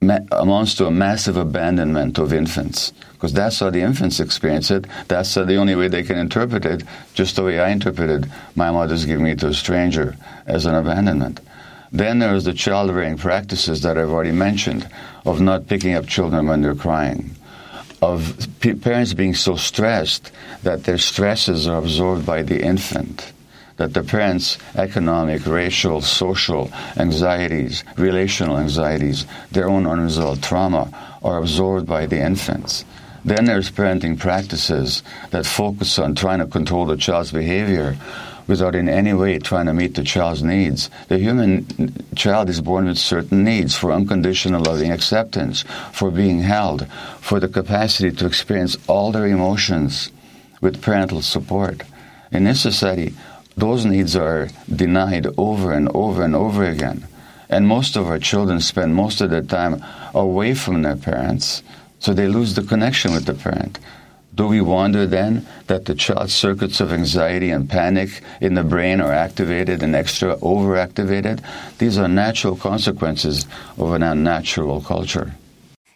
amounts 0.00 0.74
to 0.76 0.86
a 0.86 0.90
massive 0.90 1.36
abandonment 1.36 2.18
of 2.18 2.32
infants. 2.32 2.92
Because 3.12 3.34
that's 3.34 3.60
how 3.60 3.68
the 3.68 3.82
infants 3.82 4.18
experience 4.18 4.70
it. 4.70 4.86
That's 5.08 5.34
the 5.34 5.56
only 5.56 5.74
way 5.74 5.88
they 5.88 6.02
can 6.02 6.16
interpret 6.16 6.64
it, 6.64 6.84
just 7.12 7.36
the 7.36 7.42
way 7.42 7.60
I 7.60 7.68
interpreted 7.68 8.30
my 8.54 8.70
mother's 8.70 9.04
giving 9.04 9.24
me 9.24 9.34
to 9.36 9.48
a 9.48 9.54
stranger 9.54 10.16
as 10.46 10.64
an 10.64 10.74
abandonment. 10.74 11.40
Then 11.94 12.18
there's 12.18 12.42
the 12.42 12.52
child 12.52 12.90
rearing 12.90 13.16
practices 13.16 13.82
that 13.82 13.96
I've 13.96 14.10
already 14.10 14.32
mentioned 14.32 14.90
of 15.24 15.40
not 15.40 15.68
picking 15.68 15.94
up 15.94 16.08
children 16.08 16.48
when 16.48 16.60
they're 16.60 16.74
crying, 16.74 17.36
of 18.02 18.48
p- 18.58 18.74
parents 18.74 19.14
being 19.14 19.32
so 19.32 19.54
stressed 19.54 20.32
that 20.64 20.82
their 20.82 20.98
stresses 20.98 21.68
are 21.68 21.78
absorbed 21.78 22.26
by 22.26 22.42
the 22.42 22.60
infant, 22.60 23.32
that 23.76 23.94
the 23.94 24.02
parents' 24.02 24.58
economic, 24.74 25.46
racial, 25.46 26.02
social 26.02 26.68
anxieties, 26.96 27.84
relational 27.96 28.58
anxieties, 28.58 29.24
their 29.52 29.68
own 29.68 29.86
unresolved 29.86 30.42
trauma 30.42 30.90
are 31.22 31.38
absorbed 31.38 31.86
by 31.86 32.06
the 32.06 32.18
infants. 32.18 32.84
Then 33.24 33.44
there's 33.44 33.70
parenting 33.70 34.18
practices 34.18 35.04
that 35.30 35.46
focus 35.46 36.00
on 36.00 36.16
trying 36.16 36.40
to 36.40 36.46
control 36.46 36.86
the 36.86 36.96
child's 36.96 37.30
behavior 37.30 37.96
without 38.46 38.74
in 38.74 38.88
any 38.88 39.12
way 39.12 39.38
trying 39.38 39.66
to 39.66 39.74
meet 39.74 39.94
the 39.94 40.02
child's 40.02 40.42
needs. 40.42 40.90
The 41.08 41.18
human 41.18 41.66
child 42.14 42.48
is 42.48 42.60
born 42.60 42.86
with 42.86 42.98
certain 42.98 43.44
needs 43.44 43.74
for 43.74 43.92
unconditional 43.92 44.62
loving 44.62 44.90
acceptance, 44.90 45.64
for 45.92 46.10
being 46.10 46.40
held, 46.40 46.86
for 47.20 47.40
the 47.40 47.48
capacity 47.48 48.10
to 48.16 48.26
experience 48.26 48.76
all 48.86 49.12
their 49.12 49.26
emotions 49.26 50.10
with 50.60 50.82
parental 50.82 51.22
support. 51.22 51.82
In 52.32 52.44
this 52.44 52.60
society, 52.60 53.14
those 53.56 53.86
needs 53.86 54.16
are 54.16 54.48
denied 54.74 55.26
over 55.36 55.72
and 55.72 55.88
over 55.94 56.24
and 56.24 56.34
over 56.34 56.64
again. 56.64 57.06
And 57.48 57.68
most 57.68 57.96
of 57.96 58.08
our 58.08 58.18
children 58.18 58.60
spend 58.60 58.94
most 58.94 59.20
of 59.20 59.30
their 59.30 59.42
time 59.42 59.84
away 60.14 60.54
from 60.54 60.82
their 60.82 60.96
parents, 60.96 61.62
so 61.98 62.12
they 62.12 62.26
lose 62.26 62.54
the 62.54 62.62
connection 62.62 63.12
with 63.12 63.26
the 63.26 63.34
parent. 63.34 63.78
Do 64.34 64.48
we 64.48 64.60
wonder 64.60 65.06
then 65.06 65.46
that 65.68 65.84
the 65.84 65.94
child's 65.94 66.34
circuits 66.34 66.80
of 66.80 66.92
anxiety 66.92 67.50
and 67.50 67.70
panic 67.70 68.20
in 68.40 68.54
the 68.54 68.64
brain 68.64 69.00
are 69.00 69.12
activated 69.12 69.82
and 69.82 69.94
extra 69.94 70.36
overactivated? 70.38 71.40
These 71.78 71.98
are 71.98 72.08
natural 72.08 72.56
consequences 72.56 73.46
of 73.78 73.92
an 73.92 74.02
unnatural 74.02 74.80
culture. 74.80 75.34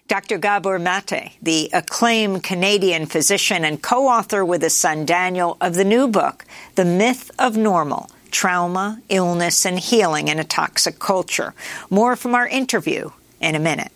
Dr. 0.07 0.39
Gabor 0.39 0.79
Mate, 0.79 1.37
the 1.43 1.69
acclaimed 1.73 2.43
Canadian 2.43 3.07
physician 3.07 3.65
and 3.65 3.83
co 3.83 4.07
author 4.07 4.45
with 4.45 4.63
his 4.63 4.75
son 4.77 5.05
Daniel 5.05 5.57
of 5.61 5.75
the 5.75 5.85
new 5.85 6.07
book, 6.09 6.45
The 6.77 6.85
Myth 6.85 7.31
of 7.39 7.57
Normal 7.57 8.09
Trauma, 8.31 9.03
Illness, 9.09 9.67
and 9.67 9.79
Healing 9.79 10.29
in 10.29 10.39
a 10.39 10.45
Toxic 10.45 10.99
Culture. 10.99 11.55
More 11.91 12.15
from 12.15 12.35
our 12.35 12.47
interview 12.47 13.11
in 13.41 13.55
a 13.55 13.59
minute. 13.59 13.93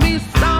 me 0.00 0.18
so 0.18 0.53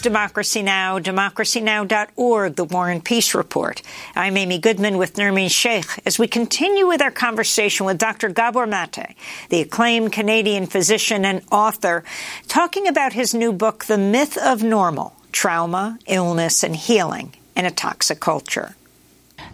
is 0.00 0.02
Democracy 0.02 0.62
Now!, 0.62 0.98
democracynow.org, 0.98 2.56
the 2.56 2.64
War 2.64 2.88
and 2.88 3.04
Peace 3.04 3.34
Report. 3.34 3.82
I'm 4.16 4.36
Amy 4.36 4.58
Goodman 4.58 4.96
with 4.96 5.16
Nermeen 5.16 5.50
Shaikh 5.50 6.00
as 6.06 6.18
we 6.18 6.26
continue 6.26 6.86
with 6.86 7.02
our 7.02 7.10
conversation 7.10 7.84
with 7.84 7.98
Dr. 7.98 8.30
Gabor 8.30 8.66
Mate, 8.66 9.14
the 9.50 9.60
acclaimed 9.60 10.12
Canadian 10.12 10.66
physician 10.66 11.24
and 11.26 11.42
author, 11.52 12.02
talking 12.48 12.88
about 12.88 13.12
his 13.12 13.34
new 13.34 13.52
book, 13.52 13.84
The 13.84 13.98
Myth 13.98 14.38
of 14.38 14.62
Normal 14.62 15.14
Trauma, 15.32 15.98
Illness, 16.06 16.62
and 16.62 16.76
Healing 16.76 17.34
in 17.54 17.66
a 17.66 17.70
Toxic 17.70 18.20
Culture. 18.20 18.74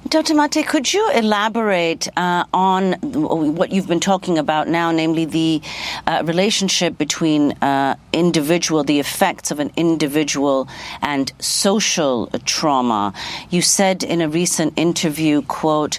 Dr. 0.08 0.34
Mate, 0.34 0.64
could 0.66 0.92
you 0.92 1.10
elaborate 1.14 2.06
uh, 2.16 2.44
on 2.52 2.92
what 3.02 3.72
you've 3.72 3.88
been 3.88 3.98
talking 3.98 4.38
about 4.38 4.68
now, 4.68 4.92
namely 4.92 5.24
the 5.24 5.60
uh, 6.06 6.22
relationship 6.24 6.96
between 6.96 7.52
uh, 7.62 7.96
individual, 8.12 8.84
the 8.84 9.00
effects 9.00 9.50
of 9.50 9.58
an 9.58 9.72
individual 9.76 10.68
and 11.02 11.32
social 11.40 12.28
trauma? 12.44 13.14
You 13.50 13.62
said 13.62 14.04
in 14.04 14.20
a 14.20 14.28
recent 14.28 14.74
interview, 14.76 15.42
quote, 15.42 15.98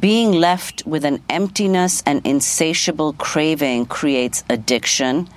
being 0.00 0.32
left 0.32 0.84
with 0.84 1.04
an 1.04 1.22
emptiness 1.28 2.02
and 2.06 2.26
insatiable 2.26 3.12
craving 3.12 3.86
creates 3.86 4.42
addiction 4.48 5.28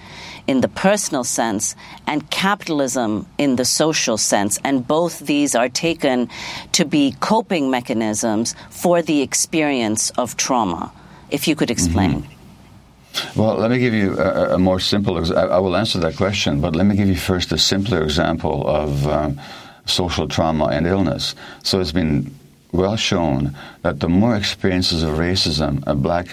in 0.47 0.61
the 0.61 0.67
personal 0.67 1.23
sense 1.23 1.75
and 2.07 2.29
capitalism 2.29 3.27
in 3.37 3.57
the 3.57 3.65
social 3.65 4.17
sense. 4.17 4.59
And 4.63 4.87
both 4.87 5.19
these 5.19 5.55
are 5.55 5.69
taken 5.69 6.29
to 6.71 6.85
be 6.85 7.15
coping 7.19 7.69
mechanisms 7.69 8.55
for 8.69 9.01
the 9.01 9.21
experience 9.21 10.09
of 10.11 10.37
trauma. 10.37 10.91
If 11.29 11.47
you 11.47 11.55
could 11.55 11.69
explain. 11.69 12.21
Mm-hmm. 12.21 13.39
Well, 13.39 13.55
let 13.57 13.71
me 13.71 13.79
give 13.79 13.93
you 13.93 14.17
a, 14.17 14.55
a 14.55 14.57
more 14.59 14.79
simple. 14.79 15.17
I, 15.35 15.59
will 15.59 15.75
answer 15.75 15.99
that 15.99 16.15
question, 16.15 16.61
but 16.61 16.75
let 16.75 16.85
me 16.85 16.95
give 16.95 17.07
you 17.07 17.15
first 17.15 17.51
a 17.51 17.57
simpler 17.57 18.03
example 18.03 18.67
of 18.67 19.07
um, 19.07 19.41
social 19.85 20.27
trauma 20.27 20.65
and 20.65 20.85
illness. 20.85 21.35
So 21.63 21.79
it's 21.79 21.91
been 21.91 22.33
well 22.71 22.95
shown 22.95 23.55
that 23.81 23.99
the 23.99 24.09
more 24.09 24.35
experiences 24.35 25.03
of 25.03 25.15
racism 25.15 25.83
a 25.87 25.95
black, 25.95 26.27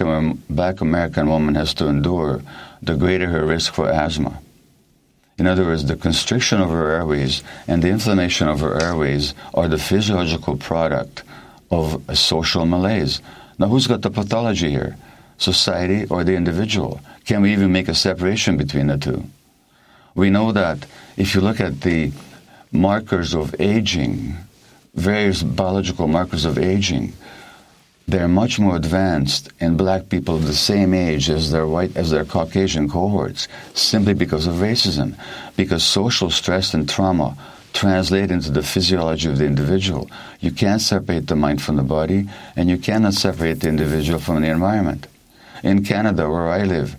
black 0.50 0.80
American 0.80 1.28
woman 1.28 1.54
has 1.54 1.74
to 1.74 1.86
endure, 1.86 2.42
the 2.86 2.96
greater 2.96 3.28
her 3.28 3.44
risk 3.44 3.74
for 3.74 3.90
asthma. 3.90 4.40
In 5.36 5.46
other 5.46 5.64
words, 5.64 5.84
the 5.84 5.96
constriction 5.96 6.60
of 6.60 6.70
her 6.70 6.92
airways 6.92 7.42
and 7.66 7.82
the 7.82 7.88
inflammation 7.88 8.48
of 8.48 8.60
her 8.60 8.80
airways 8.80 9.34
are 9.52 9.68
the 9.68 9.78
physiological 9.78 10.56
product 10.56 11.24
of 11.70 12.02
a 12.08 12.14
social 12.14 12.66
malaise. 12.66 13.20
Now, 13.58 13.68
who's 13.68 13.86
got 13.86 14.02
the 14.02 14.10
pathology 14.10 14.70
here? 14.70 14.96
Society 15.38 16.06
or 16.08 16.22
the 16.22 16.36
individual? 16.36 17.00
Can 17.24 17.42
we 17.42 17.52
even 17.52 17.72
make 17.72 17.88
a 17.88 17.94
separation 17.94 18.56
between 18.56 18.86
the 18.86 18.98
two? 18.98 19.24
We 20.14 20.30
know 20.30 20.52
that 20.52 20.86
if 21.16 21.34
you 21.34 21.40
look 21.40 21.60
at 21.60 21.80
the 21.80 22.12
markers 22.70 23.34
of 23.34 23.54
aging, 23.60 24.36
various 24.94 25.42
biological 25.42 26.06
markers 26.06 26.44
of 26.44 26.58
aging, 26.58 27.12
they're 28.06 28.28
much 28.28 28.58
more 28.58 28.76
advanced 28.76 29.50
in 29.60 29.76
black 29.76 30.08
people 30.08 30.36
of 30.36 30.46
the 30.46 30.54
same 30.54 30.92
age 30.92 31.30
as 31.30 31.50
their 31.50 31.66
white 31.66 31.96
as 31.96 32.10
their 32.10 32.24
Caucasian 32.24 32.88
cohorts, 32.88 33.48
simply 33.72 34.14
because 34.14 34.46
of 34.46 34.56
racism, 34.56 35.16
because 35.56 35.82
social 35.82 36.30
stress 36.30 36.74
and 36.74 36.88
trauma 36.88 37.36
translate 37.72 38.30
into 38.30 38.50
the 38.50 38.62
physiology 38.62 39.28
of 39.28 39.38
the 39.38 39.46
individual. 39.46 40.08
You 40.40 40.52
can't 40.52 40.80
separate 40.80 41.26
the 41.26 41.36
mind 41.36 41.62
from 41.62 41.76
the 41.76 41.82
body, 41.82 42.28
and 42.56 42.68
you 42.68 42.78
cannot 42.78 43.14
separate 43.14 43.60
the 43.60 43.68
individual 43.68 44.20
from 44.20 44.42
the 44.42 44.50
environment. 44.50 45.06
In 45.62 45.82
Canada, 45.82 46.30
where 46.30 46.48
I 46.48 46.64
live, 46.64 46.96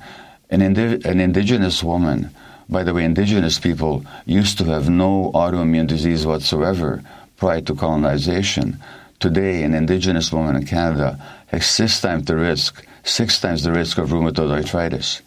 an, 0.50 0.62
indi- 0.62 1.08
an 1.08 1.20
indigenous 1.20 1.84
woman, 1.84 2.32
by 2.68 2.84
the 2.84 2.94
way, 2.94 3.06
indigenous 3.06 3.60
people 3.60 4.04
used 4.26 4.58
to 4.58 4.66
have 4.66 4.90
no 4.90 5.32
autoimmune 5.34 5.88
disease 5.88 6.26
whatsoever 6.26 7.04
prior 7.38 7.62
to 7.62 7.76
colonization 7.76 8.82
today 9.26 9.64
an 9.64 9.74
indigenous 9.74 10.32
woman 10.32 10.56
in 10.56 10.64
Canada 10.68 11.18
has 11.48 11.66
six 11.66 12.00
times 12.00 12.26
the 12.26 12.36
risk, 12.36 12.86
six 13.04 13.42
times 13.42 13.64
the 13.64 13.72
risk 13.72 13.98
of 13.98 14.10
rheumatoid 14.10 14.52
arthritis. 14.52 15.24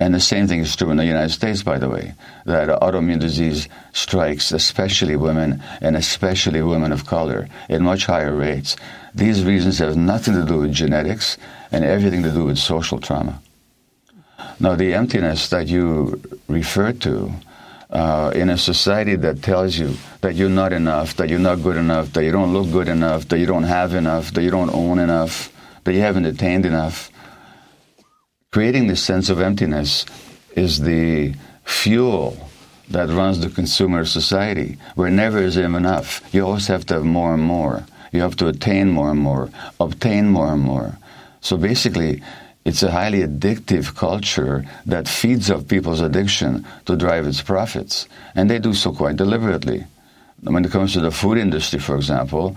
And 0.00 0.12
the 0.12 0.18
same 0.18 0.48
thing 0.48 0.58
is 0.58 0.74
true 0.74 0.90
in 0.90 0.96
the 0.96 1.06
United 1.06 1.30
States, 1.30 1.62
by 1.62 1.78
the 1.78 1.88
way, 1.88 2.14
that 2.44 2.68
autoimmune 2.80 3.20
disease 3.20 3.68
strikes 3.92 4.50
especially 4.50 5.14
women 5.14 5.62
and 5.80 5.96
especially 5.96 6.60
women 6.60 6.90
of 6.90 7.06
color 7.06 7.46
at 7.68 7.80
much 7.80 8.06
higher 8.06 8.34
rates. 8.34 8.74
These 9.14 9.44
reasons 9.44 9.78
have 9.78 9.96
nothing 9.96 10.34
to 10.34 10.44
do 10.44 10.58
with 10.58 10.72
genetics 10.72 11.38
and 11.70 11.84
everything 11.84 12.24
to 12.24 12.32
do 12.32 12.46
with 12.46 12.58
social 12.58 12.98
trauma. 12.98 13.40
Now, 14.58 14.74
the 14.74 14.92
emptiness 14.92 15.50
that 15.50 15.68
you 15.68 16.20
refer 16.48 16.92
to 17.06 17.32
uh, 17.90 18.32
in 18.34 18.50
a 18.50 18.58
society 18.58 19.16
that 19.16 19.42
tells 19.42 19.78
you 19.78 19.94
that 20.20 20.34
you're 20.34 20.48
not 20.48 20.72
enough, 20.72 21.16
that 21.16 21.28
you're 21.28 21.38
not 21.38 21.62
good 21.62 21.76
enough, 21.76 22.12
that 22.12 22.24
you 22.24 22.32
don't 22.32 22.52
look 22.52 22.70
good 22.70 22.88
enough, 22.88 23.28
that 23.28 23.38
you 23.38 23.46
don't 23.46 23.64
have 23.64 23.94
enough, 23.94 24.32
that 24.32 24.42
you 24.42 24.50
don't 24.50 24.74
own 24.74 24.98
enough, 24.98 25.52
that 25.84 25.92
you 25.92 26.00
haven't 26.00 26.26
attained 26.26 26.66
enough. 26.66 27.10
Creating 28.50 28.86
this 28.86 29.02
sense 29.02 29.28
of 29.30 29.40
emptiness 29.40 30.06
is 30.56 30.80
the 30.80 31.34
fuel 31.64 32.36
that 32.88 33.08
runs 33.08 33.40
the 33.40 33.50
consumer 33.50 34.04
society, 34.04 34.78
where 34.94 35.10
never 35.10 35.38
is 35.38 35.56
enough. 35.56 36.22
You 36.32 36.46
always 36.46 36.66
have 36.68 36.86
to 36.86 36.94
have 36.94 37.04
more 37.04 37.34
and 37.34 37.42
more. 37.42 37.84
You 38.12 38.20
have 38.20 38.36
to 38.36 38.48
attain 38.48 38.90
more 38.90 39.10
and 39.10 39.18
more, 39.18 39.50
obtain 39.80 40.28
more 40.28 40.52
and 40.52 40.62
more. 40.62 40.98
So 41.40 41.56
basically, 41.56 42.22
it's 42.64 42.82
a 42.82 42.90
highly 42.90 43.20
addictive 43.20 43.94
culture 43.94 44.64
that 44.86 45.06
feeds 45.06 45.50
off 45.50 45.68
people's 45.68 46.00
addiction 46.00 46.66
to 46.86 46.96
drive 46.96 47.26
its 47.26 47.42
profits. 47.42 48.08
And 48.34 48.50
they 48.50 48.58
do 48.58 48.72
so 48.72 48.92
quite 48.92 49.16
deliberately. 49.16 49.84
When 50.42 50.64
it 50.64 50.70
comes 50.70 50.94
to 50.94 51.00
the 51.00 51.10
food 51.10 51.38
industry, 51.38 51.78
for 51.78 51.96
example, 51.96 52.56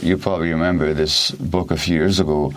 you 0.00 0.16
probably 0.18 0.50
remember 0.50 0.94
this 0.94 1.30
book 1.32 1.70
a 1.70 1.76
few 1.76 1.96
years 1.96 2.18
ago, 2.18 2.52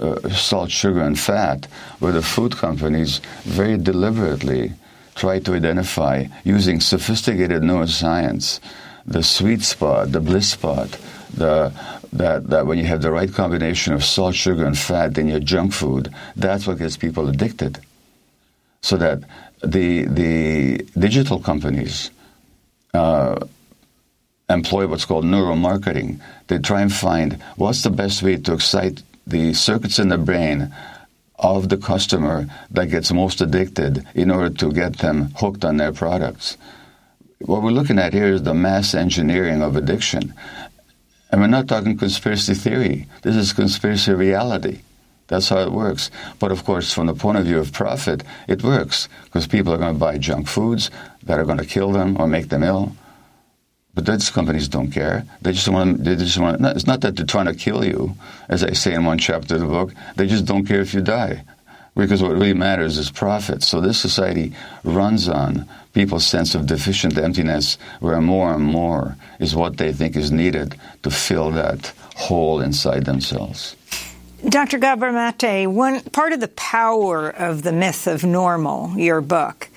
uh, 0.00 0.28
Salt, 0.30 0.70
Sugar, 0.70 1.02
and 1.02 1.18
Fat, 1.18 1.66
where 1.98 2.12
the 2.12 2.22
food 2.22 2.56
companies 2.56 3.20
very 3.42 3.76
deliberately 3.76 4.72
try 5.14 5.38
to 5.38 5.54
identify, 5.54 6.24
using 6.44 6.80
sophisticated 6.80 7.62
neuroscience, 7.62 8.60
the 9.06 9.22
sweet 9.22 9.62
spot, 9.62 10.12
the 10.12 10.20
bliss 10.20 10.50
spot, 10.50 10.98
the 11.34 11.72
that, 12.14 12.48
that 12.48 12.66
when 12.66 12.78
you 12.78 12.84
have 12.84 13.02
the 13.02 13.10
right 13.10 13.32
combination 13.32 13.92
of 13.92 14.04
salt, 14.04 14.34
sugar, 14.34 14.64
and 14.64 14.78
fat 14.78 15.18
in 15.18 15.28
your 15.28 15.40
junk 15.40 15.72
food, 15.72 16.12
that's 16.36 16.66
what 16.66 16.78
gets 16.78 16.96
people 16.96 17.28
addicted. 17.28 17.80
So 18.82 18.96
that 18.96 19.20
the 19.62 20.04
the 20.04 20.86
digital 20.98 21.38
companies 21.40 22.10
uh, 22.92 23.46
employ 24.48 24.86
what's 24.86 25.04
called 25.04 25.24
neuromarketing. 25.24 26.20
They 26.48 26.58
try 26.58 26.82
and 26.82 26.92
find 26.92 27.42
what's 27.56 27.82
the 27.82 27.90
best 27.90 28.22
way 28.22 28.36
to 28.36 28.54
excite 28.54 29.02
the 29.26 29.54
circuits 29.54 29.98
in 29.98 30.08
the 30.08 30.18
brain 30.18 30.74
of 31.38 31.68
the 31.68 31.76
customer 31.76 32.46
that 32.70 32.90
gets 32.90 33.10
most 33.10 33.40
addicted 33.40 34.06
in 34.14 34.30
order 34.30 34.50
to 34.50 34.72
get 34.72 34.98
them 34.98 35.30
hooked 35.36 35.64
on 35.64 35.78
their 35.78 35.92
products. 35.92 36.56
What 37.40 37.62
we're 37.62 37.70
looking 37.70 37.98
at 37.98 38.12
here 38.12 38.32
is 38.32 38.42
the 38.42 38.54
mass 38.54 38.94
engineering 38.94 39.62
of 39.62 39.76
addiction. 39.76 40.34
And 41.34 41.40
we're 41.40 41.48
not 41.48 41.66
talking 41.66 41.98
conspiracy 41.98 42.54
theory. 42.54 43.08
This 43.22 43.34
is 43.34 43.52
conspiracy 43.52 44.12
reality. 44.12 44.82
That's 45.26 45.48
how 45.48 45.58
it 45.62 45.72
works. 45.72 46.08
But 46.38 46.52
of 46.52 46.64
course, 46.64 46.92
from 46.92 47.08
the 47.08 47.14
point 47.14 47.38
of 47.38 47.44
view 47.44 47.58
of 47.58 47.72
profit, 47.72 48.22
it 48.46 48.62
works 48.62 49.08
because 49.24 49.48
people 49.48 49.74
are 49.74 49.78
going 49.78 49.94
to 49.94 49.98
buy 49.98 50.16
junk 50.16 50.46
foods 50.46 50.92
that 51.24 51.40
are 51.40 51.44
going 51.44 51.58
to 51.58 51.66
kill 51.66 51.90
them 51.90 52.16
or 52.20 52.28
make 52.28 52.50
them 52.50 52.62
ill. 52.62 52.92
But 53.94 54.06
those 54.06 54.30
companies 54.30 54.68
don't 54.68 54.92
care. 54.92 55.24
They 55.42 55.50
just 55.50 55.66
want. 55.68 56.04
They 56.04 56.14
just 56.14 56.38
want. 56.38 56.64
It's 56.64 56.86
not 56.86 57.00
that 57.00 57.16
they're 57.16 57.26
trying 57.26 57.46
to 57.46 57.54
kill 57.54 57.84
you, 57.84 58.14
as 58.48 58.62
I 58.62 58.70
say 58.70 58.94
in 58.94 59.04
one 59.04 59.18
chapter 59.18 59.56
of 59.56 59.62
the 59.62 59.66
book. 59.66 59.92
They 60.14 60.28
just 60.28 60.44
don't 60.44 60.64
care 60.64 60.82
if 60.82 60.94
you 60.94 61.00
die. 61.00 61.42
Because 61.96 62.22
what 62.22 62.32
really 62.32 62.54
matters 62.54 62.98
is 62.98 63.10
profit. 63.10 63.62
So 63.62 63.80
this 63.80 63.98
society 63.98 64.52
runs 64.82 65.28
on 65.28 65.68
people's 65.92 66.26
sense 66.26 66.54
of 66.54 66.66
deficient 66.66 67.16
emptiness, 67.16 67.78
where 68.00 68.20
more 68.20 68.52
and 68.52 68.64
more 68.64 69.16
is 69.38 69.54
what 69.54 69.76
they 69.76 69.92
think 69.92 70.16
is 70.16 70.30
needed 70.30 70.74
to 71.02 71.10
fill 71.10 71.50
that 71.52 71.92
hole 72.16 72.60
inside 72.60 73.04
themselves. 73.04 73.76
Dr. 74.46 74.78
Gabor 74.78 75.10
Mate, 75.10 75.66
one 75.66 76.00
part 76.02 76.32
of 76.32 76.40
the 76.40 76.48
power 76.48 77.30
of 77.30 77.62
the 77.62 77.72
myth 77.72 78.06
of 78.06 78.24
normal, 78.24 78.98
your 78.98 79.22
book, 79.22 79.68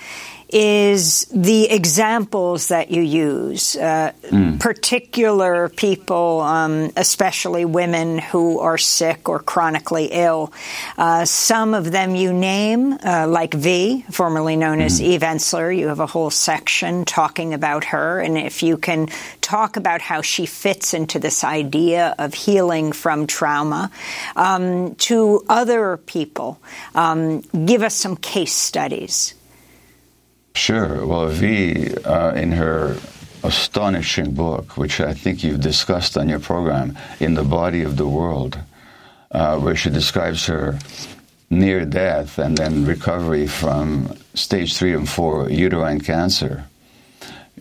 is 0.50 1.26
the 1.26 1.70
examples 1.70 2.70
that 2.70 2.90
you 2.90 3.02
use, 3.02 3.76
uh, 3.76 4.14
mm. 4.24 4.60
particular 4.60 5.68
people, 5.70 6.40
um, 6.42 6.92
especially 6.96 7.66
women 7.66 8.18
who 8.18 8.60
are 8.60 8.78
sick 8.78 9.28
or 9.28 9.40
chronically 9.40 10.06
ill. 10.12 10.54
Uh, 10.98 11.26
some 11.26 11.74
of 11.74 11.92
them 11.92 12.16
you 12.16 12.32
name, 12.32 12.98
uh, 13.04 13.28
like 13.28 13.54
V, 13.54 14.06
formerly 14.10 14.56
known 14.56 14.80
mm. 14.80 14.86
as 14.86 15.02
Eve 15.02 15.22
Ensler. 15.22 15.78
You 15.78 15.88
have 15.88 16.00
a 16.00 16.08
whole 16.08 16.30
section 16.30 17.04
talking 17.04 17.54
about 17.54 17.84
her, 17.86 18.20
and 18.20 18.38
if 18.38 18.64
you 18.64 18.78
can 18.78 19.10
talk 19.42 19.76
about 19.76 20.02
how 20.02 20.22
she 20.22 20.46
fits 20.46 20.94
into 20.94 21.20
this 21.20 21.44
idea 21.44 22.16
of 22.18 22.34
healing 22.34 22.94
from 22.94 23.28
trauma, 23.28 23.92
um, 24.36 24.96
to 24.96 25.44
other 25.50 25.98
people, 25.98 26.60
um, 26.96 27.42
give 27.66 27.84
us 27.84 27.96
some 27.96 28.16
case 28.16 28.54
studies. 28.54 29.34
Sure. 30.58 31.06
Well, 31.06 31.28
V, 31.28 31.94
uh, 32.04 32.34
in 32.34 32.52
her 32.52 32.98
astonishing 33.44 34.34
book, 34.34 34.76
which 34.76 35.00
I 35.00 35.14
think 35.14 35.44
you've 35.44 35.62
discussed 35.62 36.18
on 36.18 36.28
your 36.28 36.40
program, 36.40 36.98
In 37.20 37.36
the 37.36 37.44
Body 37.44 37.84
of 37.84 37.96
the 37.96 38.08
World, 38.08 38.58
uh, 39.32 39.60
where 39.60 39.76
she 39.76 39.92
describes 39.92 40.48
her 40.48 40.80
near 41.52 41.86
death 41.86 42.40
and 42.40 42.58
then 42.58 42.86
recovery 42.86 43.46
from 43.46 44.18
stage 44.34 44.76
three 44.76 44.94
and 44.94 45.08
four 45.08 45.48
uterine 45.50 46.02
cancer. 46.02 46.66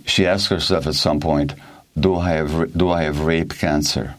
She 0.07 0.27
asks 0.27 0.49
herself 0.49 0.87
at 0.87 0.95
some 0.95 1.21
point, 1.21 1.53
do 2.01 2.17
I 2.17 2.31
have, 2.31 2.77
do 2.77 2.91
I 2.91 3.03
have 3.03 3.21
rape 3.21 3.53
cancer? 3.53 4.15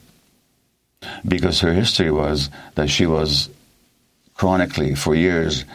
Because 1.28 1.62
her 1.62 1.74
history 1.74 2.12
was 2.12 2.52
that 2.76 2.92
she 2.92 3.08
was 3.08 3.50
chronically, 4.36 4.94
for 4.94 5.16
years, 5.16 5.66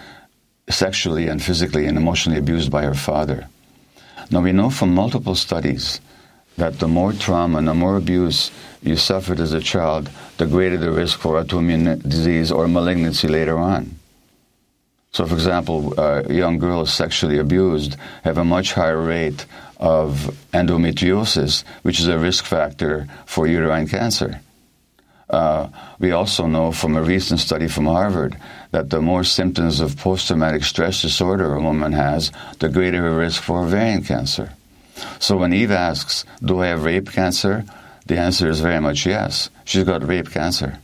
sexually 0.68 1.28
and 1.28 1.42
physically 1.42 1.86
and 1.86 1.96
emotionally 1.96 2.38
abused 2.38 2.70
by 2.70 2.82
her 2.82 2.94
father. 2.94 3.48
Now, 4.30 4.40
we 4.40 4.52
know 4.52 4.70
from 4.70 4.94
multiple 4.94 5.34
studies 5.34 6.00
that 6.56 6.78
the 6.78 6.88
more 6.88 7.12
trauma 7.12 7.58
and 7.58 7.68
the 7.68 7.74
more 7.74 7.96
abuse 7.96 8.50
you 8.82 8.96
suffered 8.96 9.40
as 9.40 9.52
a 9.52 9.60
child, 9.60 10.10
the 10.38 10.46
greater 10.46 10.76
the 10.76 10.90
risk 10.90 11.18
for 11.18 11.42
autoimmune 11.42 12.02
disease 12.08 12.50
or 12.50 12.68
malignancy 12.68 13.28
later 13.28 13.58
on. 13.58 13.96
So, 15.12 15.26
for 15.26 15.34
example, 15.34 15.98
uh, 16.00 16.22
young 16.28 16.58
girls 16.58 16.92
sexually 16.92 17.38
abused 17.38 17.96
have 18.24 18.38
a 18.38 18.44
much 18.44 18.72
higher 18.72 19.00
rate 19.00 19.44
of 19.78 20.34
endometriosis, 20.54 21.64
which 21.82 22.00
is 22.00 22.08
a 22.08 22.18
risk 22.18 22.44
factor 22.44 23.06
for 23.26 23.46
uterine 23.46 23.88
cancer. 23.88 24.40
Uh, 25.33 25.68
we 25.99 26.12
also 26.12 26.47
know 26.47 26.70
from 26.70 26.95
a 26.95 27.03
recent 27.03 27.41
study 27.41 27.66
from 27.66 27.87
Harvard 27.87 28.37
that 28.70 28.91
the 28.91 29.01
more 29.01 29.24
symptoms 29.24 29.80
of 29.80 29.97
post 29.97 30.28
traumatic 30.28 30.62
stress 30.62 31.01
disorder 31.01 31.55
a 31.55 31.62
woman 31.62 31.93
has, 31.93 32.30
the 32.59 32.68
greater 32.68 33.01
her 33.01 33.16
risk 33.16 33.43
for 33.43 33.64
ovarian 33.64 34.05
cancer. 34.05 34.53
So 35.18 35.39
when 35.39 35.55
Eve 35.55 35.70
asks, 35.70 36.26
Do 36.45 36.61
I 36.61 36.66
have 36.68 36.85
rape 36.85 37.11
cancer? 37.11 37.64
the 38.07 38.18
answer 38.18 38.49
is 38.49 38.61
very 38.61 38.80
much 38.80 39.07
yes. 39.07 39.49
She's 39.64 39.85
got 39.85 40.07
rape 40.07 40.30
cancer. 40.30 40.78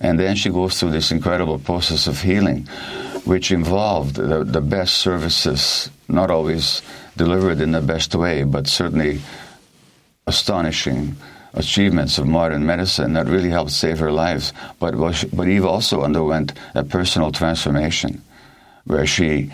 And 0.00 0.18
then 0.18 0.36
she 0.36 0.48
goes 0.48 0.78
through 0.78 0.92
this 0.92 1.10
incredible 1.10 1.58
process 1.58 2.06
of 2.06 2.22
healing, 2.22 2.66
which 3.24 3.50
involved 3.52 4.14
the, 4.14 4.44
the 4.44 4.60
best 4.60 4.94
services, 4.94 5.90
not 6.08 6.30
always 6.30 6.80
delivered 7.16 7.60
in 7.60 7.72
the 7.72 7.82
best 7.82 8.14
way, 8.14 8.44
but 8.44 8.66
certainly 8.66 9.20
astonishing 10.26 11.16
achievements 11.54 12.18
of 12.18 12.26
modern 12.26 12.64
medicine 12.64 13.12
that 13.14 13.26
really 13.26 13.50
helped 13.50 13.70
save 13.70 13.98
her 13.98 14.12
lives. 14.12 14.52
But, 14.78 14.94
but 15.32 15.48
Eve 15.48 15.64
also 15.64 16.02
underwent 16.02 16.52
a 16.74 16.84
personal 16.84 17.32
transformation 17.32 18.22
where 18.84 19.06
she, 19.06 19.52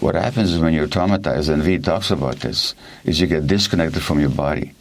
what 0.00 0.14
happens 0.14 0.52
is 0.52 0.60
when 0.60 0.74
you're 0.74 0.86
traumatized, 0.86 1.48
and 1.48 1.62
V 1.62 1.78
talks 1.78 2.10
about 2.10 2.36
this, 2.36 2.74
is 3.04 3.20
you 3.20 3.26
get 3.26 3.46
disconnected 3.46 4.02
from 4.02 4.20
your 4.20 4.30
body. 4.30 4.72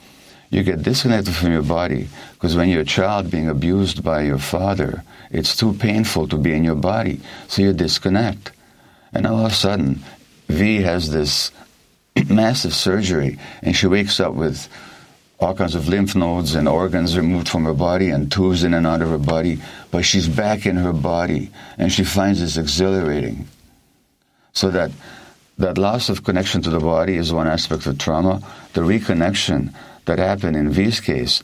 You 0.50 0.64
get 0.64 0.84
disconnected 0.84 1.34
from 1.34 1.52
your 1.52 1.64
body 1.64 2.08
because 2.34 2.56
when 2.56 2.70
you're 2.70 2.82
a 2.82 2.86
child 2.86 3.30
being 3.30 3.50
abused 3.50 4.04
by 4.04 4.22
your 4.22 4.38
father, 4.38 5.04
it's 5.30 5.56
too 5.58 5.74
painful 5.74 6.28
to 6.30 6.38
be 6.38 6.54
in 6.54 6.64
your 6.64 6.76
body. 6.76 7.20
So 7.48 7.62
you 7.62 7.74
disconnect. 7.74 8.52
And 9.12 9.28
all 9.28 9.46
of 9.46 9.52
a 9.52 9.56
sudden, 9.56 10.04
V 10.48 10.82
has 10.82 11.12
this 11.12 11.52
massive 12.30 12.74
surgery 12.74 13.40
and 13.62 13.76
she 13.76 13.88
wakes 13.88 14.20
up 14.20 14.34
with 14.34 14.70
all 15.40 15.54
kinds 15.54 15.76
of 15.76 15.88
lymph 15.88 16.16
nodes 16.16 16.56
and 16.56 16.68
organs 16.68 17.16
removed 17.16 17.48
from 17.48 17.66
her 17.66 17.74
body 17.74 18.10
and 18.10 18.32
tubes 18.32 18.64
in 18.64 18.74
and 18.74 18.88
out 18.88 19.02
of 19.02 19.10
her 19.10 19.18
body, 19.18 19.60
but 19.92 20.04
she's 20.04 20.28
back 20.28 20.66
in 20.66 20.78
her 20.78 20.94
body 20.94 21.52
and 21.78 21.94
she 21.94 22.04
finds 22.04 22.40
this 22.40 22.58
exhilarating. 22.58 23.48
So 24.54 24.72
that 24.72 24.92
that 25.60 25.78
loss 25.78 26.10
of 26.10 26.24
connection 26.24 26.62
to 26.64 26.70
the 26.70 26.80
body 26.80 27.16
is 27.16 27.34
one 27.34 27.48
aspect 27.48 27.86
of 27.88 27.98
trauma. 27.98 28.42
The 28.74 28.82
reconnection 28.82 29.74
that 30.06 30.20
happened 30.20 30.56
in 30.56 30.70
V's 30.70 31.00
case 31.00 31.42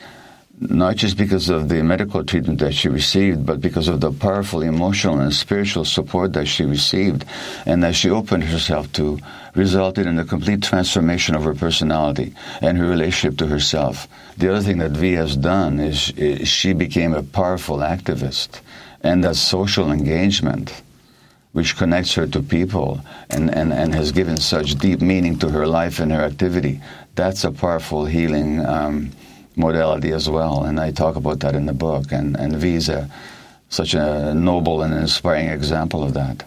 not 0.60 0.96
just 0.96 1.18
because 1.18 1.50
of 1.50 1.68
the 1.68 1.84
medical 1.84 2.24
treatment 2.24 2.60
that 2.60 2.74
she 2.74 2.88
received, 2.88 3.46
but 3.46 3.60
because 3.60 3.88
of 3.88 4.00
the 4.02 4.12
powerful 4.12 4.62
emotional 4.62 5.20
and 5.20 5.34
spiritual 5.34 5.84
support 5.84 6.34
that 6.34 6.46
she 6.46 6.64
received 6.64 7.26
and 7.66 7.84
that 7.84 7.96
she 7.96 8.10
opened 8.10 8.44
herself 8.44 8.92
to, 8.94 9.20
resulted 9.56 10.06
in 10.06 10.20
a 10.20 10.26
complete 10.26 10.62
transformation 10.62 11.36
of 11.36 11.44
her 11.44 11.56
personality 11.56 12.34
and 12.62 12.78
her 12.78 12.88
relationship 12.88 13.38
to 13.38 13.48
herself. 13.48 14.08
The 14.38 14.52
other 14.52 14.62
thing 14.62 14.78
that 14.78 14.92
V 14.92 15.14
has 15.14 15.36
done 15.36 15.80
is, 15.80 16.14
she 16.48 16.74
became 16.74 17.14
a 17.14 17.24
powerful 17.24 17.78
activist, 17.78 18.62
and 19.02 19.24
that 19.24 19.36
social 19.36 19.92
engagement 19.92 20.82
which 21.52 21.78
connects 21.78 22.16
her 22.16 22.26
to 22.26 22.42
people 22.42 23.00
and, 23.30 23.54
and, 23.54 23.72
and 23.72 23.94
has 23.94 24.12
given 24.12 24.38
such 24.38 24.76
deep 24.76 25.02
meaning 25.02 25.38
to 25.38 25.50
her 25.50 25.68
life 25.68 26.00
and 26.00 26.12
her 26.12 26.22
activity. 26.22 26.82
That's 27.14 27.44
a 27.44 27.52
powerful 27.52 28.06
healing 28.06 28.66
um, 28.66 29.12
modality 29.56 30.12
as 30.12 30.30
well, 30.30 30.64
and 30.64 30.80
I 30.80 30.92
talk 30.92 31.16
about 31.16 31.40
that 31.42 31.56
in 31.56 31.66
the 31.66 31.74
book. 31.74 32.12
And, 32.12 32.36
and 32.38 32.56
Visa, 32.56 33.10
such 33.70 33.94
a 33.94 34.34
noble 34.34 34.82
and 34.82 34.94
inspiring 34.94 35.48
example 35.48 36.04
of 36.04 36.14
that. 36.14 36.46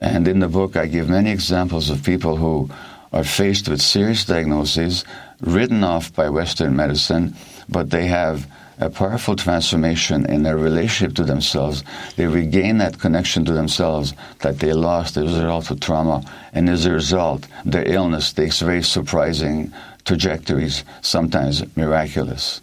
And 0.00 0.26
in 0.26 0.40
the 0.40 0.48
book, 0.48 0.76
I 0.76 0.86
give 0.86 1.08
many 1.08 1.30
examples 1.30 1.88
of 1.88 2.02
people 2.02 2.36
who 2.36 2.70
are 3.12 3.24
faced 3.24 3.68
with 3.68 3.80
serious 3.80 4.24
diagnoses, 4.24 5.04
written 5.40 5.84
off 5.84 6.14
by 6.14 6.28
Western 6.28 6.74
medicine, 6.74 7.34
but 7.68 7.90
they 7.90 8.06
have 8.06 8.46
a 8.78 8.90
powerful 8.90 9.36
transformation 9.36 10.26
in 10.26 10.42
their 10.42 10.56
relationship 10.56 11.14
to 11.14 11.24
themselves. 11.24 11.84
They 12.16 12.26
regain 12.26 12.78
that 12.78 12.98
connection 12.98 13.44
to 13.44 13.52
themselves 13.52 14.14
that 14.40 14.58
they 14.58 14.72
lost 14.72 15.16
as 15.16 15.24
a 15.24 15.42
result 15.42 15.70
of 15.70 15.80
trauma, 15.80 16.24
and 16.52 16.68
as 16.68 16.86
a 16.86 16.92
result, 16.92 17.46
their 17.64 17.88
illness 17.88 18.32
takes 18.32 18.60
very 18.60 18.82
surprising 18.82 19.72
trajectories, 20.04 20.84
sometimes 21.00 21.64
miraculous. 21.76 22.60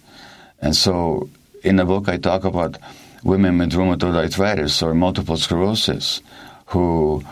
And 0.62 0.76
so 0.76 1.30
in 1.64 1.78
the 1.78 1.86
book, 1.86 2.10
I 2.10 2.18
talk 2.18 2.44
about 2.44 2.78
women 3.24 3.58
with 3.58 3.72
rheumatoid 3.72 4.16
arthritis 4.16 4.82
or 4.82 4.94
multiple 4.94 5.38
sclerosis 5.38 6.22
who 6.68 7.24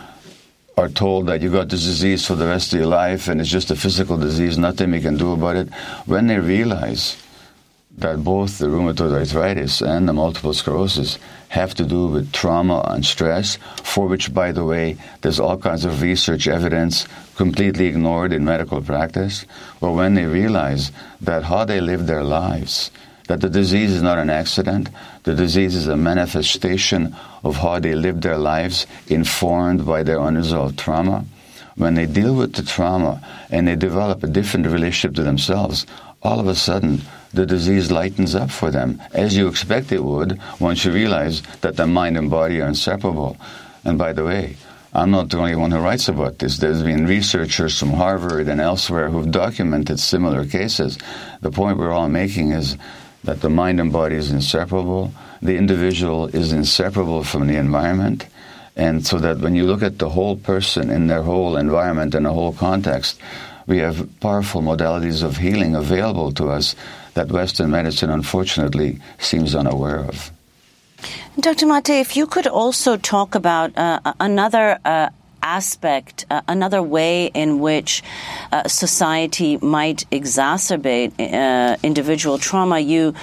are 0.78 0.90
told 0.90 1.28
that 1.28 1.42
you 1.42 1.52
got 1.52 1.70
this 1.70 1.84
disease 1.84 2.26
for 2.26 2.36
the 2.36 2.48
rest 2.48 2.74
of 2.74 2.80
your 2.80 2.88
life 2.88 3.28
and 3.28 3.42
it's 3.42 3.50
just 3.50 3.72
a 3.72 3.76
physical 3.76 4.18
disease, 4.18 4.58
nothing 4.58 4.92
we 4.92 5.02
can 5.02 5.18
do 5.18 5.34
about 5.34 5.56
it. 5.56 5.74
When 6.06 6.28
they 6.28 6.40
realize 6.40 7.22
that 7.98 8.24
both 8.24 8.60
the 8.60 8.68
rheumatoid 8.68 9.12
arthritis 9.12 9.82
and 9.82 10.08
the 10.08 10.14
multiple 10.14 10.54
sclerosis 10.54 11.18
have 11.50 11.74
to 11.76 11.86
do 11.86 12.08
with 12.08 12.32
trauma 12.32 12.82
and 12.88 13.06
stress, 13.06 13.58
for 13.84 14.08
which, 14.08 14.34
by 14.34 14.52
the 14.52 14.64
way, 14.64 14.98
there's 15.22 15.40
all 15.40 15.58
kinds 15.58 15.86
of 15.86 16.02
research 16.02 16.48
evidence 16.48 17.08
completely 17.36 17.88
ignored 17.88 18.34
in 18.34 18.44
medical 18.44 18.82
practice. 18.82 19.46
But 19.80 19.94
when 19.94 20.16
they 20.16 20.26
realize 20.26 20.92
that 21.22 21.44
how 21.44 21.66
they 21.66 21.80
live 21.80 22.08
their 22.08 22.24
lives, 22.24 22.92
that 23.28 23.42
the 23.42 23.50
disease 23.50 23.94
is 23.94 24.02
not 24.02 24.18
an 24.18 24.30
accident, 24.30 24.90
the 25.24 25.36
disease 25.36 25.76
is 25.76 25.88
a 25.88 25.98
manifestation 25.98 27.16
of 27.44 27.58
how 27.58 27.80
they 27.80 27.96
live 27.96 28.22
their 28.22 28.38
lives, 28.38 28.88
informed 29.08 29.86
by 29.86 30.04
their 30.04 30.20
unresolved 30.20 30.78
trauma. 30.78 31.26
When 31.76 31.94
they 31.94 32.08
deal 32.08 32.34
with 32.34 32.54
the 32.54 32.64
trauma 32.64 33.22
and 33.52 33.68
they 33.68 33.76
develop 33.76 34.24
a 34.24 34.28
different 34.28 34.66
relationship 34.66 35.16
to 35.16 35.24
themselves, 35.24 35.86
all 36.24 36.40
of 36.40 36.48
a 36.48 36.56
sudden 36.56 37.02
the 37.34 37.46
disease 37.46 37.92
lightens 37.92 38.36
up 38.36 38.52
for 38.52 38.72
them, 38.72 39.02
as 39.14 39.36
you 39.36 39.48
expect 39.48 39.92
it 39.92 40.04
would 40.04 40.40
once 40.60 40.86
you 40.86 40.92
realize 40.92 41.42
that 41.62 41.76
the 41.76 41.88
mind 41.88 42.18
and 42.18 42.30
body 42.30 42.62
are 42.62 42.68
inseparable. 42.68 43.38
And 43.84 43.98
by 43.98 44.14
the 44.14 44.24
way, 44.24 44.58
I'm 44.94 45.12
not 45.12 45.30
the 45.30 45.38
only 45.38 45.56
one 45.56 45.72
who 45.72 45.80
writes 45.80 46.08
about 46.08 46.40
this. 46.40 46.58
There's 46.58 46.82
been 46.82 47.06
researchers 47.06 47.78
from 47.78 47.92
Harvard 47.92 48.48
and 48.48 48.60
elsewhere 48.60 49.10
who've 49.10 49.30
documented 49.30 50.00
similar 50.00 50.46
cases. 50.46 50.98
The 51.42 51.52
point 51.52 51.78
we're 51.78 51.92
all 51.92 52.10
making 52.10 52.52
is 52.52 52.78
that 53.24 53.42
the 53.42 53.50
mind 53.50 53.80
and 53.80 53.92
body 53.92 54.16
is 54.16 54.32
inseparable. 54.32 55.14
The 55.42 55.58
individual 55.58 56.28
is 56.28 56.52
inseparable 56.54 57.24
from 57.24 57.48
the 57.48 57.58
environment. 57.58 58.26
And 58.76 59.06
so 59.06 59.18
that 59.20 59.40
when 59.40 59.56
you 59.56 59.66
look 59.66 59.84
at 59.84 60.00
the 60.00 60.10
whole 60.10 60.38
person 60.38 60.90
in 60.90 61.08
their 61.08 61.24
whole 61.24 61.58
environment 61.58 62.16
and 62.16 62.26
the 62.26 62.34
whole 62.34 62.54
context, 62.54 63.20
we 63.68 63.80
have 63.80 64.08
powerful 64.22 64.62
modalities 64.62 65.24
of 65.24 65.38
healing 65.38 65.76
available 65.76 66.32
to 66.34 66.50
us 66.50 66.76
that 67.18 67.32
Western 67.32 67.72
medicine 67.72 68.10
unfortunately 68.10 69.00
seems 69.18 69.56
unaware 69.56 70.00
of. 70.00 70.32
Dr. 71.40 71.66
Mate, 71.68 71.90
if 71.90 72.16
you 72.16 72.26
could 72.28 72.48
also 72.48 72.98
talk 72.98 73.36
about 73.36 73.78
uh, 73.78 74.00
another 74.20 74.80
uh, 74.86 75.10
aspect, 75.48 76.26
uh, 76.30 76.42
another 76.48 76.82
way 76.84 77.28
in 77.28 77.60
which 77.60 78.04
uh, 78.52 78.68
society 78.68 79.58
might 79.78 80.00
exacerbate 80.12 81.12
uh, 81.20 81.78
individual 81.84 82.38
trauma. 82.38 82.80
You 82.80 83.14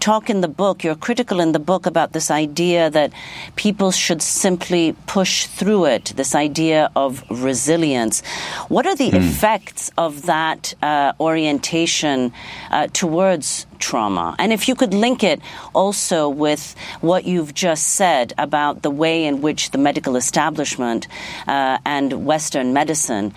talk 0.00 0.30
in 0.30 0.40
the 0.40 0.48
book, 0.62 0.82
you're 0.82 1.00
critical 1.08 1.40
in 1.40 1.52
the 1.52 1.64
book 1.72 1.84
about 1.86 2.12
this 2.12 2.30
idea 2.30 2.88
that 2.90 3.12
people 3.56 3.90
should 3.90 4.22
simply 4.22 4.96
push 5.06 5.46
through 5.46 5.84
it, 5.96 6.04
this 6.16 6.34
idea 6.34 6.90
of 6.96 7.22
resilience. 7.30 8.22
What 8.68 8.86
are 8.86 8.96
the 8.96 9.10
mm. 9.10 9.18
effects 9.20 9.90
of 9.98 10.22
that 10.22 10.74
uh, 10.82 11.12
orientation 11.20 12.32
uh, 12.70 12.88
towards 12.92 13.66
trauma. 13.78 14.34
And 14.38 14.52
if 14.52 14.68
you 14.68 14.74
could 14.74 14.94
link 14.94 15.22
it 15.22 15.40
also 15.74 16.28
with 16.28 16.74
what 17.00 17.24
you've 17.24 17.54
just 17.54 17.88
said 17.88 18.32
about 18.38 18.82
the 18.82 18.90
way 18.90 19.24
in 19.24 19.40
which 19.40 19.70
the 19.70 19.78
medical 19.78 20.16
establishment 20.16 21.08
uh, 21.46 21.78
and 21.84 22.24
Western 22.26 22.72
medicine 22.72 23.34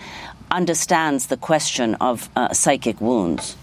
understands 0.50 1.26
the 1.26 1.36
question 1.36 1.94
of 1.96 2.28
uh, 2.36 2.52
psychic 2.52 3.00
wounds. 3.00 3.56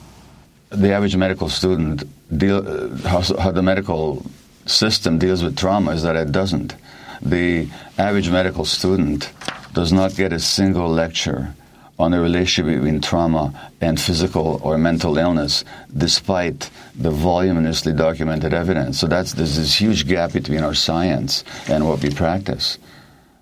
The 0.70 0.92
average 0.92 1.16
medical 1.16 1.50
student, 1.50 2.04
deal, 2.38 2.98
how, 3.00 3.22
how 3.22 3.52
the 3.52 3.62
medical 3.64 4.26
system 4.66 5.18
deals 5.20 5.44
with 5.44 5.58
trauma 5.58 5.92
is 5.92 6.04
that 6.04 6.16
it 6.16 6.32
doesn't. 6.32 6.76
The 7.22 7.68
average 7.98 8.30
medical 8.30 8.66
student 8.66 9.32
does 9.74 9.92
not 9.92 10.16
get 10.16 10.34
a 10.34 10.40
single 10.40 10.90
lecture 10.90 11.54
on 11.98 12.12
the 12.12 12.20
relationship 12.20 12.74
between 12.76 13.00
trauma 13.00 13.72
and 13.80 14.00
physical 14.00 14.60
or 14.64 14.78
mental 14.78 15.18
illness, 15.18 15.64
despite 15.96 16.70
the 16.96 17.12
voluminously 17.12 17.94
documented 17.94 18.54
evidence. 18.54 19.00
So 19.00 19.08
that's 19.08 19.34
there's 19.34 19.58
this 19.58 19.80
huge 19.80 20.08
gap 20.08 20.34
between 20.34 20.64
our 20.64 20.74
science 20.74 21.44
and 21.70 21.88
what 21.88 22.02
we 22.04 22.10
practice. 22.10 22.78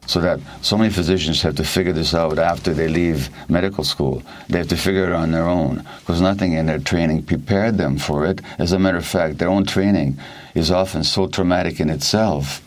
So 0.06 0.20
that 0.20 0.40
so 0.62 0.78
many 0.78 0.92
physicians 0.92 1.42
have 1.44 1.56
to 1.56 1.64
figure 1.64 1.94
this 1.94 2.14
out 2.14 2.38
after 2.38 2.74
they 2.74 2.90
leave 2.90 3.30
medical 3.50 3.86
school. 3.86 4.22
They 4.50 4.58
have 4.58 4.68
to 4.68 4.78
figure 4.78 5.06
it 5.06 5.14
on 5.14 5.32
their 5.32 5.48
own 5.48 5.88
because 6.00 6.22
nothing 6.22 6.54
in 6.54 6.66
their 6.66 6.80
training 6.80 7.24
prepared 7.24 7.78
them 7.78 7.98
for 7.98 8.26
it. 8.26 8.42
As 8.60 8.74
a 8.74 8.80
matter 8.80 8.98
of 8.98 9.06
fact, 9.06 9.38
their 9.38 9.50
own 9.50 9.66
training 9.66 10.18
is 10.56 10.72
often 10.72 11.04
so 11.04 11.28
traumatic 11.28 11.80
in 11.80 11.90
itself, 11.90 12.62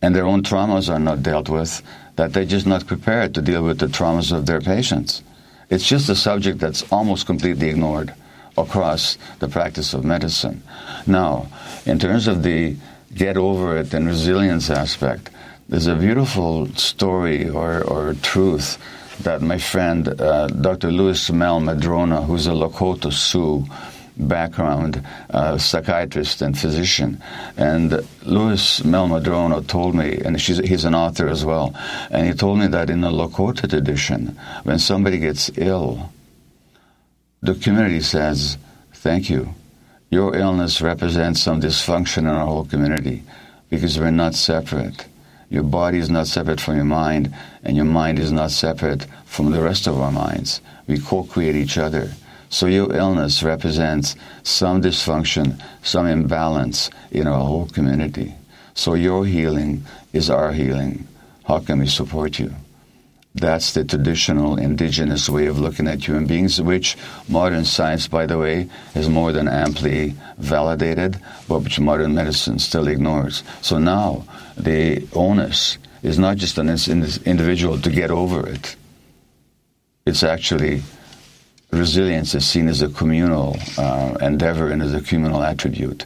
and 0.00 0.16
their 0.16 0.24
own 0.26 0.42
traumas 0.42 0.92
are 0.92 0.98
not 0.98 1.22
dealt 1.22 1.48
with 1.48 1.82
that 2.16 2.32
they're 2.32 2.44
just 2.44 2.66
not 2.66 2.86
prepared 2.86 3.34
to 3.34 3.42
deal 3.42 3.62
with 3.62 3.78
the 3.78 3.86
traumas 3.86 4.32
of 4.32 4.46
their 4.46 4.60
patients. 4.60 5.22
It's 5.70 5.86
just 5.86 6.08
a 6.08 6.16
subject 6.16 6.58
that's 6.58 6.84
almost 6.92 7.26
completely 7.26 7.70
ignored 7.70 8.14
across 8.58 9.16
the 9.38 9.48
practice 9.48 9.94
of 9.94 10.04
medicine. 10.04 10.62
Now, 11.06 11.48
in 11.86 11.98
terms 11.98 12.28
of 12.28 12.42
the 12.42 12.76
get 13.14 13.36
over 13.36 13.78
it 13.78 13.94
and 13.94 14.06
resilience 14.06 14.70
aspect, 14.70 15.30
there's 15.68 15.86
a 15.86 15.96
beautiful 15.96 16.66
story 16.74 17.48
or, 17.48 17.82
or 17.82 18.14
truth 18.22 18.78
that 19.22 19.40
my 19.40 19.58
friend 19.58 20.20
uh, 20.20 20.48
Dr. 20.48 20.90
Lewis 20.90 21.30
Mehl-Madrona, 21.30 22.22
who's 22.22 22.46
a 22.46 22.50
Lakota 22.50 23.12
Sioux, 23.12 23.64
background, 24.16 25.04
uh, 25.30 25.58
psychiatrist 25.58 26.42
and 26.42 26.58
physician. 26.58 27.22
And 27.56 28.06
Lewis 28.24 28.80
Mehl-Madrona 28.80 29.62
told 29.62 29.94
me, 29.94 30.18
and 30.24 30.38
he's 30.38 30.84
an 30.84 30.94
author 30.94 31.28
as 31.28 31.44
well, 31.44 31.74
and 32.10 32.26
he 32.26 32.34
told 32.34 32.58
me 32.58 32.66
that 32.68 32.90
in 32.90 33.00
the 33.00 33.10
Lakota 33.10 33.68
tradition, 33.68 34.38
when 34.64 34.78
somebody 34.78 35.18
gets 35.18 35.50
ill, 35.56 36.12
the 37.40 37.54
community 37.54 38.00
says, 38.00 38.56
Thank 38.92 39.28
you. 39.28 39.54
Your 40.10 40.36
illness 40.36 40.80
represents 40.80 41.40
some 41.40 41.60
dysfunction 41.60 42.18
in 42.18 42.26
our 42.26 42.46
whole 42.46 42.66
community 42.66 43.24
because 43.68 43.98
we're 43.98 44.10
not 44.12 44.34
separate. 44.34 45.06
Your 45.48 45.64
body 45.64 45.98
is 45.98 46.08
not 46.08 46.28
separate 46.28 46.60
from 46.60 46.76
your 46.76 46.84
mind, 46.84 47.34
and 47.64 47.76
your 47.76 47.86
mind 47.86 48.18
is 48.18 48.30
not 48.30 48.52
separate 48.52 49.06
from 49.24 49.50
the 49.50 49.60
rest 49.60 49.86
of 49.86 50.00
our 50.00 50.12
minds. 50.12 50.60
We 50.86 50.98
co 50.98 51.24
create 51.24 51.56
each 51.56 51.78
other. 51.78 52.12
So 52.52 52.66
your 52.66 52.94
illness 52.94 53.42
represents 53.42 54.14
some 54.42 54.82
dysfunction, 54.82 55.58
some 55.82 56.06
imbalance 56.06 56.90
in 57.10 57.26
our 57.26 57.42
whole 57.42 57.66
community. 57.66 58.34
So 58.74 58.92
your 58.92 59.24
healing 59.24 59.84
is 60.12 60.28
our 60.28 60.52
healing. 60.52 61.08
How 61.44 61.60
can 61.60 61.78
we 61.78 61.86
support 61.86 62.38
you? 62.38 62.52
That's 63.34 63.72
the 63.72 63.84
traditional 63.84 64.58
indigenous 64.58 65.30
way 65.30 65.46
of 65.46 65.58
looking 65.58 65.88
at 65.88 66.06
human 66.06 66.26
beings, 66.26 66.60
which 66.60 66.98
modern 67.26 67.64
science, 67.64 68.06
by 68.06 68.26
the 68.26 68.36
way, 68.36 68.68
is 68.94 69.08
more 69.08 69.32
than 69.32 69.48
amply 69.48 70.14
validated, 70.36 71.18
but 71.48 71.60
which 71.60 71.80
modern 71.80 72.14
medicine 72.14 72.58
still 72.58 72.86
ignores. 72.86 73.42
So 73.62 73.78
now 73.78 74.26
the 74.58 75.08
onus 75.14 75.78
is 76.02 76.18
not 76.18 76.36
just 76.36 76.58
on 76.58 76.66
this 76.66 76.86
individual 76.86 77.80
to 77.80 77.90
get 77.90 78.10
over 78.10 78.46
it. 78.46 78.76
It's 80.04 80.22
actually 80.22 80.82
resilience 81.72 82.34
is 82.34 82.46
seen 82.46 82.68
as 82.68 82.82
a 82.82 82.88
communal 82.88 83.56
uh, 83.78 84.16
endeavor 84.20 84.70
and 84.70 84.82
as 84.82 84.94
a 84.94 85.00
communal 85.00 85.42
attribute. 85.42 86.04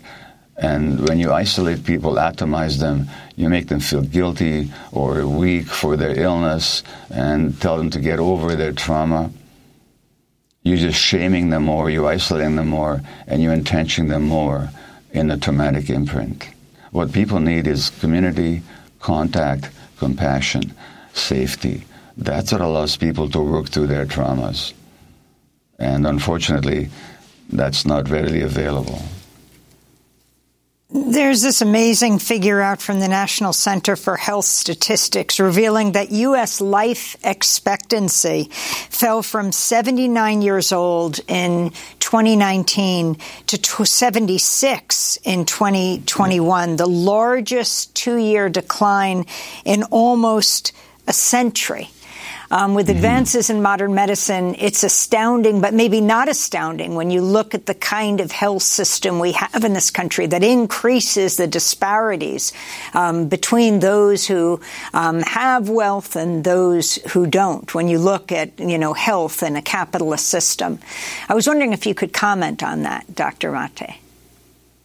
And 0.57 1.07
when 1.07 1.19
you 1.19 1.33
isolate 1.33 1.85
people, 1.85 2.15
atomize 2.15 2.79
them, 2.79 3.09
you 3.37 3.51
make 3.51 3.69
them 3.69 3.81
feel 3.81 4.01
guilty 4.01 4.71
or 4.93 5.27
weak 5.27 5.67
for 5.67 5.97
their 5.97 6.19
illness 6.19 6.83
and 7.11 7.61
tell 7.61 7.77
them 7.77 7.91
to 7.91 8.01
get 8.01 8.19
over 8.19 8.57
their 8.57 8.73
trauma. 8.73 9.31
You're 10.63 10.79
just 10.79 10.99
shaming 10.99 11.51
them 11.51 11.65
more, 11.65 11.91
you're 11.91 12.07
isolating 12.07 12.57
them 12.57 12.69
more, 12.69 13.03
and 13.27 13.43
you're 13.43 13.53
entrenching 13.53 14.09
them 14.09 14.23
more 14.23 14.71
in 15.13 15.29
the 15.29 15.37
traumatic 15.37 15.91
imprint. 15.91 16.49
What 16.91 17.13
people 17.13 17.39
need 17.39 17.67
is 17.67 17.91
community, 17.91 18.63
contact, 19.01 19.71
compassion, 19.99 20.73
safety. 21.13 21.85
That's 22.17 22.53
what 22.53 22.63
allows 22.63 22.97
people 22.97 23.29
to 23.31 23.41
work 23.41 23.69
through 23.69 23.89
their 23.89 24.07
traumas. 24.07 24.73
And 25.79 26.07
unfortunately, 26.07 26.89
that's 27.51 27.85
not 27.85 28.09
readily 28.09 28.41
available. 28.41 29.03
There's 30.89 31.43
this 31.43 31.61
amazing 31.61 32.21
figure 32.21 32.61
out 32.61 32.81
from 32.81 33.01
the 33.01 33.09
National 33.09 33.53
Center 33.53 33.97
for 33.97 34.17
Health 34.17 34.45
Statistics 34.45 35.41
revealing 35.41 35.93
that 35.93 36.13
U.S. 36.13 36.61
life 36.61 37.17
expectancy 37.25 38.45
fell 38.53 39.23
from 39.23 39.51
79 39.51 40.43
years 40.43 40.71
old 40.71 41.19
in 41.27 41.71
2019 41.99 43.17
to 43.49 43.85
76 43.85 45.19
in 45.25 45.45
2021, 45.45 46.77
the 46.77 46.87
largest 46.87 47.95
two 47.97 48.17
year 48.17 48.49
decline 48.49 49.27
in 49.65 49.83
almost 49.85 50.73
a 51.09 51.13
century. 51.13 51.91
Um, 52.51 52.75
with 52.75 52.87
mm-hmm. 52.87 52.97
advances 52.97 53.51
in 53.51 53.63
modern 53.63 53.95
medicine, 53.95 54.55
it's 54.59 54.85
astounding, 54.85 55.61
but 55.61 55.75
maybe 55.75 56.01
not 56.01 56.29
astounding 56.29 56.95
when 56.95 57.11
you 57.11 57.23
look 57.23 57.55
at 57.55 57.67
the 57.67 57.75
kind 57.75 58.21
of 58.21 58.31
health 58.31 58.63
system 58.63 59.19
we 59.19 59.33
have 59.33 59.65
in 59.65 59.73
this 59.73 59.91
country 59.91 60.27
that 60.27 60.45
increases 60.45 61.37
the 61.37 61.47
disparities 61.47 62.53
um, 62.95 63.29
between 63.29 63.81
those 63.81 64.27
who 64.27 64.61
um, 64.95 65.21
have 65.23 65.69
wealth 65.69 66.17
and 66.17 66.45
those 66.45 66.97
who 67.13 67.27
don't. 67.27 67.75
When 67.75 67.89
you 67.89 67.99
look 67.99 68.31
at 68.33 68.59
you 68.59 68.79
know 68.79 68.93
health 68.93 69.43
in 69.43 69.57
a 69.57 69.63
capitalist 69.63 70.29
system, 70.29 70.79
I 71.29 71.35
was 71.35 71.47
wondering 71.47 71.73
if 71.73 71.87
you 71.87 71.95
could 71.95 72.13
comment 72.13 72.63
on 72.63 72.83
that, 72.83 73.15
Dr. 73.15 73.53
Mate. 73.53 74.01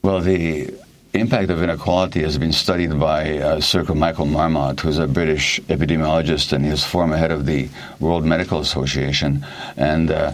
Well, 0.02 0.20
the 0.22 0.74
impact 1.14 1.50
of 1.50 1.62
inequality 1.62 2.22
has 2.22 2.38
been 2.38 2.54
studied 2.54 3.00
by 3.00 3.38
uh, 3.38 3.60
Sir 3.60 3.84
Michael 3.84 4.26
Marmot, 4.26 4.80
who's 4.80 4.98
a 4.98 5.08
British 5.08 5.60
epidemiologist 5.62 6.54
and 6.54 6.66
he's 6.66 6.84
former 6.84 7.18
head 7.18 7.32
of 7.32 7.46
the 7.46 7.70
World 8.00 8.26
Medical 8.26 8.60
Association. 8.60 9.46
And 9.76 10.12
uh, 10.12 10.34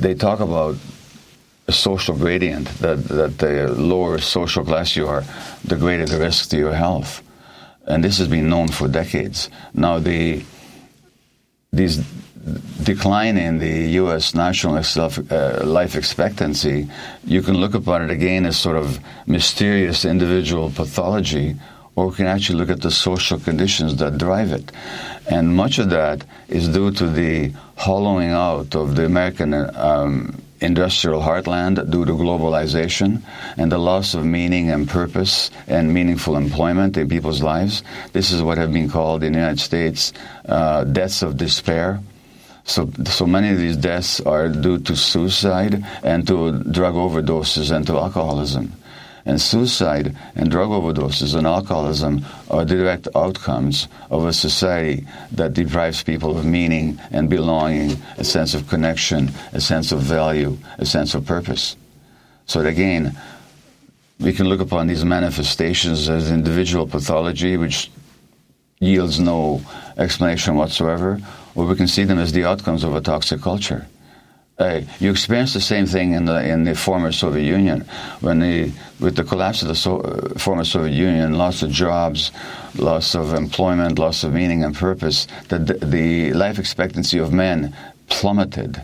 they 0.00 0.14
talk 0.14 0.40
about 0.40 0.76
a 1.68 1.72
social 1.72 2.16
gradient, 2.16 2.68
that, 2.78 3.04
that 3.08 3.38
the 3.38 3.72
lower 3.72 4.18
social 4.18 4.64
class 4.64 4.96
you 4.96 5.06
are, 5.06 5.24
the 5.64 5.76
greater 5.76 6.06
the 6.06 6.18
risk 6.18 6.50
to 6.50 6.56
your 6.56 6.74
health. 6.74 7.22
And 7.86 8.02
this 8.02 8.18
has 8.18 8.28
been 8.28 8.48
known 8.48 8.68
for 8.68 8.88
decades. 8.88 9.50
Now, 9.72 9.98
the, 9.98 10.44
these 11.72 12.04
decline 12.82 13.36
in 13.36 13.58
the 13.58 13.90
U.S. 14.02 14.34
national 14.34 14.76
uh, 14.78 15.64
life 15.64 15.96
expectancy, 15.96 16.88
you 17.24 17.42
can 17.42 17.56
look 17.56 17.74
upon 17.74 18.02
it 18.02 18.10
again 18.10 18.46
as 18.46 18.56
sort 18.56 18.76
of 18.76 19.00
mysterious 19.26 20.04
individual 20.04 20.70
pathology, 20.70 21.56
or 21.96 22.08
we 22.08 22.14
can 22.14 22.26
actually 22.26 22.58
look 22.58 22.70
at 22.70 22.82
the 22.82 22.90
social 22.90 23.38
conditions 23.40 23.96
that 23.96 24.18
drive 24.18 24.52
it. 24.52 24.70
And 25.28 25.56
much 25.56 25.78
of 25.78 25.90
that 25.90 26.24
is 26.48 26.68
due 26.68 26.92
to 26.92 27.08
the 27.08 27.52
hollowing 27.76 28.30
out 28.30 28.76
of 28.76 28.94
the 28.94 29.04
American 29.06 29.52
um, 29.54 30.40
industrial 30.60 31.20
heartland 31.20 31.90
due 31.90 32.04
to 32.04 32.12
globalization 32.12 33.22
and 33.56 33.70
the 33.70 33.78
loss 33.78 34.14
of 34.14 34.24
meaning 34.24 34.70
and 34.70 34.88
purpose 34.88 35.50
and 35.66 35.92
meaningful 35.92 36.36
employment 36.36 36.96
in 36.96 37.08
people's 37.08 37.42
lives. 37.42 37.82
This 38.12 38.30
is 38.30 38.42
what 38.42 38.58
have 38.58 38.72
been 38.72 38.88
called 38.88 39.22
in 39.22 39.32
the 39.32 39.38
United 39.38 39.60
States 39.60 40.12
uh, 40.46 40.84
deaths 40.84 41.22
of 41.22 41.36
despair. 41.36 42.00
So, 42.66 42.90
so 43.06 43.26
many 43.26 43.50
of 43.50 43.58
these 43.58 43.76
deaths 43.76 44.20
are 44.20 44.48
due 44.48 44.78
to 44.80 44.96
suicide 44.96 45.84
and 46.02 46.26
to 46.26 46.52
drug 46.64 46.94
overdoses 46.94 47.70
and 47.70 47.86
to 47.86 47.96
alcoholism. 47.96 48.72
And 49.24 49.40
suicide 49.40 50.16
and 50.34 50.50
drug 50.50 50.70
overdoses 50.70 51.36
and 51.36 51.46
alcoholism 51.46 52.24
are 52.50 52.64
direct 52.64 53.06
outcomes 53.14 53.86
of 54.10 54.26
a 54.26 54.32
society 54.32 55.06
that 55.32 55.54
deprives 55.54 56.02
people 56.02 56.36
of 56.36 56.44
meaning 56.44 57.00
and 57.12 57.30
belonging, 57.30 57.98
a 58.18 58.24
sense 58.24 58.54
of 58.54 58.68
connection, 58.68 59.30
a 59.52 59.60
sense 59.60 59.92
of 59.92 60.00
value, 60.00 60.58
a 60.78 60.86
sense 60.86 61.14
of 61.14 61.24
purpose. 61.24 61.76
So 62.46 62.60
again, 62.60 63.16
we 64.18 64.32
can 64.32 64.48
look 64.48 64.60
upon 64.60 64.88
these 64.88 65.04
manifestations 65.04 66.08
as 66.08 66.32
individual 66.32 66.86
pathology, 66.86 67.56
which 67.56 67.90
yields 68.80 69.20
no 69.20 69.62
explanation 69.98 70.56
whatsoever, 70.56 71.20
or 71.56 71.66
we 71.66 71.74
can 71.74 71.88
see 71.88 72.04
them 72.04 72.18
as 72.18 72.32
the 72.32 72.44
outcomes 72.44 72.84
of 72.84 72.94
a 72.94 73.00
toxic 73.00 73.40
culture. 73.40 73.86
You 75.00 75.10
experienced 75.10 75.52
the 75.52 75.60
same 75.60 75.84
thing 75.86 76.12
in 76.12 76.24
the 76.24 76.42
in 76.42 76.64
the 76.64 76.74
former 76.74 77.12
Soviet 77.12 77.44
Union 77.44 77.84
when 78.20 78.38
the 78.40 78.72
with 79.00 79.16
the 79.16 79.24
collapse 79.24 79.60
of 79.60 79.68
the 79.68 79.74
so, 79.74 80.00
uh, 80.00 80.38
former 80.38 80.64
Soviet 80.64 80.94
Union, 80.94 81.34
loss 81.34 81.62
of 81.62 81.70
jobs, 81.70 82.32
loss 82.76 83.14
of 83.14 83.34
employment, 83.34 83.98
loss 83.98 84.24
of 84.24 84.32
meaning 84.32 84.64
and 84.64 84.74
purpose. 84.74 85.26
The, 85.48 85.58
the 85.58 86.32
life 86.32 86.58
expectancy 86.58 87.18
of 87.18 87.34
men 87.34 87.76
plummeted 88.08 88.80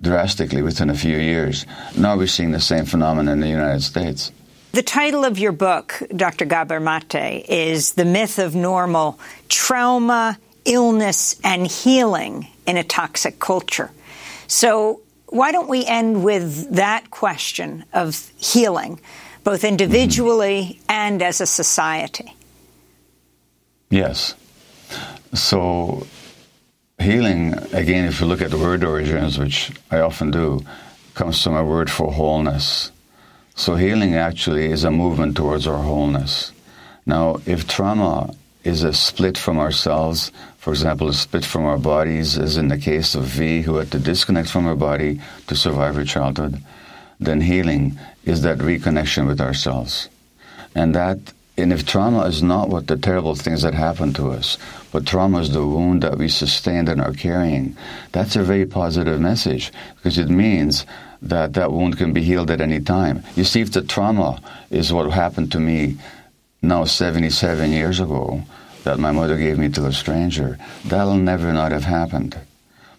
drastically 0.00 0.62
within 0.62 0.88
a 0.88 0.94
few 0.94 1.18
years. 1.18 1.66
Now 1.98 2.16
we're 2.16 2.26
seeing 2.26 2.52
the 2.52 2.60
same 2.60 2.86
phenomenon 2.86 3.34
in 3.34 3.40
the 3.40 3.48
United 3.48 3.82
States. 3.82 4.32
The 4.72 4.82
title 4.82 5.24
of 5.24 5.38
your 5.38 5.52
book, 5.52 6.02
Dr. 6.16 6.46
Gabor 6.46 6.80
Mate, 6.80 7.44
is 7.48 7.92
The 7.92 8.04
Myth 8.04 8.38
of 8.38 8.54
Normal 8.54 9.18
Trauma, 9.48 10.38
Illness, 10.64 11.38
and 11.44 11.66
Healing 11.66 12.48
in 12.66 12.76
a 12.76 12.84
Toxic 12.84 13.38
Culture. 13.38 13.90
So, 14.46 15.00
why 15.26 15.52
don't 15.52 15.68
we 15.68 15.84
end 15.84 16.22
with 16.22 16.76
that 16.76 17.10
question 17.10 17.84
of 17.92 18.30
healing, 18.36 19.00
both 19.42 19.64
individually 19.64 20.80
and 20.88 21.20
as 21.22 21.40
a 21.40 21.46
society? 21.46 22.34
Yes. 23.90 24.34
So, 25.34 26.06
healing, 26.98 27.54
again, 27.72 28.06
if 28.06 28.20
you 28.20 28.26
look 28.26 28.40
at 28.40 28.50
the 28.50 28.58
word 28.58 28.84
origins, 28.84 29.38
which 29.38 29.72
I 29.90 30.00
often 30.00 30.30
do, 30.30 30.64
comes 31.14 31.42
from 31.42 31.56
a 31.56 31.64
word 31.64 31.90
for 31.90 32.12
wholeness. 32.12 32.90
So, 33.56 33.74
healing 33.74 34.14
actually 34.14 34.66
is 34.66 34.84
a 34.84 34.90
movement 34.90 35.36
towards 35.36 35.66
our 35.66 35.82
wholeness. 35.82 36.52
Now, 37.06 37.40
if 37.44 37.66
trauma 37.66 38.34
is 38.64 38.82
a 38.82 38.92
split 38.92 39.36
from 39.36 39.58
ourselves, 39.58 40.32
for 40.64 40.70
example, 40.70 41.10
a 41.10 41.12
split 41.12 41.44
from 41.44 41.66
our 41.66 41.76
bodies, 41.76 42.38
as 42.38 42.56
in 42.56 42.68
the 42.68 42.78
case 42.78 43.14
of 43.14 43.24
V, 43.24 43.60
who 43.60 43.76
had 43.76 43.90
to 43.90 43.98
disconnect 43.98 44.48
from 44.48 44.64
her 44.64 44.74
body 44.74 45.20
to 45.46 45.54
survive 45.54 45.94
her 45.94 46.06
childhood, 46.06 46.56
then 47.20 47.42
healing 47.42 47.98
is 48.24 48.40
that 48.40 48.56
reconnection 48.60 49.26
with 49.26 49.42
ourselves. 49.42 50.08
And 50.74 50.94
that, 50.94 51.18
and 51.58 51.70
if 51.70 51.84
trauma 51.84 52.22
is 52.22 52.42
not 52.42 52.70
what 52.70 52.86
the 52.86 52.96
terrible 52.96 53.34
things 53.34 53.60
that 53.60 53.74
happened 53.74 54.16
to 54.16 54.30
us, 54.30 54.56
but 54.90 55.04
trauma 55.04 55.40
is 55.40 55.52
the 55.52 55.66
wound 55.66 56.02
that 56.02 56.16
we 56.16 56.30
sustained 56.30 56.88
and 56.88 56.98
are 56.98 57.12
carrying, 57.12 57.76
that's 58.12 58.34
a 58.34 58.42
very 58.42 58.64
positive 58.64 59.20
message 59.20 59.70
because 59.96 60.16
it 60.16 60.30
means 60.30 60.86
that 61.20 61.52
that 61.52 61.72
wound 61.72 61.98
can 61.98 62.14
be 62.14 62.22
healed 62.22 62.50
at 62.50 62.62
any 62.62 62.80
time. 62.80 63.22
You 63.36 63.44
see, 63.44 63.60
if 63.60 63.72
the 63.72 63.82
trauma 63.82 64.40
is 64.70 64.94
what 64.94 65.10
happened 65.12 65.52
to 65.52 65.60
me 65.60 65.98
now 66.62 66.84
77 66.84 67.70
years 67.70 68.00
ago, 68.00 68.42
that 68.84 68.98
my 68.98 69.12
mother 69.12 69.36
gave 69.36 69.58
me 69.58 69.68
to 69.70 69.86
a 69.86 69.92
stranger, 69.92 70.58
that'll 70.84 71.16
never 71.16 71.52
not 71.52 71.72
have 71.72 71.84
happened. 71.84 72.38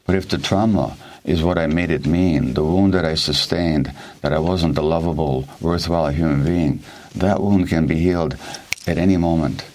But 0.05 0.15
if 0.15 0.29
the 0.29 0.37
trauma 0.37 0.97
is 1.23 1.43
what 1.43 1.57
I 1.57 1.67
made 1.67 1.89
it 1.89 2.05
mean, 2.05 2.53
the 2.53 2.63
wound 2.63 2.93
that 2.93 3.05
I 3.05 3.15
sustained, 3.15 3.91
that 4.21 4.33
I 4.33 4.39
wasn't 4.39 4.77
a 4.77 4.81
lovable, 4.81 5.47
worthwhile 5.59 6.09
human 6.09 6.43
being, 6.43 6.81
that 7.15 7.41
wound 7.41 7.69
can 7.69 7.87
be 7.87 7.95
healed 7.95 8.37
at 8.85 8.97
any 8.97 9.17
moment 9.17 9.65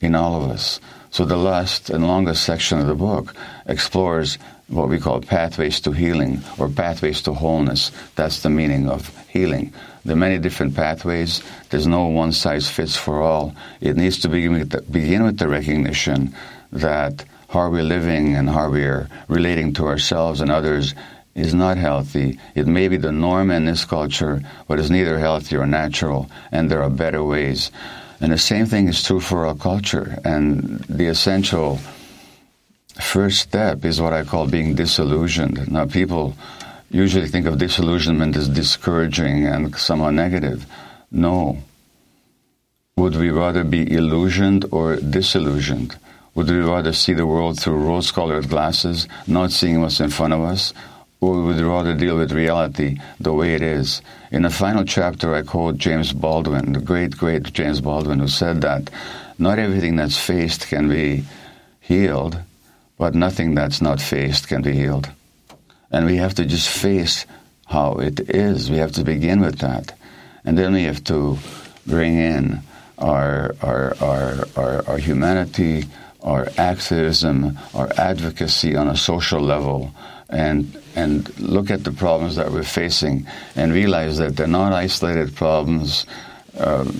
in 0.00 0.14
all 0.14 0.42
of 0.42 0.50
us. 0.50 0.80
So 1.10 1.24
the 1.24 1.36
last 1.36 1.90
and 1.90 2.06
longest 2.06 2.42
section 2.42 2.80
of 2.80 2.86
the 2.86 2.94
book 2.94 3.34
explores 3.66 4.38
what 4.68 4.88
we 4.88 4.98
call 4.98 5.20
pathways 5.20 5.80
to 5.80 5.92
healing 5.92 6.42
or 6.58 6.68
pathways 6.68 7.22
to 7.22 7.32
wholeness. 7.32 7.92
That's 8.16 8.40
the 8.40 8.50
meaning 8.50 8.88
of 8.88 9.14
healing. 9.28 9.72
Are 10.06 10.16
many 10.16 10.38
different 10.38 10.74
pathways. 10.74 11.42
There's 11.70 11.86
no 11.86 12.06
one 12.06 12.32
size 12.32 12.68
fits 12.68 12.96
for 12.96 13.22
all. 13.22 13.54
It 13.80 13.96
needs 13.96 14.18
to 14.20 14.28
begin 14.28 14.52
with 14.52 14.70
the, 14.70 14.82
begin 14.82 15.24
with 15.24 15.38
the 15.38 15.48
recognition 15.48 16.34
that 16.72 17.24
how 17.48 17.70
we're 17.70 17.82
living 17.82 18.34
and 18.34 18.50
how 18.50 18.68
we're 18.68 19.08
relating 19.28 19.72
to 19.74 19.86
ourselves 19.86 20.40
and 20.40 20.50
others 20.50 20.94
is 21.34 21.54
not 21.54 21.76
healthy. 21.76 22.38
It 22.54 22.66
may 22.66 22.88
be 22.88 22.96
the 22.96 23.12
norm 23.12 23.50
in 23.50 23.64
this 23.64 23.84
culture, 23.84 24.42
but 24.68 24.78
it's 24.78 24.90
neither 24.90 25.18
healthy 25.18 25.56
or 25.56 25.66
natural, 25.66 26.30
and 26.52 26.70
there 26.70 26.82
are 26.82 26.90
better 26.90 27.24
ways. 27.24 27.70
And 28.20 28.32
the 28.32 28.38
same 28.38 28.66
thing 28.66 28.88
is 28.88 29.02
true 29.02 29.20
for 29.20 29.46
our 29.46 29.54
culture. 29.54 30.18
And 30.24 30.80
the 30.88 31.06
essential 31.06 31.80
first 33.00 33.40
step 33.40 33.84
is 33.84 34.00
what 34.00 34.12
I 34.12 34.24
call 34.24 34.46
being 34.46 34.74
disillusioned. 34.74 35.70
Now, 35.70 35.86
people 35.86 36.34
usually 36.90 37.28
think 37.28 37.46
of 37.46 37.58
disillusionment 37.58 38.36
as 38.36 38.48
discouraging 38.48 39.46
and 39.46 39.74
somehow 39.76 40.10
negative. 40.10 40.66
No. 41.10 41.58
Would 42.96 43.16
we 43.16 43.30
rather 43.30 43.64
be 43.64 43.92
illusioned 43.92 44.66
or 44.70 44.96
disillusioned? 44.96 45.96
Would 46.34 46.48
we 46.48 46.58
rather 46.58 46.92
see 46.92 47.12
the 47.12 47.26
world 47.26 47.60
through 47.60 47.78
rose 47.78 48.10
colored 48.10 48.48
glasses, 48.48 49.08
not 49.26 49.52
seeing 49.52 49.80
what's 49.80 50.00
in 50.00 50.10
front 50.10 50.32
of 50.32 50.40
us? 50.40 50.72
Or 51.20 51.42
would 51.42 51.56
we 51.56 51.62
rather 51.62 51.94
deal 51.94 52.18
with 52.18 52.32
reality 52.32 52.98
the 53.18 53.32
way 53.32 53.54
it 53.54 53.62
is? 53.62 54.02
In 54.30 54.42
the 54.42 54.50
final 54.50 54.84
chapter, 54.84 55.34
I 55.34 55.42
quote 55.42 55.78
James 55.78 56.12
Baldwin, 56.12 56.72
the 56.72 56.80
great, 56.80 57.16
great 57.16 57.52
James 57.52 57.80
Baldwin, 57.80 58.18
who 58.18 58.28
said 58.28 58.60
that 58.60 58.90
not 59.38 59.58
everything 59.58 59.96
that's 59.96 60.18
faced 60.18 60.68
can 60.68 60.88
be 60.88 61.24
healed, 61.80 62.38
but 62.98 63.14
nothing 63.14 63.54
that's 63.54 63.80
not 63.80 64.00
faced 64.00 64.48
can 64.48 64.62
be 64.62 64.72
healed. 64.72 65.08
And 65.94 66.06
we 66.06 66.16
have 66.16 66.34
to 66.34 66.44
just 66.44 66.68
face 66.68 67.24
how 67.66 67.92
it 68.00 68.18
is. 68.28 68.68
We 68.68 68.78
have 68.78 68.90
to 68.98 69.04
begin 69.04 69.40
with 69.40 69.60
that. 69.60 69.96
And 70.44 70.58
then 70.58 70.72
we 70.72 70.82
have 70.82 71.04
to 71.04 71.38
bring 71.86 72.18
in 72.18 72.62
our, 72.98 73.54
our, 73.62 73.94
our, 74.00 74.48
our, 74.56 74.88
our 74.88 74.98
humanity, 74.98 75.84
our 76.20 76.48
activism, 76.58 77.56
our 77.74 77.92
advocacy 77.96 78.74
on 78.74 78.88
a 78.88 78.96
social 78.96 79.40
level, 79.40 79.94
and, 80.28 80.76
and 80.96 81.38
look 81.38 81.70
at 81.70 81.84
the 81.84 81.92
problems 81.92 82.34
that 82.34 82.50
we're 82.50 82.64
facing 82.64 83.28
and 83.54 83.72
realize 83.72 84.18
that 84.18 84.36
they're 84.36 84.48
not 84.48 84.72
isolated 84.72 85.36
problems. 85.36 86.06
Uh, 86.58 86.90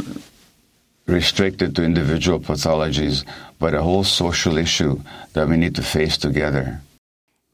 restricted 1.07 1.77
to 1.77 1.83
individual 1.85 2.41
pathologies, 2.41 3.27
but 3.59 3.75
a 3.75 3.83
whole 3.83 4.05
social 4.05 4.57
issue 4.57 4.99
that 5.35 5.47
we 5.47 5.57
need 5.57 5.75
to 5.75 5.83
face 5.83 6.17
together. 6.17 6.81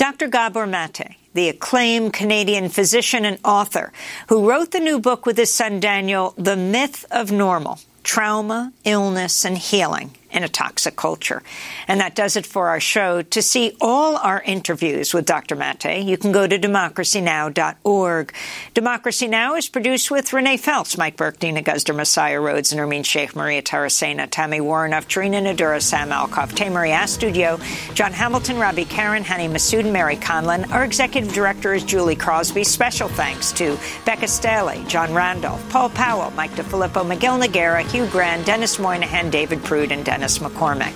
Dr. 0.01 0.29
Gabor 0.29 0.67
Mate, 0.67 1.15
the 1.35 1.51
acclaimed 1.51 2.15
Canadian 2.15 2.71
physician 2.71 3.27
and 3.27 3.39
author, 3.45 3.93
who 4.29 4.49
wrote 4.49 4.71
the 4.71 4.81
new 4.81 4.99
book 4.99 5.27
with 5.27 5.37
his 5.37 5.53
son 5.53 5.79
Daniel, 5.79 6.33
The 6.39 6.57
Myth 6.57 7.05
of 7.11 7.31
Normal 7.31 7.81
Trauma, 8.03 8.73
Illness, 8.85 9.45
and 9.45 9.59
Healing 9.59 10.17
in 10.33 10.45
a 10.45 10.49
toxic 10.49 10.97
culture. 10.97 11.43
And 11.89 12.01
that 12.01 12.15
does 12.15 12.37
it 12.37 12.47
for 12.47 12.69
our 12.69 12.81
show. 12.81 13.23
To 13.23 13.43
see 13.43 13.77
all 13.81 14.17
our 14.17 14.41
interviews 14.43 15.13
with 15.13 15.27
Dr. 15.27 15.57
Mate, 15.57 16.03
you 16.03 16.17
can 16.17 16.33
go 16.33 16.47
to 16.47 16.59
democracynow.org. 16.59 18.33
Democracy 18.75 19.29
Now! 19.29 19.55
is 19.57 19.69
produced 19.69 20.11
with 20.11 20.33
Renee 20.33 20.57
Feltz, 20.57 20.97
Mike 20.97 21.17
Burke, 21.17 21.39
Deena 21.39 21.63
Guzder, 21.63 21.95
Messiah 21.95 22.41
Rhodes, 22.41 22.73
Nermeen 22.73 23.05
Shaikh, 23.05 23.35
Maria 23.35 23.63
Taracena, 23.63 24.29
Tami 24.29 24.61
Woronoff, 24.61 25.07
Charina 25.07 25.43
Nadura, 25.43 25.83
Sam 25.83 26.11
Alcoff, 26.11 26.55
Tey-Marie 26.55 26.91
Astudillo, 26.91 27.61
John 27.95 28.13
Hamilton, 28.13 28.59
Robby 28.59 28.85
Karran, 28.85 29.23
Hany 29.23 29.49
Massoud, 29.49 29.81
and 29.81 29.93
Mary 29.93 30.17
Conlon. 30.17 30.71
Our 30.71 30.85
executive 30.85 31.33
director 31.33 31.75
is 31.75 31.85
Julie 31.85 32.17
Crosby. 32.17 32.65
Special 32.65 33.09
thanks 33.09 33.53
to 33.53 33.79
Becca 34.05 34.29
Staley, 34.29 34.85
Jon 34.87 35.13
Randolph, 35.13 35.69
Paul 35.71 35.91
Powell, 35.91 36.31
Mike 36.33 36.55
Di 36.55 36.63
Filippo, 36.63 37.05
Miguel 37.05 37.39
Nogueira, 37.39 37.83
Hugh 37.83 38.07
Gran, 38.07 38.43
Denis 38.45 38.79
Moynihan, 38.79 39.31
David 39.31 39.63
Prude, 39.65 39.93
and 39.93 40.05
Dennis 40.21 40.39
McCormick. 40.41 40.93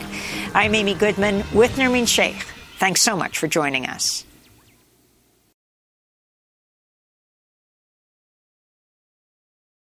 I'm 0.55 0.75
Amy 0.75 0.93
Goodman 0.93 1.45
with 1.55 1.77
Nermeen 1.77 2.07
Shaikh. 2.07 2.43
Thanks 2.77 3.01
so 3.01 3.17
much 3.17 3.39
for 3.39 3.49
joining 3.49 3.87
us. 3.87 4.23